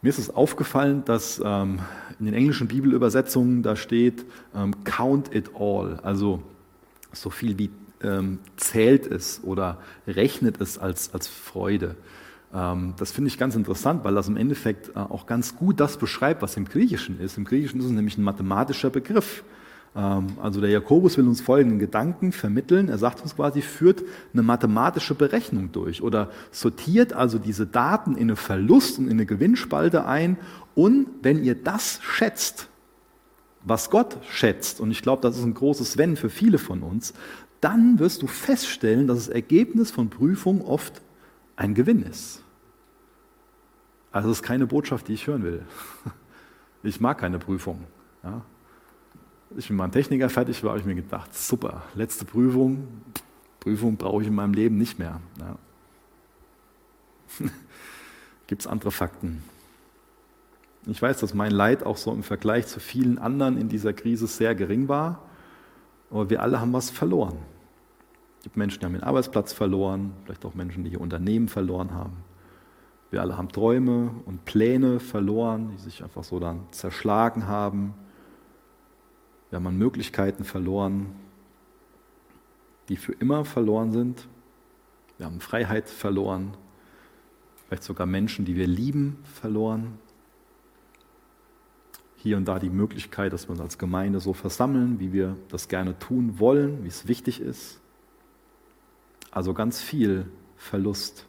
Mir 0.03 0.09
ist 0.09 0.19
es 0.19 0.31
aufgefallen, 0.31 1.05
dass 1.05 1.41
ähm, 1.45 1.79
in 2.19 2.27
den 2.27 2.35
englischen 2.35 2.67
Bibelübersetzungen 2.67 3.63
da 3.63 3.77
steht 3.77 4.27
ähm, 4.55 4.83
Count 4.83 5.33
it 5.33 5.53
all, 5.55 6.01
also 6.03 6.43
so 7.13 7.31
viel 7.31 7.59
wie 7.59 7.71
ähm, 8.03 8.41
zählt 8.57 9.07
es 9.07 9.43
oder 9.45 9.79
rechnet 10.07 10.61
es 10.61 10.79
als, 10.79 11.15
als 11.15 11.29
Freude. 11.29 11.97
Ähm, 12.55 12.95
das 12.99 13.13
finde 13.13 13.29
ich 13.29 13.39
ganz 13.39 13.55
interessant, 13.55 14.05
weil 14.05 14.15
das 14.15 14.29
im 14.29 14.37
Endeffekt 14.37 14.91
äh, 14.91 14.99
auch 14.99 15.27
ganz 15.27 15.57
gut 15.57 15.81
das 15.81 15.97
beschreibt, 15.97 16.43
was 16.43 16.57
im 16.57 16.65
Griechischen 16.65 17.21
ist. 17.21 17.39
Im 17.39 17.45
Griechischen 17.45 17.81
ist 17.81 17.87
es 17.87 17.93
nämlich 17.93 18.19
ein 18.19 18.25
mathematischer 18.25 18.91
Begriff. 18.91 19.45
Ähm, 19.95 20.27
also 20.41 20.61
der 20.61 20.71
Jakobus 20.71 21.17
will 21.17 21.27
uns 21.27 21.41
folgenden 21.41 21.79
Gedanken 21.79 22.33
vermitteln. 22.33 22.89
Er 22.89 22.99
sagt 22.99 23.23
uns 23.23 23.37
quasi, 23.37 23.63
führt 23.63 24.03
eine 24.33 24.43
mathematische 24.43 25.15
Berechnung 25.15 25.73
durch 25.73 26.03
oder 26.03 26.31
sortiert 26.51 27.13
also 27.13 27.39
diese 27.39 27.67
Daten 27.67 28.17
in 28.17 28.25
eine 28.25 28.37
Verlust- 28.37 28.99
und 28.99 29.07
in 29.07 29.13
eine 29.13 29.27
Gewinnspalte 29.27 30.07
ein. 30.07 30.37
Und 30.75 31.07
wenn 31.23 31.43
ihr 31.43 31.55
das 31.55 32.01
schätzt, 32.03 32.69
was 33.65 33.91
Gott 33.91 34.19
schätzt, 34.29 34.81
und 34.81 34.91
ich 34.91 35.03
glaube, 35.03 35.23
das 35.23 35.39
ist 35.39 35.45
ein 35.45 35.55
großes 35.55 35.99
Wenn 35.99 36.17
für 36.17 36.31
viele 36.31 36.59
von 36.59 36.83
uns, 36.83 37.15
dann 37.61 37.99
wirst 37.99 38.23
du 38.23 38.27
feststellen, 38.27 39.07
dass 39.07 39.19
das 39.19 39.29
Ergebnis 39.29 39.91
von 39.91 40.11
Prüfungen 40.11 40.63
oft 40.63 41.01
ein 41.57 41.75
Gewinn 41.75 42.03
ist. 42.03 42.43
Also 44.11 44.29
das 44.29 44.39
ist 44.39 44.43
keine 44.43 44.67
Botschaft, 44.67 45.09
die 45.09 45.15
ich 45.15 45.27
hören 45.27 45.43
will. 45.43 45.65
Ich 46.85 47.01
mag 47.01 47.19
keine 47.19 47.39
Prüfung. 47.39 47.85
Ja, 48.25 48.43
ich 49.57 49.71
mit 49.71 49.79
meinem 49.79 49.93
Techniker 49.93 50.29
fertig 50.29 50.63
war, 50.63 50.71
habe 50.71 50.81
ich 50.81 50.87
mir 50.87 50.95
gedacht, 50.95 51.35
super, 51.35 51.85
letzte 51.95 52.25
Prüfung, 52.25 52.89
Prüfung 53.61 53.97
brauche 53.97 54.23
ich 54.23 54.29
in 54.29 54.35
meinem 54.35 54.55
Leben 54.55 54.79
nicht 54.79 54.99
mehr. 54.99 55.21
Ja. 55.39 55.57
Gibt 58.47 58.63
es 58.63 58.67
andere 58.67 58.91
Fakten? 58.91 59.45
Ich 60.87 61.01
weiß, 61.01 61.21
dass 61.21 61.33
mein 61.33 61.53
Leid 61.53 61.85
auch 61.85 61.97
so 61.97 62.13
im 62.13 62.25
Vergleich 62.25 62.67
zu 62.67 62.81
vielen 62.81 63.19
anderen 63.19 63.57
in 63.57 63.69
dieser 63.69 63.93
Krise 63.93 64.27
sehr 64.27 64.55
gering 64.55 64.89
war, 64.89 65.23
aber 66.11 66.29
wir 66.29 66.43
alle 66.43 66.61
haben 66.61 66.73
was 66.73 66.91
verloren. 66.91 67.39
Es 68.39 68.45
gibt 68.45 68.57
Menschen, 68.57 68.81
die 68.81 68.87
haben 68.87 68.95
den 68.95 69.05
Arbeitsplatz 69.05 69.53
verloren, 69.53 70.13
vielleicht 70.25 70.45
auch 70.45 70.55
Menschen, 70.55 70.83
die 70.83 70.91
ihr 70.91 71.01
Unternehmen 71.01 71.47
verloren 71.47 71.93
haben. 71.93 72.17
Wir 73.13 73.21
alle 73.21 73.37
haben 73.37 73.51
Träume 73.51 74.11
und 74.25 74.45
Pläne 74.45 74.99
verloren, 74.99 75.71
die 75.71 75.79
sich 75.79 76.03
einfach 76.03 76.25
so 76.25 76.41
dann 76.41 76.67
zerschlagen 76.73 77.47
haben. 77.47 77.95
Wir 79.51 79.57
haben 79.57 79.67
an 79.69 79.79
Möglichkeiten 79.79 80.45
verloren, 80.45 81.15
die 82.89 82.97
für 82.97 83.13
immer 83.13 83.45
verloren 83.45 83.93
sind. 83.93 84.27
Wir 85.19 85.27
haben 85.27 85.41
Freiheit 85.41 85.89
verloren, 85.89 86.57
vielleicht 87.69 87.85
sogar 87.85 88.07
Menschen, 88.09 88.45
die 88.45 88.57
wir 88.57 88.67
lieben, 88.67 89.19
verloren. 89.23 89.99
Hier 92.23 92.37
und 92.37 92.47
da 92.47 92.61
die 92.61 92.71
Möglichkeit, 92.71 93.33
dass 93.33 93.49
wir 93.49 93.51
uns 93.51 93.61
als 93.61 93.79
Gemeinde 93.79 94.21
so 94.21 94.33
versammeln, 94.33 95.01
wie 95.01 95.13
wir 95.13 95.37
das 95.49 95.67
gerne 95.67 95.99
tun 95.99 96.39
wollen, 96.39 96.85
wie 96.85 96.89
es 96.89 97.09
wichtig 97.09 97.41
ist. 97.41 97.81
Also 99.33 99.55
ganz 99.55 99.81
viel 99.81 100.27
Verlust. 100.57 101.27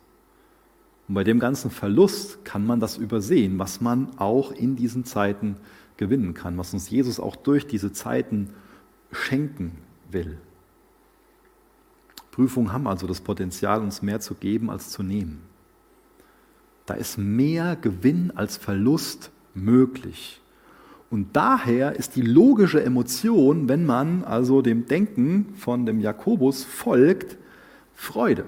Und 1.08 1.16
bei 1.16 1.24
dem 1.24 1.40
ganzen 1.40 1.72
Verlust 1.72 2.46
kann 2.46 2.64
man 2.68 2.80
das 2.80 2.98
übersehen, 2.98 3.58
was 3.58 3.82
man 3.82 4.20
auch 4.20 4.52
in 4.52 4.76
diesen 4.76 5.04
Zeiten 5.04 5.58
gewinnen 5.98 6.36
kann, 6.36 6.60
was 6.60 6.76
uns 6.76 6.92
Jesus 6.92 7.20
auch 7.20 7.36
durch 7.36 7.66
diese 7.66 7.92
Zeiten 7.92 8.52
schenken 9.12 9.72
will. 10.12 10.38
Prüfungen 12.30 12.72
haben 12.72 12.88
also 12.88 13.08
das 13.08 13.22
Potenzial, 13.22 13.82
uns 13.82 14.04
mehr 14.04 14.20
zu 14.20 14.36
geben 14.36 14.70
als 14.70 14.92
zu 14.92 15.02
nehmen. 15.02 15.42
Da 16.86 16.94
ist 16.94 17.18
mehr 17.18 17.76
Gewinn 17.78 18.30
als 18.36 18.58
Verlust 18.58 19.32
möglich. 19.56 20.40
Und 21.14 21.36
daher 21.36 21.96
ist 21.96 22.16
die 22.16 22.24
logische 22.24 22.84
Emotion, 22.84 23.70
wenn 23.70 23.86
man 23.86 24.24
also 24.24 24.64
dem 24.64 24.88
Denken 24.88 25.54
von 25.56 25.86
dem 25.86 26.00
Jakobus 26.00 26.64
folgt, 26.64 27.38
Freude. 27.94 28.46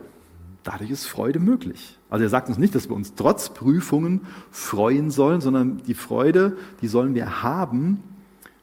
Dadurch 0.63 0.89
ist 0.89 1.05
Freude 1.05 1.39
möglich. 1.39 1.99
Also 2.09 2.23
er 2.23 2.29
sagt 2.29 2.49
uns 2.49 2.57
nicht, 2.57 2.73
dass 2.73 2.89
wir 2.89 2.95
uns 2.95 3.13
trotz 3.13 3.49
Prüfungen 3.49 4.21
freuen 4.49 5.11
sollen, 5.11 5.41
sondern 5.41 5.83
die 5.85 5.93
Freude, 5.93 6.57
die 6.81 6.87
sollen 6.87 7.13
wir 7.13 7.43
haben 7.43 8.01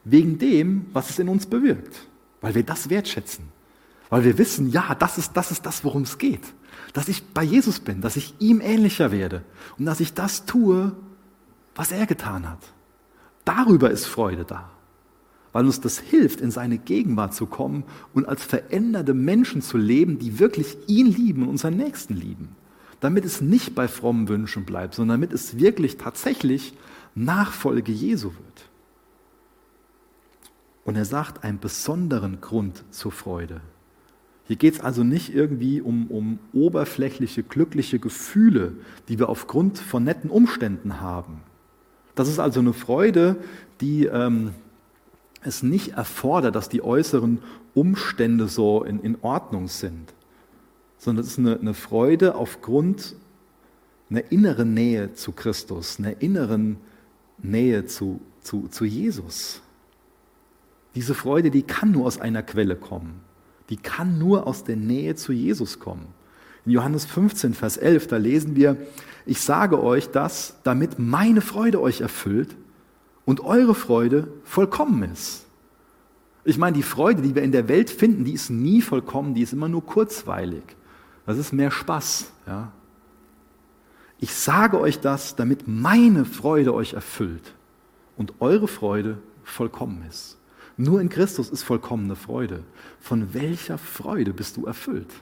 wegen 0.02 0.36
dem, 0.36 0.86
was 0.92 1.08
es 1.08 1.20
in 1.20 1.28
uns 1.28 1.46
bewirkt, 1.46 2.08
weil 2.40 2.56
wir 2.56 2.64
das 2.64 2.90
wertschätzen. 2.90 3.44
Weil 4.10 4.24
wir 4.24 4.36
wissen, 4.36 4.68
ja, 4.68 4.96
das 4.96 5.16
ist, 5.16 5.36
das 5.36 5.52
ist 5.52 5.64
das, 5.64 5.84
worum 5.84 6.02
es 6.02 6.18
geht. 6.18 6.42
Dass 6.92 7.06
ich 7.06 7.22
bei 7.28 7.44
Jesus 7.44 7.78
bin, 7.78 8.00
dass 8.00 8.16
ich 8.16 8.34
ihm 8.40 8.60
ähnlicher 8.60 9.12
werde 9.12 9.42
und 9.78 9.84
dass 9.84 10.00
ich 10.00 10.12
das 10.12 10.44
tue, 10.44 10.90
was 11.76 11.92
er 11.92 12.06
getan 12.06 12.50
hat. 12.50 12.72
Darüber 13.44 13.90
ist 13.90 14.06
Freude 14.06 14.44
da. 14.44 14.70
Weil 15.52 15.66
uns 15.66 15.80
das 15.80 15.98
hilft, 15.98 16.40
in 16.40 16.50
seine 16.50 16.78
Gegenwart 16.78 17.34
zu 17.34 17.46
kommen 17.46 17.84
und 18.14 18.26
als 18.26 18.42
veränderte 18.42 19.12
Menschen 19.12 19.60
zu 19.60 19.76
leben, 19.76 20.18
die 20.18 20.38
wirklich 20.38 20.76
ihn 20.86 21.06
lieben 21.06 21.42
und 21.42 21.48
unseren 21.50 21.76
Nächsten 21.76 22.14
lieben. 22.14 22.56
Damit 23.00 23.24
es 23.24 23.40
nicht 23.40 23.74
bei 23.74 23.88
frommen 23.88 24.28
Wünschen 24.28 24.64
bleibt, 24.64 24.94
sondern 24.94 25.20
damit 25.20 25.32
es 25.34 25.58
wirklich 25.58 25.98
tatsächlich 25.98 26.72
Nachfolge 27.14 27.92
Jesu 27.92 28.28
wird. 28.28 28.70
Und 30.84 30.96
er 30.96 31.04
sagt 31.04 31.44
einen 31.44 31.58
besonderen 31.58 32.40
Grund 32.40 32.84
zur 32.90 33.12
Freude. 33.12 33.60
Hier 34.44 34.56
geht 34.56 34.74
es 34.74 34.80
also 34.80 35.04
nicht 35.04 35.34
irgendwie 35.34 35.80
um, 35.80 36.08
um 36.08 36.38
oberflächliche, 36.52 37.42
glückliche 37.42 37.98
Gefühle, 37.98 38.74
die 39.08 39.18
wir 39.18 39.28
aufgrund 39.28 39.78
von 39.78 40.04
netten 40.04 40.30
Umständen 40.30 41.00
haben. 41.00 41.40
Das 42.14 42.28
ist 42.28 42.38
also 42.38 42.60
eine 42.60 42.72
Freude, 42.72 43.36
die 43.80 44.06
ähm, 44.06 44.52
es 45.42 45.62
nicht 45.62 45.92
erfordert, 45.92 46.54
dass 46.54 46.68
die 46.68 46.82
äußeren 46.82 47.38
Umstände 47.74 48.48
so 48.48 48.84
in, 48.84 49.00
in 49.00 49.16
Ordnung 49.22 49.68
sind, 49.68 50.12
sondern 50.98 51.24
es 51.24 51.32
ist 51.32 51.38
eine, 51.38 51.58
eine 51.58 51.74
Freude 51.74 52.34
aufgrund 52.34 53.16
einer 54.10 54.30
inneren 54.30 54.74
Nähe 54.74 55.14
zu 55.14 55.32
Christus, 55.32 55.98
einer 55.98 56.20
inneren 56.20 56.76
Nähe 57.38 57.86
zu, 57.86 58.20
zu, 58.42 58.68
zu 58.68 58.84
Jesus. 58.84 59.62
Diese 60.94 61.14
Freude, 61.14 61.50
die 61.50 61.62
kann 61.62 61.92
nur 61.92 62.06
aus 62.06 62.20
einer 62.20 62.42
Quelle 62.42 62.76
kommen 62.76 63.20
die 63.72 63.78
kann 63.78 64.18
nur 64.18 64.46
aus 64.46 64.64
der 64.64 64.76
Nähe 64.76 65.14
zu 65.14 65.32
Jesus 65.32 65.78
kommen. 65.78 66.06
In 66.64 66.72
Johannes 66.72 67.04
15, 67.06 67.54
Vers 67.54 67.76
11, 67.76 68.06
da 68.06 68.16
lesen 68.16 68.56
wir, 68.56 68.76
ich 69.26 69.40
sage 69.40 69.82
euch 69.82 70.10
das, 70.10 70.56
damit 70.62 70.98
meine 70.98 71.40
Freude 71.40 71.80
euch 71.80 72.00
erfüllt 72.00 72.56
und 73.24 73.40
eure 73.40 73.74
Freude 73.74 74.28
vollkommen 74.44 75.02
ist. 75.12 75.46
Ich 76.44 76.58
meine, 76.58 76.76
die 76.76 76.82
Freude, 76.82 77.22
die 77.22 77.34
wir 77.34 77.42
in 77.42 77.52
der 77.52 77.68
Welt 77.68 77.88
finden, 77.88 78.24
die 78.24 78.32
ist 78.32 78.50
nie 78.50 78.82
vollkommen, 78.82 79.34
die 79.34 79.42
ist 79.42 79.52
immer 79.52 79.68
nur 79.68 79.86
kurzweilig. 79.86 80.64
Das 81.24 81.38
ist 81.38 81.52
mehr 81.52 81.70
Spaß. 81.70 82.32
Ja? 82.46 82.72
Ich 84.18 84.34
sage 84.34 84.80
euch 84.80 85.00
das, 85.00 85.36
damit 85.36 85.68
meine 85.68 86.24
Freude 86.24 86.74
euch 86.74 86.94
erfüllt 86.94 87.54
und 88.16 88.34
eure 88.40 88.66
Freude 88.66 89.18
vollkommen 89.44 90.04
ist. 90.08 90.36
Nur 90.76 91.00
in 91.00 91.08
Christus 91.08 91.50
ist 91.50 91.62
vollkommene 91.62 92.16
Freude. 92.16 92.64
Von 92.98 93.34
welcher 93.34 93.78
Freude 93.78 94.32
bist 94.32 94.56
du 94.56 94.66
erfüllt? 94.66 95.12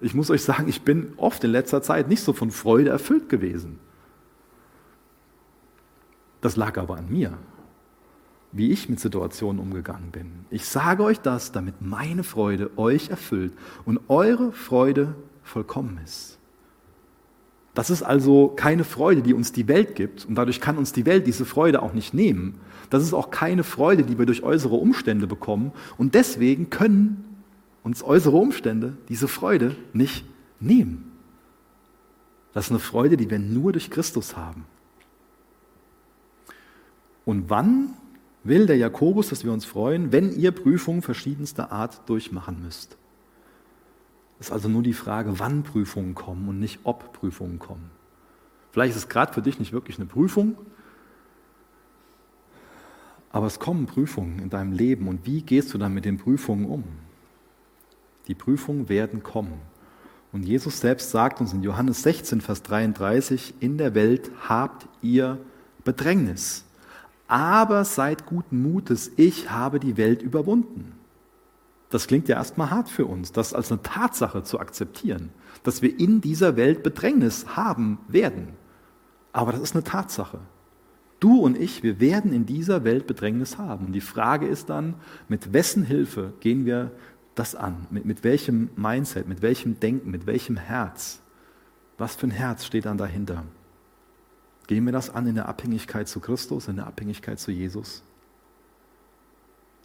Ich 0.00 0.14
muss 0.14 0.30
euch 0.30 0.42
sagen, 0.42 0.68
ich 0.68 0.82
bin 0.82 1.14
oft 1.16 1.42
in 1.44 1.50
letzter 1.50 1.82
Zeit 1.82 2.08
nicht 2.08 2.22
so 2.22 2.32
von 2.32 2.50
Freude 2.50 2.90
erfüllt 2.90 3.28
gewesen. 3.28 3.78
Das 6.40 6.56
lag 6.56 6.76
aber 6.78 6.98
an 6.98 7.08
mir, 7.08 7.38
wie 8.52 8.70
ich 8.70 8.88
mit 8.88 9.00
Situationen 9.00 9.60
umgegangen 9.60 10.10
bin. 10.10 10.44
Ich 10.50 10.66
sage 10.66 11.02
euch 11.02 11.20
das, 11.20 11.50
damit 11.50 11.80
meine 11.80 12.24
Freude 12.24 12.70
euch 12.76 13.08
erfüllt 13.08 13.52
und 13.84 14.00
eure 14.08 14.52
Freude 14.52 15.14
vollkommen 15.42 15.98
ist. 16.04 16.38
Das 17.74 17.90
ist 17.90 18.02
also 18.02 18.48
keine 18.48 18.84
Freude, 18.84 19.22
die 19.22 19.34
uns 19.34 19.52
die 19.52 19.68
Welt 19.68 19.94
gibt 19.96 20.24
und 20.24 20.34
dadurch 20.34 20.60
kann 20.60 20.78
uns 20.78 20.92
die 20.92 21.04
Welt 21.04 21.26
diese 21.26 21.44
Freude 21.44 21.82
auch 21.82 21.92
nicht 21.92 22.14
nehmen. 22.14 22.58
Das 22.88 23.02
ist 23.02 23.12
auch 23.12 23.30
keine 23.30 23.64
Freude, 23.64 24.02
die 24.02 24.18
wir 24.18 24.24
durch 24.24 24.42
äußere 24.42 24.76
Umstände 24.76 25.26
bekommen 25.26 25.72
und 25.98 26.14
deswegen 26.14 26.70
können 26.70 27.35
uns 27.86 28.02
äußere 28.02 28.36
Umstände 28.36 28.96
diese 29.08 29.28
Freude 29.28 29.76
nicht 29.92 30.24
nehmen. 30.58 31.12
Das 32.52 32.64
ist 32.64 32.70
eine 32.72 32.80
Freude, 32.80 33.16
die 33.16 33.30
wir 33.30 33.38
nur 33.38 33.70
durch 33.70 33.92
Christus 33.92 34.36
haben. 34.36 34.64
Und 37.24 37.48
wann 37.48 37.94
will 38.42 38.66
der 38.66 38.76
Jakobus, 38.76 39.28
dass 39.28 39.44
wir 39.44 39.52
uns 39.52 39.64
freuen, 39.64 40.10
wenn 40.10 40.32
ihr 40.32 40.50
Prüfungen 40.50 41.00
verschiedenster 41.00 41.70
Art 41.70 42.08
durchmachen 42.08 42.60
müsst? 42.60 42.96
Es 44.40 44.48
ist 44.48 44.52
also 44.52 44.68
nur 44.68 44.82
die 44.82 44.92
Frage, 44.92 45.38
wann 45.38 45.62
Prüfungen 45.62 46.16
kommen 46.16 46.48
und 46.48 46.58
nicht 46.58 46.80
ob 46.82 47.12
Prüfungen 47.12 47.60
kommen. 47.60 47.92
Vielleicht 48.72 48.96
ist 48.96 49.02
es 49.04 49.08
gerade 49.08 49.32
für 49.32 49.42
dich 49.42 49.60
nicht 49.60 49.72
wirklich 49.72 49.96
eine 49.98 50.06
Prüfung, 50.06 50.56
aber 53.30 53.46
es 53.46 53.60
kommen 53.60 53.86
Prüfungen 53.86 54.40
in 54.40 54.50
deinem 54.50 54.72
Leben 54.72 55.06
und 55.06 55.24
wie 55.24 55.42
gehst 55.42 55.72
du 55.72 55.78
dann 55.78 55.94
mit 55.94 56.04
den 56.04 56.18
Prüfungen 56.18 56.66
um? 56.66 57.05
Die 58.28 58.34
Prüfungen 58.34 58.88
werden 58.88 59.22
kommen. 59.22 59.60
Und 60.32 60.42
Jesus 60.42 60.80
selbst 60.80 61.10
sagt 61.10 61.40
uns 61.40 61.52
in 61.52 61.62
Johannes 61.62 62.02
16, 62.02 62.40
Vers 62.40 62.62
33, 62.62 63.54
in 63.60 63.78
der 63.78 63.94
Welt 63.94 64.30
habt 64.48 64.86
ihr 65.00 65.38
Bedrängnis. 65.84 66.64
Aber 67.28 67.84
seid 67.84 68.26
guten 68.26 68.62
Mutes, 68.62 69.10
ich 69.16 69.50
habe 69.50 69.80
die 69.80 69.96
Welt 69.96 70.22
überwunden. 70.22 70.92
Das 71.90 72.06
klingt 72.06 72.28
ja 72.28 72.36
erstmal 72.36 72.70
hart 72.70 72.88
für 72.88 73.06
uns, 73.06 73.32
das 73.32 73.54
als 73.54 73.70
eine 73.70 73.82
Tatsache 73.82 74.42
zu 74.42 74.60
akzeptieren, 74.60 75.30
dass 75.62 75.82
wir 75.82 75.98
in 75.98 76.20
dieser 76.20 76.56
Welt 76.56 76.82
Bedrängnis 76.82 77.56
haben 77.56 77.98
werden. 78.08 78.48
Aber 79.32 79.52
das 79.52 79.60
ist 79.60 79.74
eine 79.74 79.84
Tatsache. 79.84 80.40
Du 81.20 81.40
und 81.40 81.56
ich, 81.56 81.82
wir 81.82 81.98
werden 82.00 82.32
in 82.32 82.44
dieser 82.44 82.84
Welt 82.84 83.06
Bedrängnis 83.06 83.56
haben. 83.56 83.86
Und 83.86 83.92
die 83.92 84.00
Frage 84.00 84.46
ist 84.46 84.68
dann, 84.68 84.94
mit 85.28 85.52
wessen 85.52 85.82
Hilfe 85.82 86.34
gehen 86.40 86.66
wir 86.66 86.90
das 87.36 87.54
an? 87.54 87.86
Mit, 87.90 88.04
mit 88.04 88.24
welchem 88.24 88.70
Mindset, 88.76 89.28
mit 89.28 89.42
welchem 89.42 89.78
Denken, 89.78 90.10
mit 90.10 90.26
welchem 90.26 90.56
Herz? 90.56 91.20
Was 91.98 92.16
für 92.16 92.26
ein 92.26 92.32
Herz 92.32 92.64
steht 92.64 92.86
dann 92.86 92.98
dahinter? 92.98 93.44
Gehen 94.66 94.84
wir 94.84 94.92
das 94.92 95.10
an 95.10 95.26
in 95.26 95.36
der 95.36 95.48
Abhängigkeit 95.48 96.08
zu 96.08 96.18
Christus, 96.18 96.66
in 96.66 96.76
der 96.76 96.86
Abhängigkeit 96.86 97.38
zu 97.38 97.52
Jesus? 97.52 98.02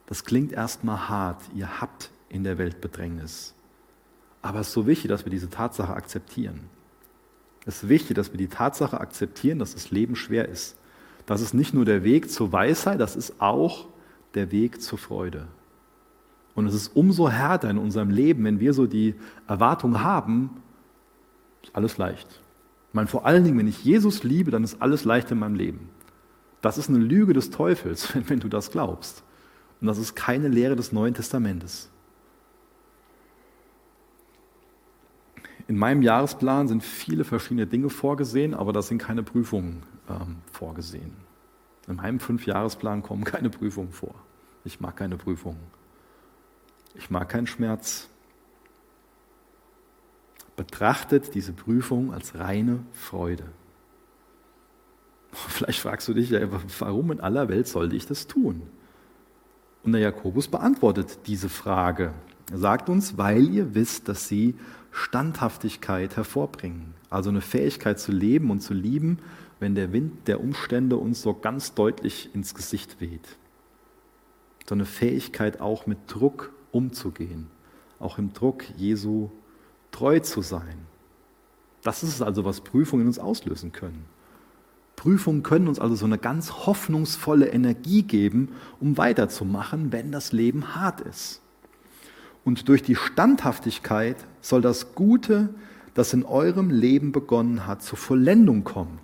Das 0.08 0.26
klingt 0.26 0.52
erstmal 0.52 1.08
hart. 1.08 1.42
Ihr 1.54 1.80
habt 1.80 2.10
in 2.30 2.44
der 2.44 2.58
Welt 2.58 2.82
Bedrängnis. 2.82 3.54
Aber 4.42 4.60
es 4.60 4.68
ist 4.68 4.74
so 4.74 4.88
wichtig, 4.88 5.10
dass 5.10 5.26
wir 5.26 5.30
diese 5.30 5.50
Tatsache 5.50 5.94
akzeptieren. 5.94 6.62
Es 7.66 7.84
ist 7.84 7.90
wichtig, 7.90 8.16
dass 8.16 8.32
wir 8.32 8.38
die 8.38 8.48
Tatsache 8.48 9.00
akzeptieren, 9.00 9.60
dass 9.60 9.74
das 9.74 9.92
Leben 9.92 10.16
schwer 10.16 10.50
ist. 10.50 10.76
Das 11.28 11.42
ist 11.42 11.54
nicht 11.54 11.74
nur 11.74 11.86
der 11.86 12.04
Weg 12.04 12.32
zur 12.32 12.52
Weisheit, 12.52 13.00
das 13.00 13.16
ist 13.16 13.40
auch 13.40 13.88
der 14.34 14.52
Weg 14.52 14.82
zur 14.82 14.98
Freude. 14.98 15.48
Und 16.56 16.66
es 16.66 16.74
ist 16.74 16.96
umso 16.96 17.30
härter 17.30 17.70
in 17.70 17.78
unserem 17.78 18.10
Leben, 18.10 18.44
wenn 18.44 18.60
wir 18.60 18.74
so 18.74 18.88
die 18.88 19.16
Erwartung 19.48 20.04
haben, 20.04 20.50
ist 21.64 21.76
alles 21.76 21.98
leicht. 21.98 22.28
Ich 22.90 22.94
meine, 22.94 23.08
vor 23.08 23.26
allen 23.26 23.44
Dingen, 23.44 23.58
wenn 23.58 23.68
ich 23.68 23.84
Jesus 23.84 24.24
liebe, 24.24 24.52
dann 24.52 24.64
ist 24.64 24.82
alles 24.82 25.06
leicht 25.06 25.32
in 25.32 25.40
meinem 25.40 25.56
Leben. 25.56 25.90
Das 26.62 26.78
ist 26.78 26.90
eine 26.90 27.00
Lüge 27.00 27.34
des 27.34 27.50
Teufels, 27.52 28.14
wenn 28.28 28.40
du 28.40 28.50
das 28.50 28.72
glaubst. 28.72 29.24
Und 29.80 29.88
das 29.88 29.98
ist 29.98 30.16
keine 30.16 30.48
Lehre 30.48 30.76
des 30.76 30.92
Neuen 30.92 31.14
Testamentes. 31.14 31.92
in 35.72 35.78
meinem 35.78 36.02
Jahresplan 36.02 36.68
sind 36.68 36.84
viele 36.84 37.24
verschiedene 37.24 37.66
Dinge 37.66 37.90
vorgesehen, 37.90 38.54
aber 38.54 38.74
da 38.74 38.82
sind 38.82 38.98
keine 38.98 39.24
Prüfungen 39.24 39.84
ähm, 40.10 40.36
vorgesehen. 40.52 41.14
In 41.88 41.96
meinem 41.96 42.20
Fünfjahresplan 42.20 43.02
kommen 43.02 43.24
keine 43.24 43.50
Prüfungen 43.50 43.94
vor. 43.94 44.14
Ich 44.66 44.82
mag 44.82 44.98
keine 44.98 45.16
Prüfungen. 45.16 45.62
Ich 46.96 47.10
mag 47.10 47.30
keinen 47.30 47.48
Schmerz. 47.48 48.10
Betrachtet 50.56 51.34
diese 51.34 51.54
Prüfung 51.54 52.14
als 52.14 52.38
reine 52.38 52.84
Freude. 52.92 53.46
Vielleicht 55.32 55.80
fragst 55.80 56.08
du 56.08 56.14
dich 56.14 56.30
ja, 56.30 56.42
warum 56.80 57.12
in 57.12 57.20
aller 57.20 57.50
Welt 57.50 57.68
sollte 57.68 57.96
ich 57.96 58.06
das 58.06 58.28
tun? 58.28 58.64
Und 59.84 59.94
der 59.94 60.02
Jakobus 60.02 60.48
beantwortet 60.48 61.20
diese 61.26 61.50
Frage. 61.50 62.14
Er 62.52 62.58
sagt 62.58 62.90
uns, 62.90 63.18
weil 63.18 63.50
ihr 63.50 63.74
wisst, 63.74 64.08
dass 64.08 64.28
sie 64.28 64.56
Standhaftigkeit 64.92 66.18
hervorbringen. 66.18 66.94
Also 67.10 67.30
eine 67.30 67.42
Fähigkeit 67.42 68.00
zu 68.00 68.12
leben 68.12 68.52
und 68.52 68.60
zu 68.60 68.74
lieben, 68.74 69.20
wenn 69.60 69.74
der 69.74 69.94
Wind 69.94 70.28
der 70.28 70.42
Umstände 70.42 70.98
uns 70.98 71.22
so 71.22 71.34
ganz 71.34 71.74
deutlich 71.74 72.34
ins 72.36 72.54
Gesicht 72.54 73.00
weht. 73.00 73.38
So 74.68 74.76
eine 74.76 74.86
Fähigkeit 74.86 75.62
auch 75.62 75.88
mit 75.88 75.98
Druck 76.08 76.52
umzugehen, 76.72 77.48
auch 78.00 78.18
im 78.18 78.34
Druck 78.34 78.64
Jesu 78.78 79.30
treu 79.92 80.20
zu 80.20 80.42
sein. 80.42 80.78
Das 81.84 82.04
ist 82.04 82.10
es 82.10 82.22
also, 82.22 82.46
was 82.46 82.62
Prüfungen 82.62 83.02
in 83.02 83.08
uns 83.08 83.20
auslösen 83.20 83.72
können. 83.72 84.06
Prüfungen 84.96 85.42
können 85.42 85.68
uns 85.68 85.80
also 85.80 85.96
so 85.96 86.06
eine 86.06 86.20
ganz 86.20 86.52
hoffnungsvolle 86.68 87.48
Energie 87.48 88.04
geben, 88.04 88.50
um 88.80 88.98
weiterzumachen, 88.98 89.92
wenn 89.92 90.12
das 90.12 90.32
Leben 90.32 90.76
hart 90.76 91.02
ist. 91.02 91.42
Und 92.44 92.70
durch 92.70 92.84
die 92.84 92.96
Standhaftigkeit 92.96 94.18
soll 94.42 94.62
das 94.62 94.94
Gute, 94.94 95.50
das 95.94 96.14
in 96.14 96.24
eurem 96.24 96.70
Leben 96.70 97.12
begonnen 97.12 97.66
hat, 97.66 97.82
zur 97.82 97.98
Vollendung 97.98 98.64
kommen. 98.64 99.00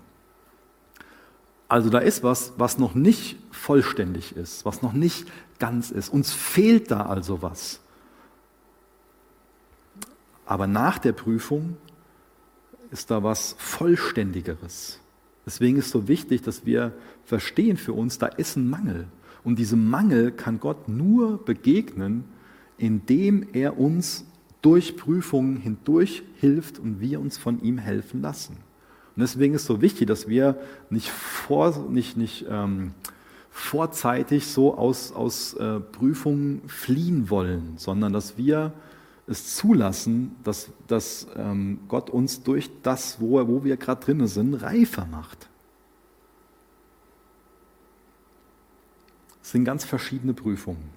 Also 1.68 1.90
da 1.90 2.00
ist 2.00 2.24
was, 2.24 2.54
was 2.58 2.78
noch 2.78 2.96
nicht 2.96 3.38
vollständig 3.52 4.36
ist, 4.36 4.66
was 4.66 4.82
noch 4.82 4.94
nicht 4.94 5.28
ganz 5.60 5.92
ist. 5.92 6.10
Uns 6.10 6.32
fehlt 6.34 6.92
da 6.92 7.06
also 7.08 7.42
was. 7.42 7.82
Aber 10.46 10.66
nach 10.66 10.98
der 10.98 11.12
Prüfung 11.12 11.76
ist 12.90 13.12
da 13.12 13.22
was 13.22 13.56
Vollständigeres. 13.58 15.00
Deswegen 15.46 15.78
ist 15.78 15.90
so 15.90 16.08
wichtig, 16.08 16.42
dass 16.42 16.66
wir 16.66 16.94
verstehen 17.26 17.78
für 17.78 17.94
uns, 17.94 18.18
da 18.18 18.28
ist 18.28 18.56
ein 18.56 18.70
Mangel. 18.70 19.08
Und 19.44 19.60
diesem 19.60 19.90
Mangel 19.90 20.32
kann 20.32 20.60
Gott 20.60 20.88
nur 20.88 21.44
begegnen, 21.44 22.26
indem 22.78 23.48
er 23.54 23.78
uns 23.78 24.26
durch 24.62 24.98
Prüfungen 24.98 25.58
hindurch 25.58 26.24
hilft 26.36 26.80
und 26.80 27.02
wir 27.02 27.20
uns 27.20 27.38
von 27.38 27.62
ihm 27.62 27.78
helfen 27.78 28.22
lassen. 28.22 28.58
Und 29.18 29.22
deswegen 29.22 29.56
ist 29.56 29.66
so 29.66 29.82
wichtig, 29.82 30.06
dass 30.06 30.28
wir 30.28 30.60
nicht, 30.92 31.10
vor, 31.10 31.90
nicht, 31.90 32.18
nicht 32.18 32.46
ähm, 32.48 32.94
vorzeitig 33.50 34.46
so 34.46 34.78
aus, 34.78 35.12
aus 35.12 35.56
äh, 35.56 35.80
Prüfungen 35.80 36.62
fliehen 36.68 37.32
wollen, 37.32 37.74
sondern 37.78 38.14
dass 38.14 38.38
wir 38.38 38.74
es 39.26 39.56
zulassen, 39.56 40.36
dass, 40.44 40.70
dass 40.86 41.26
ähm, 41.36 41.80
Gott 41.88 42.12
uns 42.12 42.44
durch 42.44 42.70
das, 42.84 43.20
wo, 43.20 43.46
wo 43.48 43.64
wir 43.64 43.76
gerade 43.78 44.06
drinnen 44.06 44.28
sind, 44.28 44.54
reifer 44.54 45.08
macht. 45.08 45.50
Es 49.42 49.50
sind 49.50 49.66
ganz 49.66 49.84
verschiedene 49.84 50.36
Prüfungen. 50.36 50.92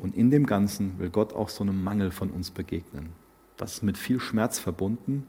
Und 0.00 0.14
in 0.14 0.30
dem 0.30 0.46
Ganzen 0.46 1.00
will 1.00 1.10
Gott 1.10 1.32
auch 1.32 1.48
so 1.48 1.64
einem 1.64 1.82
Mangel 1.82 2.12
von 2.12 2.30
uns 2.30 2.52
begegnen. 2.52 3.08
Das 3.56 3.72
ist 3.72 3.82
mit 3.82 3.98
viel 3.98 4.20
Schmerz 4.20 4.60
verbunden. 4.60 5.26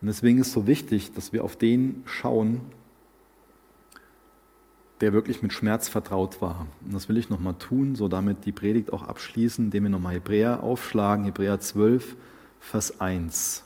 Und 0.00 0.08
deswegen 0.08 0.38
ist 0.38 0.48
es 0.48 0.52
so 0.52 0.66
wichtig, 0.66 1.12
dass 1.14 1.32
wir 1.32 1.44
auf 1.44 1.56
den 1.56 2.02
schauen, 2.04 2.60
der 5.00 5.12
wirklich 5.12 5.42
mit 5.42 5.52
Schmerz 5.52 5.88
vertraut 5.88 6.40
war. 6.40 6.66
Und 6.84 6.94
das 6.94 7.08
will 7.08 7.16
ich 7.16 7.28
nochmal 7.28 7.54
tun, 7.54 7.96
so 7.96 8.08
damit 8.08 8.46
die 8.46 8.52
Predigt 8.52 8.92
auch 8.92 9.02
abschließen, 9.02 9.66
indem 9.66 9.84
wir 9.84 9.90
nochmal 9.90 10.14
Hebräer 10.14 10.62
aufschlagen, 10.62 11.24
Hebräer 11.24 11.60
12, 11.60 12.16
Vers 12.60 13.00
1. 13.00 13.64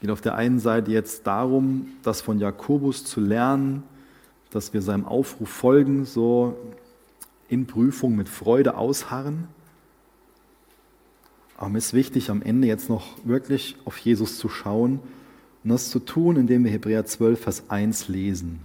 Geht 0.00 0.10
auf 0.10 0.20
der 0.20 0.34
einen 0.34 0.58
Seite 0.58 0.90
jetzt 0.90 1.26
darum, 1.26 1.88
das 2.02 2.22
von 2.22 2.38
Jakobus 2.38 3.04
zu 3.04 3.20
lernen, 3.20 3.82
dass 4.50 4.72
wir 4.72 4.82
seinem 4.82 5.04
Aufruf 5.04 5.48
folgen, 5.48 6.04
so 6.04 6.56
in 7.48 7.66
Prüfung 7.66 8.16
mit 8.16 8.28
Freude 8.28 8.76
ausharren. 8.76 9.48
Aber 11.60 11.68
mir 11.68 11.78
ist 11.78 11.92
wichtig, 11.92 12.30
am 12.30 12.40
Ende 12.40 12.66
jetzt 12.66 12.88
noch 12.88 13.18
wirklich 13.22 13.76
auf 13.84 13.98
Jesus 13.98 14.38
zu 14.38 14.48
schauen 14.48 14.98
und 15.62 15.70
das 15.70 15.90
zu 15.90 15.98
tun, 15.98 16.36
indem 16.36 16.64
wir 16.64 16.70
Hebräer 16.70 17.04
12, 17.04 17.38
Vers 17.38 17.64
1 17.68 18.08
lesen. 18.08 18.60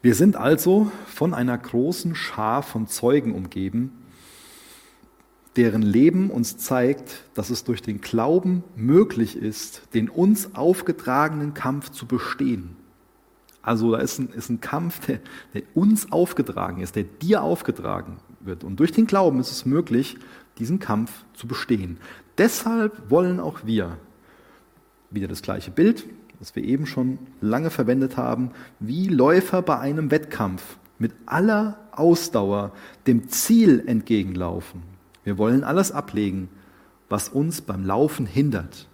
Wir 0.00 0.14
sind 0.14 0.36
also 0.36 0.92
von 1.06 1.34
einer 1.34 1.58
großen 1.58 2.14
Schar 2.14 2.62
von 2.62 2.86
Zeugen 2.86 3.34
umgeben, 3.34 3.90
deren 5.56 5.82
Leben 5.82 6.30
uns 6.30 6.56
zeigt, 6.56 7.24
dass 7.34 7.50
es 7.50 7.64
durch 7.64 7.82
den 7.82 8.00
Glauben 8.00 8.62
möglich 8.76 9.36
ist, 9.36 9.82
den 9.92 10.08
uns 10.08 10.54
aufgetragenen 10.54 11.52
Kampf 11.52 11.90
zu 11.90 12.06
bestehen. 12.06 12.76
Also 13.60 13.90
da 13.90 13.98
ist 13.98 14.20
ein, 14.20 14.28
ist 14.28 14.50
ein 14.50 14.60
Kampf, 14.60 15.04
der, 15.06 15.18
der 15.52 15.62
uns 15.74 16.12
aufgetragen 16.12 16.80
ist, 16.80 16.94
der 16.94 17.04
dir 17.04 17.42
aufgetragen 17.42 18.18
wird. 18.38 18.62
Und 18.62 18.78
durch 18.78 18.92
den 18.92 19.06
Glauben 19.06 19.40
ist 19.40 19.50
es 19.50 19.66
möglich, 19.66 20.18
diesen 20.58 20.78
Kampf 20.78 21.24
zu 21.34 21.46
bestehen. 21.46 21.98
Deshalb 22.38 23.10
wollen 23.10 23.40
auch 23.40 23.60
wir, 23.64 23.98
wieder 25.10 25.28
das 25.28 25.42
gleiche 25.42 25.70
Bild, 25.70 26.06
das 26.38 26.56
wir 26.56 26.64
eben 26.64 26.86
schon 26.86 27.18
lange 27.40 27.70
verwendet 27.70 28.16
haben, 28.16 28.50
wie 28.80 29.08
Läufer 29.08 29.62
bei 29.62 29.78
einem 29.78 30.10
Wettkampf 30.10 30.78
mit 30.98 31.12
aller 31.26 31.78
Ausdauer 31.92 32.72
dem 33.06 33.28
Ziel 33.28 33.82
entgegenlaufen. 33.86 34.82
Wir 35.22 35.38
wollen 35.38 35.64
alles 35.64 35.92
ablegen, 35.92 36.48
was 37.08 37.28
uns 37.28 37.60
beim 37.60 37.84
Laufen 37.84 38.26
hindert, 38.26 38.88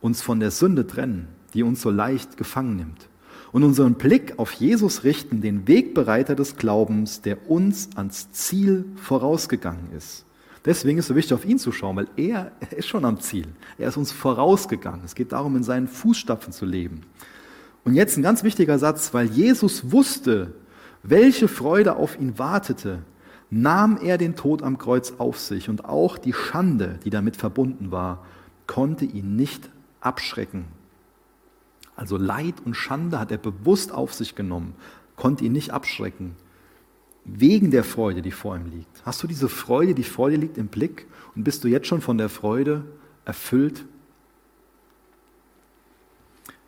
uns 0.00 0.22
von 0.22 0.40
der 0.40 0.50
Sünde 0.50 0.86
trennen, 0.86 1.28
die 1.54 1.62
uns 1.62 1.80
so 1.80 1.90
leicht 1.90 2.36
gefangen 2.36 2.76
nimmt, 2.76 3.08
und 3.52 3.64
unseren 3.64 3.94
Blick 3.94 4.38
auf 4.38 4.52
Jesus 4.52 5.04
richten, 5.04 5.40
den 5.40 5.66
Wegbereiter 5.66 6.34
des 6.34 6.56
Glaubens, 6.56 7.22
der 7.22 7.50
uns 7.50 7.90
ans 7.96 8.30
Ziel 8.32 8.84
vorausgegangen 8.96 9.92
ist. 9.96 10.26
Deswegen 10.64 10.98
ist 10.98 11.04
es 11.04 11.08
so 11.08 11.16
wichtig, 11.16 11.34
auf 11.34 11.44
ihn 11.44 11.58
zu 11.58 11.72
schauen, 11.72 11.96
weil 11.96 12.08
er, 12.16 12.52
er 12.60 12.76
ist 12.76 12.88
schon 12.88 13.04
am 13.04 13.20
Ziel. 13.20 13.46
Er 13.78 13.88
ist 13.88 13.96
uns 13.96 14.12
vorausgegangen. 14.12 15.02
Es 15.04 15.14
geht 15.14 15.32
darum, 15.32 15.56
in 15.56 15.62
seinen 15.62 15.88
Fußstapfen 15.88 16.52
zu 16.52 16.66
leben. 16.66 17.02
Und 17.84 17.94
jetzt 17.94 18.16
ein 18.16 18.22
ganz 18.22 18.42
wichtiger 18.42 18.78
Satz, 18.78 19.14
weil 19.14 19.26
Jesus 19.26 19.92
wusste, 19.92 20.54
welche 21.02 21.48
Freude 21.48 21.96
auf 21.96 22.18
ihn 22.20 22.38
wartete, 22.38 22.98
nahm 23.50 23.98
er 24.02 24.18
den 24.18 24.36
Tod 24.36 24.62
am 24.62 24.78
Kreuz 24.78 25.14
auf 25.18 25.38
sich 25.38 25.68
und 25.68 25.84
auch 25.84 26.18
die 26.18 26.34
Schande, 26.34 26.98
die 27.04 27.10
damit 27.10 27.36
verbunden 27.36 27.90
war, 27.90 28.24
konnte 28.66 29.04
ihn 29.04 29.36
nicht 29.36 29.70
abschrecken. 30.00 30.66
Also 31.96 32.16
Leid 32.16 32.56
und 32.64 32.74
Schande 32.74 33.18
hat 33.18 33.32
er 33.32 33.38
bewusst 33.38 33.92
auf 33.92 34.12
sich 34.12 34.34
genommen, 34.34 34.74
konnte 35.16 35.44
ihn 35.44 35.52
nicht 35.52 35.70
abschrecken 35.70 36.36
wegen 37.24 37.70
der 37.70 37.84
Freude, 37.84 38.22
die 38.22 38.30
vor 38.30 38.56
ihm 38.56 38.66
liegt. 38.66 38.97
Hast 39.08 39.22
du 39.22 39.26
diese 39.26 39.48
Freude, 39.48 39.94
die 39.94 40.02
dir 40.02 40.36
liegt, 40.36 40.58
im 40.58 40.66
Blick 40.66 41.06
und 41.34 41.42
bist 41.42 41.64
du 41.64 41.68
jetzt 41.68 41.86
schon 41.86 42.02
von 42.02 42.18
der 42.18 42.28
Freude 42.28 42.84
erfüllt? 43.24 43.86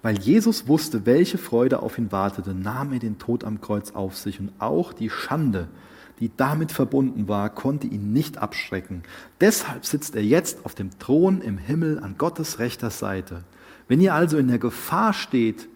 Weil 0.01 0.19
Jesus 0.19 0.67
wusste, 0.67 1.05
welche 1.05 1.37
Freude 1.37 1.83
auf 1.83 1.99
ihn 1.99 2.11
wartete, 2.13 2.55
nahm 2.55 2.95
er 2.95 2.99
den 2.99 3.19
Tod 3.19 3.45
am 3.45 3.61
Kreuz 3.61 3.91
auf 3.91 4.17
sich 4.17 4.41
und 4.41 4.53
auch 4.59 4.95
die 4.95 5.11
Schande, 5.11 5.69
die 6.19 6.31
damit 6.35 6.73
verbunden 6.73 7.29
war, 7.29 7.51
konnte 7.51 7.87
ihn 7.87 8.15
nicht 8.15 8.39
abschrecken. 8.39 9.03
Deshalb 9.43 9.85
sitzt 9.85 10.17
er 10.17 10.25
jetzt 10.25 10.65
auf 10.65 10.75
dem 10.75 10.99
Thron 10.99 11.43
im 11.43 11.59
Himmel 11.59 11.99
an 11.99 12.17
Gottes 12.17 12.59
rechter 12.59 12.89
Seite. 12.89 13.45
Wenn 13.87 14.01
ihr 14.01 14.15
also 14.15 14.39
in 14.39 14.49
der 14.49 14.59
Gefahr 14.59 15.13
steht, 15.13 15.69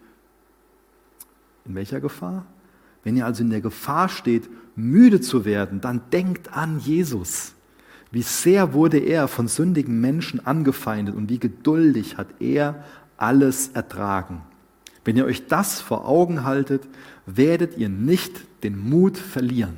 in 1.65 1.75
welcher 1.75 1.99
Gefahr? 2.01 2.47
Wenn 3.05 3.15
ihr 3.15 3.25
also 3.25 3.43
in 3.43 3.51
der 3.51 3.61
Gefahr 3.61 4.09
steht, 4.09 4.49
müde 4.75 5.21
zu 5.21 5.45
werden, 5.45 5.79
dann 5.79 6.01
denkt 6.11 6.51
an 6.51 6.79
Jesus. 6.79 7.53
Wie 8.11 8.23
sehr 8.23 8.73
wurde 8.73 8.97
er 8.97 9.27
von 9.27 9.47
sündigen 9.47 10.01
Menschen 10.01 10.45
angefeindet 10.45 11.15
und 11.15 11.29
wie 11.29 11.39
geduldig 11.39 12.17
hat 12.17 12.27
er 12.39 12.83
alles 13.15 13.69
ertragen. 13.69 14.41
Wenn 15.05 15.15
ihr 15.15 15.25
euch 15.25 15.47
das 15.47 15.81
vor 15.81 16.07
Augen 16.07 16.43
haltet, 16.43 16.87
werdet 17.27 17.77
ihr 17.77 17.89
nicht 17.89 18.63
den 18.63 18.77
Mut 18.77 19.17
verlieren. 19.17 19.77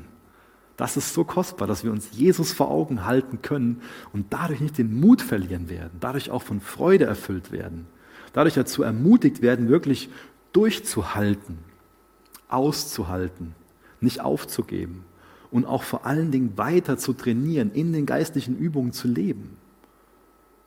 Das 0.77 0.95
ist 0.95 1.13
so 1.13 1.25
kostbar, 1.25 1.67
dass 1.67 1.83
wir 1.83 1.91
uns 1.91 2.09
Jesus 2.11 2.53
vor 2.53 2.71
Augen 2.71 3.05
halten 3.05 3.41
können 3.41 3.81
und 4.13 4.27
dadurch 4.29 4.61
nicht 4.61 4.77
den 4.77 4.99
Mut 4.99 5.21
verlieren 5.21 5.69
werden, 5.69 5.97
dadurch 5.99 6.29
auch 6.29 6.43
von 6.43 6.61
Freude 6.61 7.05
erfüllt 7.05 7.51
werden, 7.51 7.87
dadurch 8.31 8.53
dazu 8.53 8.83
ermutigt 8.83 9.41
werden, 9.41 9.67
wirklich 9.67 10.09
durchzuhalten, 10.53 11.57
auszuhalten 12.49 13.55
nicht 14.01 14.21
aufzugeben. 14.21 15.03
und 15.49 15.65
auch 15.65 15.83
vor 15.83 16.05
allen 16.05 16.29
Dingen 16.29 16.57
weiter 16.57 16.97
zu 16.97 17.13
trainieren, 17.13 17.71
in 17.71 17.93
den 17.93 18.05
geistlichen 18.05 18.57
Übungen 18.57 18.91
zu 18.91 19.07
leben. 19.07 19.55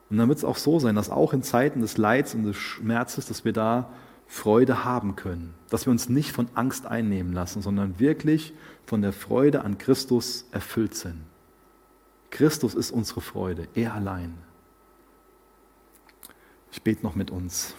Und 0.08 0.16
dann 0.16 0.26
wird 0.28 0.38
es 0.38 0.44
auch 0.44 0.56
so 0.56 0.78
sein, 0.78 0.94
dass 0.94 1.10
auch 1.10 1.34
in 1.34 1.42
Zeiten 1.42 1.82
des 1.82 1.98
Leids 1.98 2.34
und 2.34 2.44
des 2.44 2.56
Schmerzes, 2.56 3.26
dass 3.26 3.44
wir 3.44 3.52
da 3.52 3.90
Freude 4.26 4.82
haben 4.82 5.16
können, 5.16 5.52
dass 5.68 5.84
wir 5.84 5.90
uns 5.90 6.08
nicht 6.08 6.32
von 6.32 6.48
Angst 6.54 6.86
einnehmen 6.86 7.34
lassen, 7.34 7.60
sondern 7.60 8.00
wirklich 8.00 8.54
von 8.86 9.02
der 9.02 9.12
Freude 9.12 9.64
an 9.64 9.76
Christus 9.76 10.46
erfüllt 10.50 10.94
sind. 10.94 11.20
Christus 12.30 12.74
ist 12.74 12.90
unsere 12.90 13.20
Freude, 13.20 13.68
er 13.74 13.92
allein. 13.92 14.32
Ich 16.72 16.80
bete 16.82 17.02
noch 17.02 17.16
mit 17.16 17.30
uns. 17.30 17.74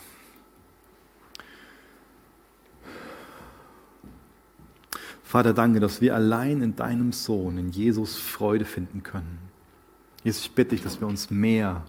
Vater, 5.31 5.53
danke, 5.53 5.79
dass 5.79 6.01
wir 6.01 6.13
allein 6.13 6.61
in 6.61 6.75
deinem 6.75 7.13
Sohn, 7.13 7.57
in 7.57 7.69
Jesus, 7.69 8.17
Freude 8.17 8.65
finden 8.65 9.01
können. 9.01 9.39
Jesus, 10.25 10.41
ich 10.41 10.51
bitte 10.51 10.71
dich, 10.71 10.83
dass 10.83 10.99
wir 10.99 11.07
uns 11.07 11.31
mehr 11.31 11.85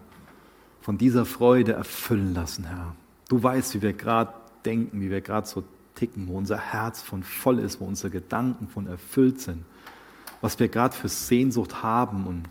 von 0.80 0.96
dieser 0.96 1.24
Freude 1.24 1.72
erfüllen 1.72 2.34
lassen, 2.34 2.66
Herr. 2.66 2.94
Du 3.28 3.42
weißt, 3.42 3.74
wie 3.74 3.82
wir 3.82 3.94
gerade 3.94 4.32
denken, 4.64 5.00
wie 5.00 5.10
wir 5.10 5.20
gerade 5.22 5.48
so 5.48 5.64
ticken, 5.96 6.28
wo 6.28 6.38
unser 6.38 6.56
Herz 6.56 7.02
von 7.02 7.24
voll 7.24 7.58
ist, 7.58 7.80
wo 7.80 7.84
unsere 7.84 8.10
Gedanken 8.10 8.68
von 8.68 8.86
erfüllt 8.86 9.40
sind, 9.40 9.64
was 10.40 10.60
wir 10.60 10.68
gerade 10.68 10.94
für 10.94 11.08
Sehnsucht 11.08 11.82
haben 11.82 12.28
und 12.28 12.44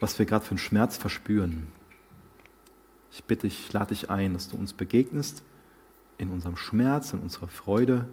was 0.00 0.18
wir 0.18 0.24
gerade 0.24 0.46
für 0.46 0.52
einen 0.52 0.58
Schmerz 0.58 0.96
verspüren. 0.96 1.66
Ich 3.12 3.22
bitte, 3.24 3.46
ich 3.46 3.70
lade 3.70 3.88
dich 3.88 4.08
ein, 4.08 4.32
dass 4.32 4.48
du 4.48 4.56
uns 4.56 4.72
begegnest 4.72 5.42
in 6.18 6.30
unserem 6.30 6.56
Schmerz, 6.56 7.12
in 7.12 7.20
unserer 7.20 7.48
Freude, 7.48 8.06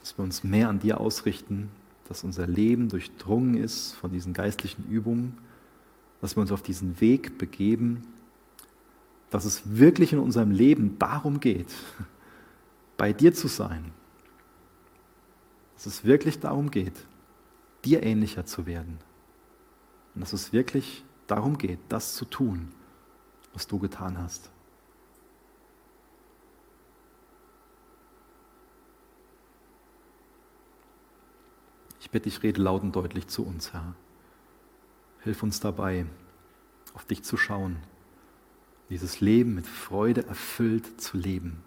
dass 0.00 0.16
wir 0.16 0.22
uns 0.22 0.44
mehr 0.44 0.68
an 0.68 0.78
dir 0.78 1.00
ausrichten, 1.00 1.70
dass 2.08 2.22
unser 2.22 2.46
Leben 2.46 2.88
durchdrungen 2.88 3.56
ist 3.56 3.94
von 3.94 4.12
diesen 4.12 4.32
geistlichen 4.32 4.88
Übungen, 4.88 5.36
dass 6.20 6.36
wir 6.36 6.40
uns 6.40 6.52
auf 6.52 6.62
diesen 6.62 7.00
Weg 7.00 7.38
begeben, 7.38 8.04
dass 9.30 9.44
es 9.44 9.62
wirklich 9.76 10.12
in 10.12 10.20
unserem 10.20 10.52
Leben 10.52 10.98
darum 10.98 11.40
geht, 11.40 11.74
bei 12.96 13.12
dir 13.12 13.34
zu 13.34 13.48
sein. 13.48 13.92
Dass 15.74 15.86
es 15.86 16.04
wirklich 16.04 16.38
darum 16.38 16.70
geht, 16.70 16.94
dir 17.84 18.02
ähnlicher 18.02 18.46
zu 18.46 18.66
werden. 18.66 18.98
Und 20.14 20.20
dass 20.20 20.32
es 20.32 20.52
wirklich 20.52 21.04
darum 21.26 21.58
geht, 21.58 21.80
das 21.88 22.14
zu 22.14 22.24
tun, 22.24 22.68
was 23.52 23.66
du 23.66 23.78
getan 23.78 24.16
hast. 24.18 24.50
Ich 32.06 32.10
bitte 32.12 32.30
dich, 32.30 32.44
rede 32.44 32.62
laut 32.62 32.84
und 32.84 32.94
deutlich 32.94 33.26
zu 33.26 33.44
uns, 33.44 33.72
Herr. 33.72 33.96
Hilf 35.24 35.42
uns 35.42 35.58
dabei, 35.58 36.06
auf 36.94 37.04
dich 37.04 37.24
zu 37.24 37.36
schauen, 37.36 37.78
dieses 38.90 39.20
Leben 39.20 39.56
mit 39.56 39.66
Freude 39.66 40.24
erfüllt 40.24 41.00
zu 41.00 41.16
leben, 41.16 41.64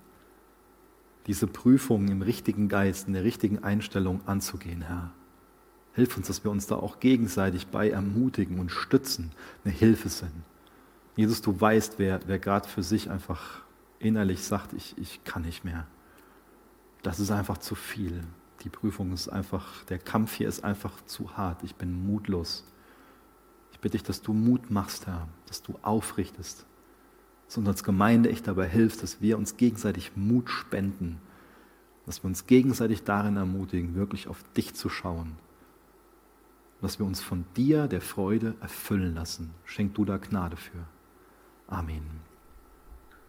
diese 1.28 1.46
Prüfungen 1.46 2.08
im 2.08 2.22
richtigen 2.22 2.70
Geist, 2.70 3.08
in 3.08 3.16
der 3.16 3.26
richtigen 3.26 3.66
Einstellung 3.66 4.26
anzugehen, 4.28 4.82
Herr. 4.82 5.12
Hilf 5.92 6.16
uns, 6.16 6.28
dass 6.28 6.46
wir 6.46 6.52
uns 6.52 6.68
da 6.68 6.78
auch 6.78 7.02
gegenseitig 7.02 7.68
bei 7.68 7.90
ermutigen 7.90 8.62
und 8.62 8.72
stützen, 8.72 9.34
eine 9.66 9.74
Hilfe 9.74 10.08
sind. 10.08 10.32
Jesus, 11.18 11.42
du 11.42 11.60
weißt, 11.60 11.96
wer, 12.00 12.22
wer 12.28 12.40
gerade 12.40 12.70
für 12.70 12.82
sich 12.82 13.10
einfach 13.10 13.64
innerlich 14.00 14.42
sagt, 14.42 14.72
ich, 14.72 14.98
ich 14.98 15.22
kann 15.26 15.42
nicht 15.42 15.66
mehr. 15.66 15.86
Das 17.02 17.20
ist 17.20 17.30
einfach 17.30 17.58
zu 17.58 17.76
viel. 17.76 18.24
Die 18.64 18.70
Prüfung 18.70 19.14
ist 19.14 19.30
einfach, 19.30 19.84
der 19.86 20.00
Kampf 20.00 20.34
hier 20.34 20.50
ist 20.50 20.64
einfach 20.64 20.94
zu 21.06 21.38
hart. 21.38 21.64
Ich 21.64 21.76
bin 21.76 22.06
mutlos. 22.06 22.66
Ich 23.72 23.80
bitte 23.80 23.98
dich, 23.98 24.04
dass 24.04 24.22
du 24.22 24.34
Mut 24.34 24.70
machst, 24.70 25.08
Herr, 25.08 25.28
dass 25.48 25.62
du 25.62 25.80
aufrichtest, 25.82 26.66
dass 27.48 27.58
uns 27.58 27.68
als 27.68 27.84
Gemeinde 27.84 28.30
echt 28.30 28.48
dabei 28.48 28.68
hilft, 28.68 29.02
dass 29.02 29.22
wir 29.22 29.38
uns 29.38 29.56
gegenseitig 29.56 30.12
Mut 30.16 30.50
spenden, 30.50 31.20
dass 32.06 32.22
wir 32.24 32.28
uns 32.28 32.46
gegenseitig 32.46 33.04
darin 33.04 33.38
ermutigen, 33.38 33.96
wirklich 33.96 34.28
auf 34.28 34.44
dich 34.58 34.74
zu 34.74 34.90
schauen, 34.90 35.38
dass 36.82 37.00
wir 37.00 37.06
uns 37.06 37.22
von 37.22 37.46
dir 37.56 37.88
der 37.88 38.02
Freude 38.02 38.56
erfüllen 38.62 39.16
lassen. 39.16 39.52
Schenk 39.64 39.96
du 39.96 40.04
da 40.04 40.18
Gnade 40.18 40.58
für. 40.58 40.86
Amen. 41.68 42.29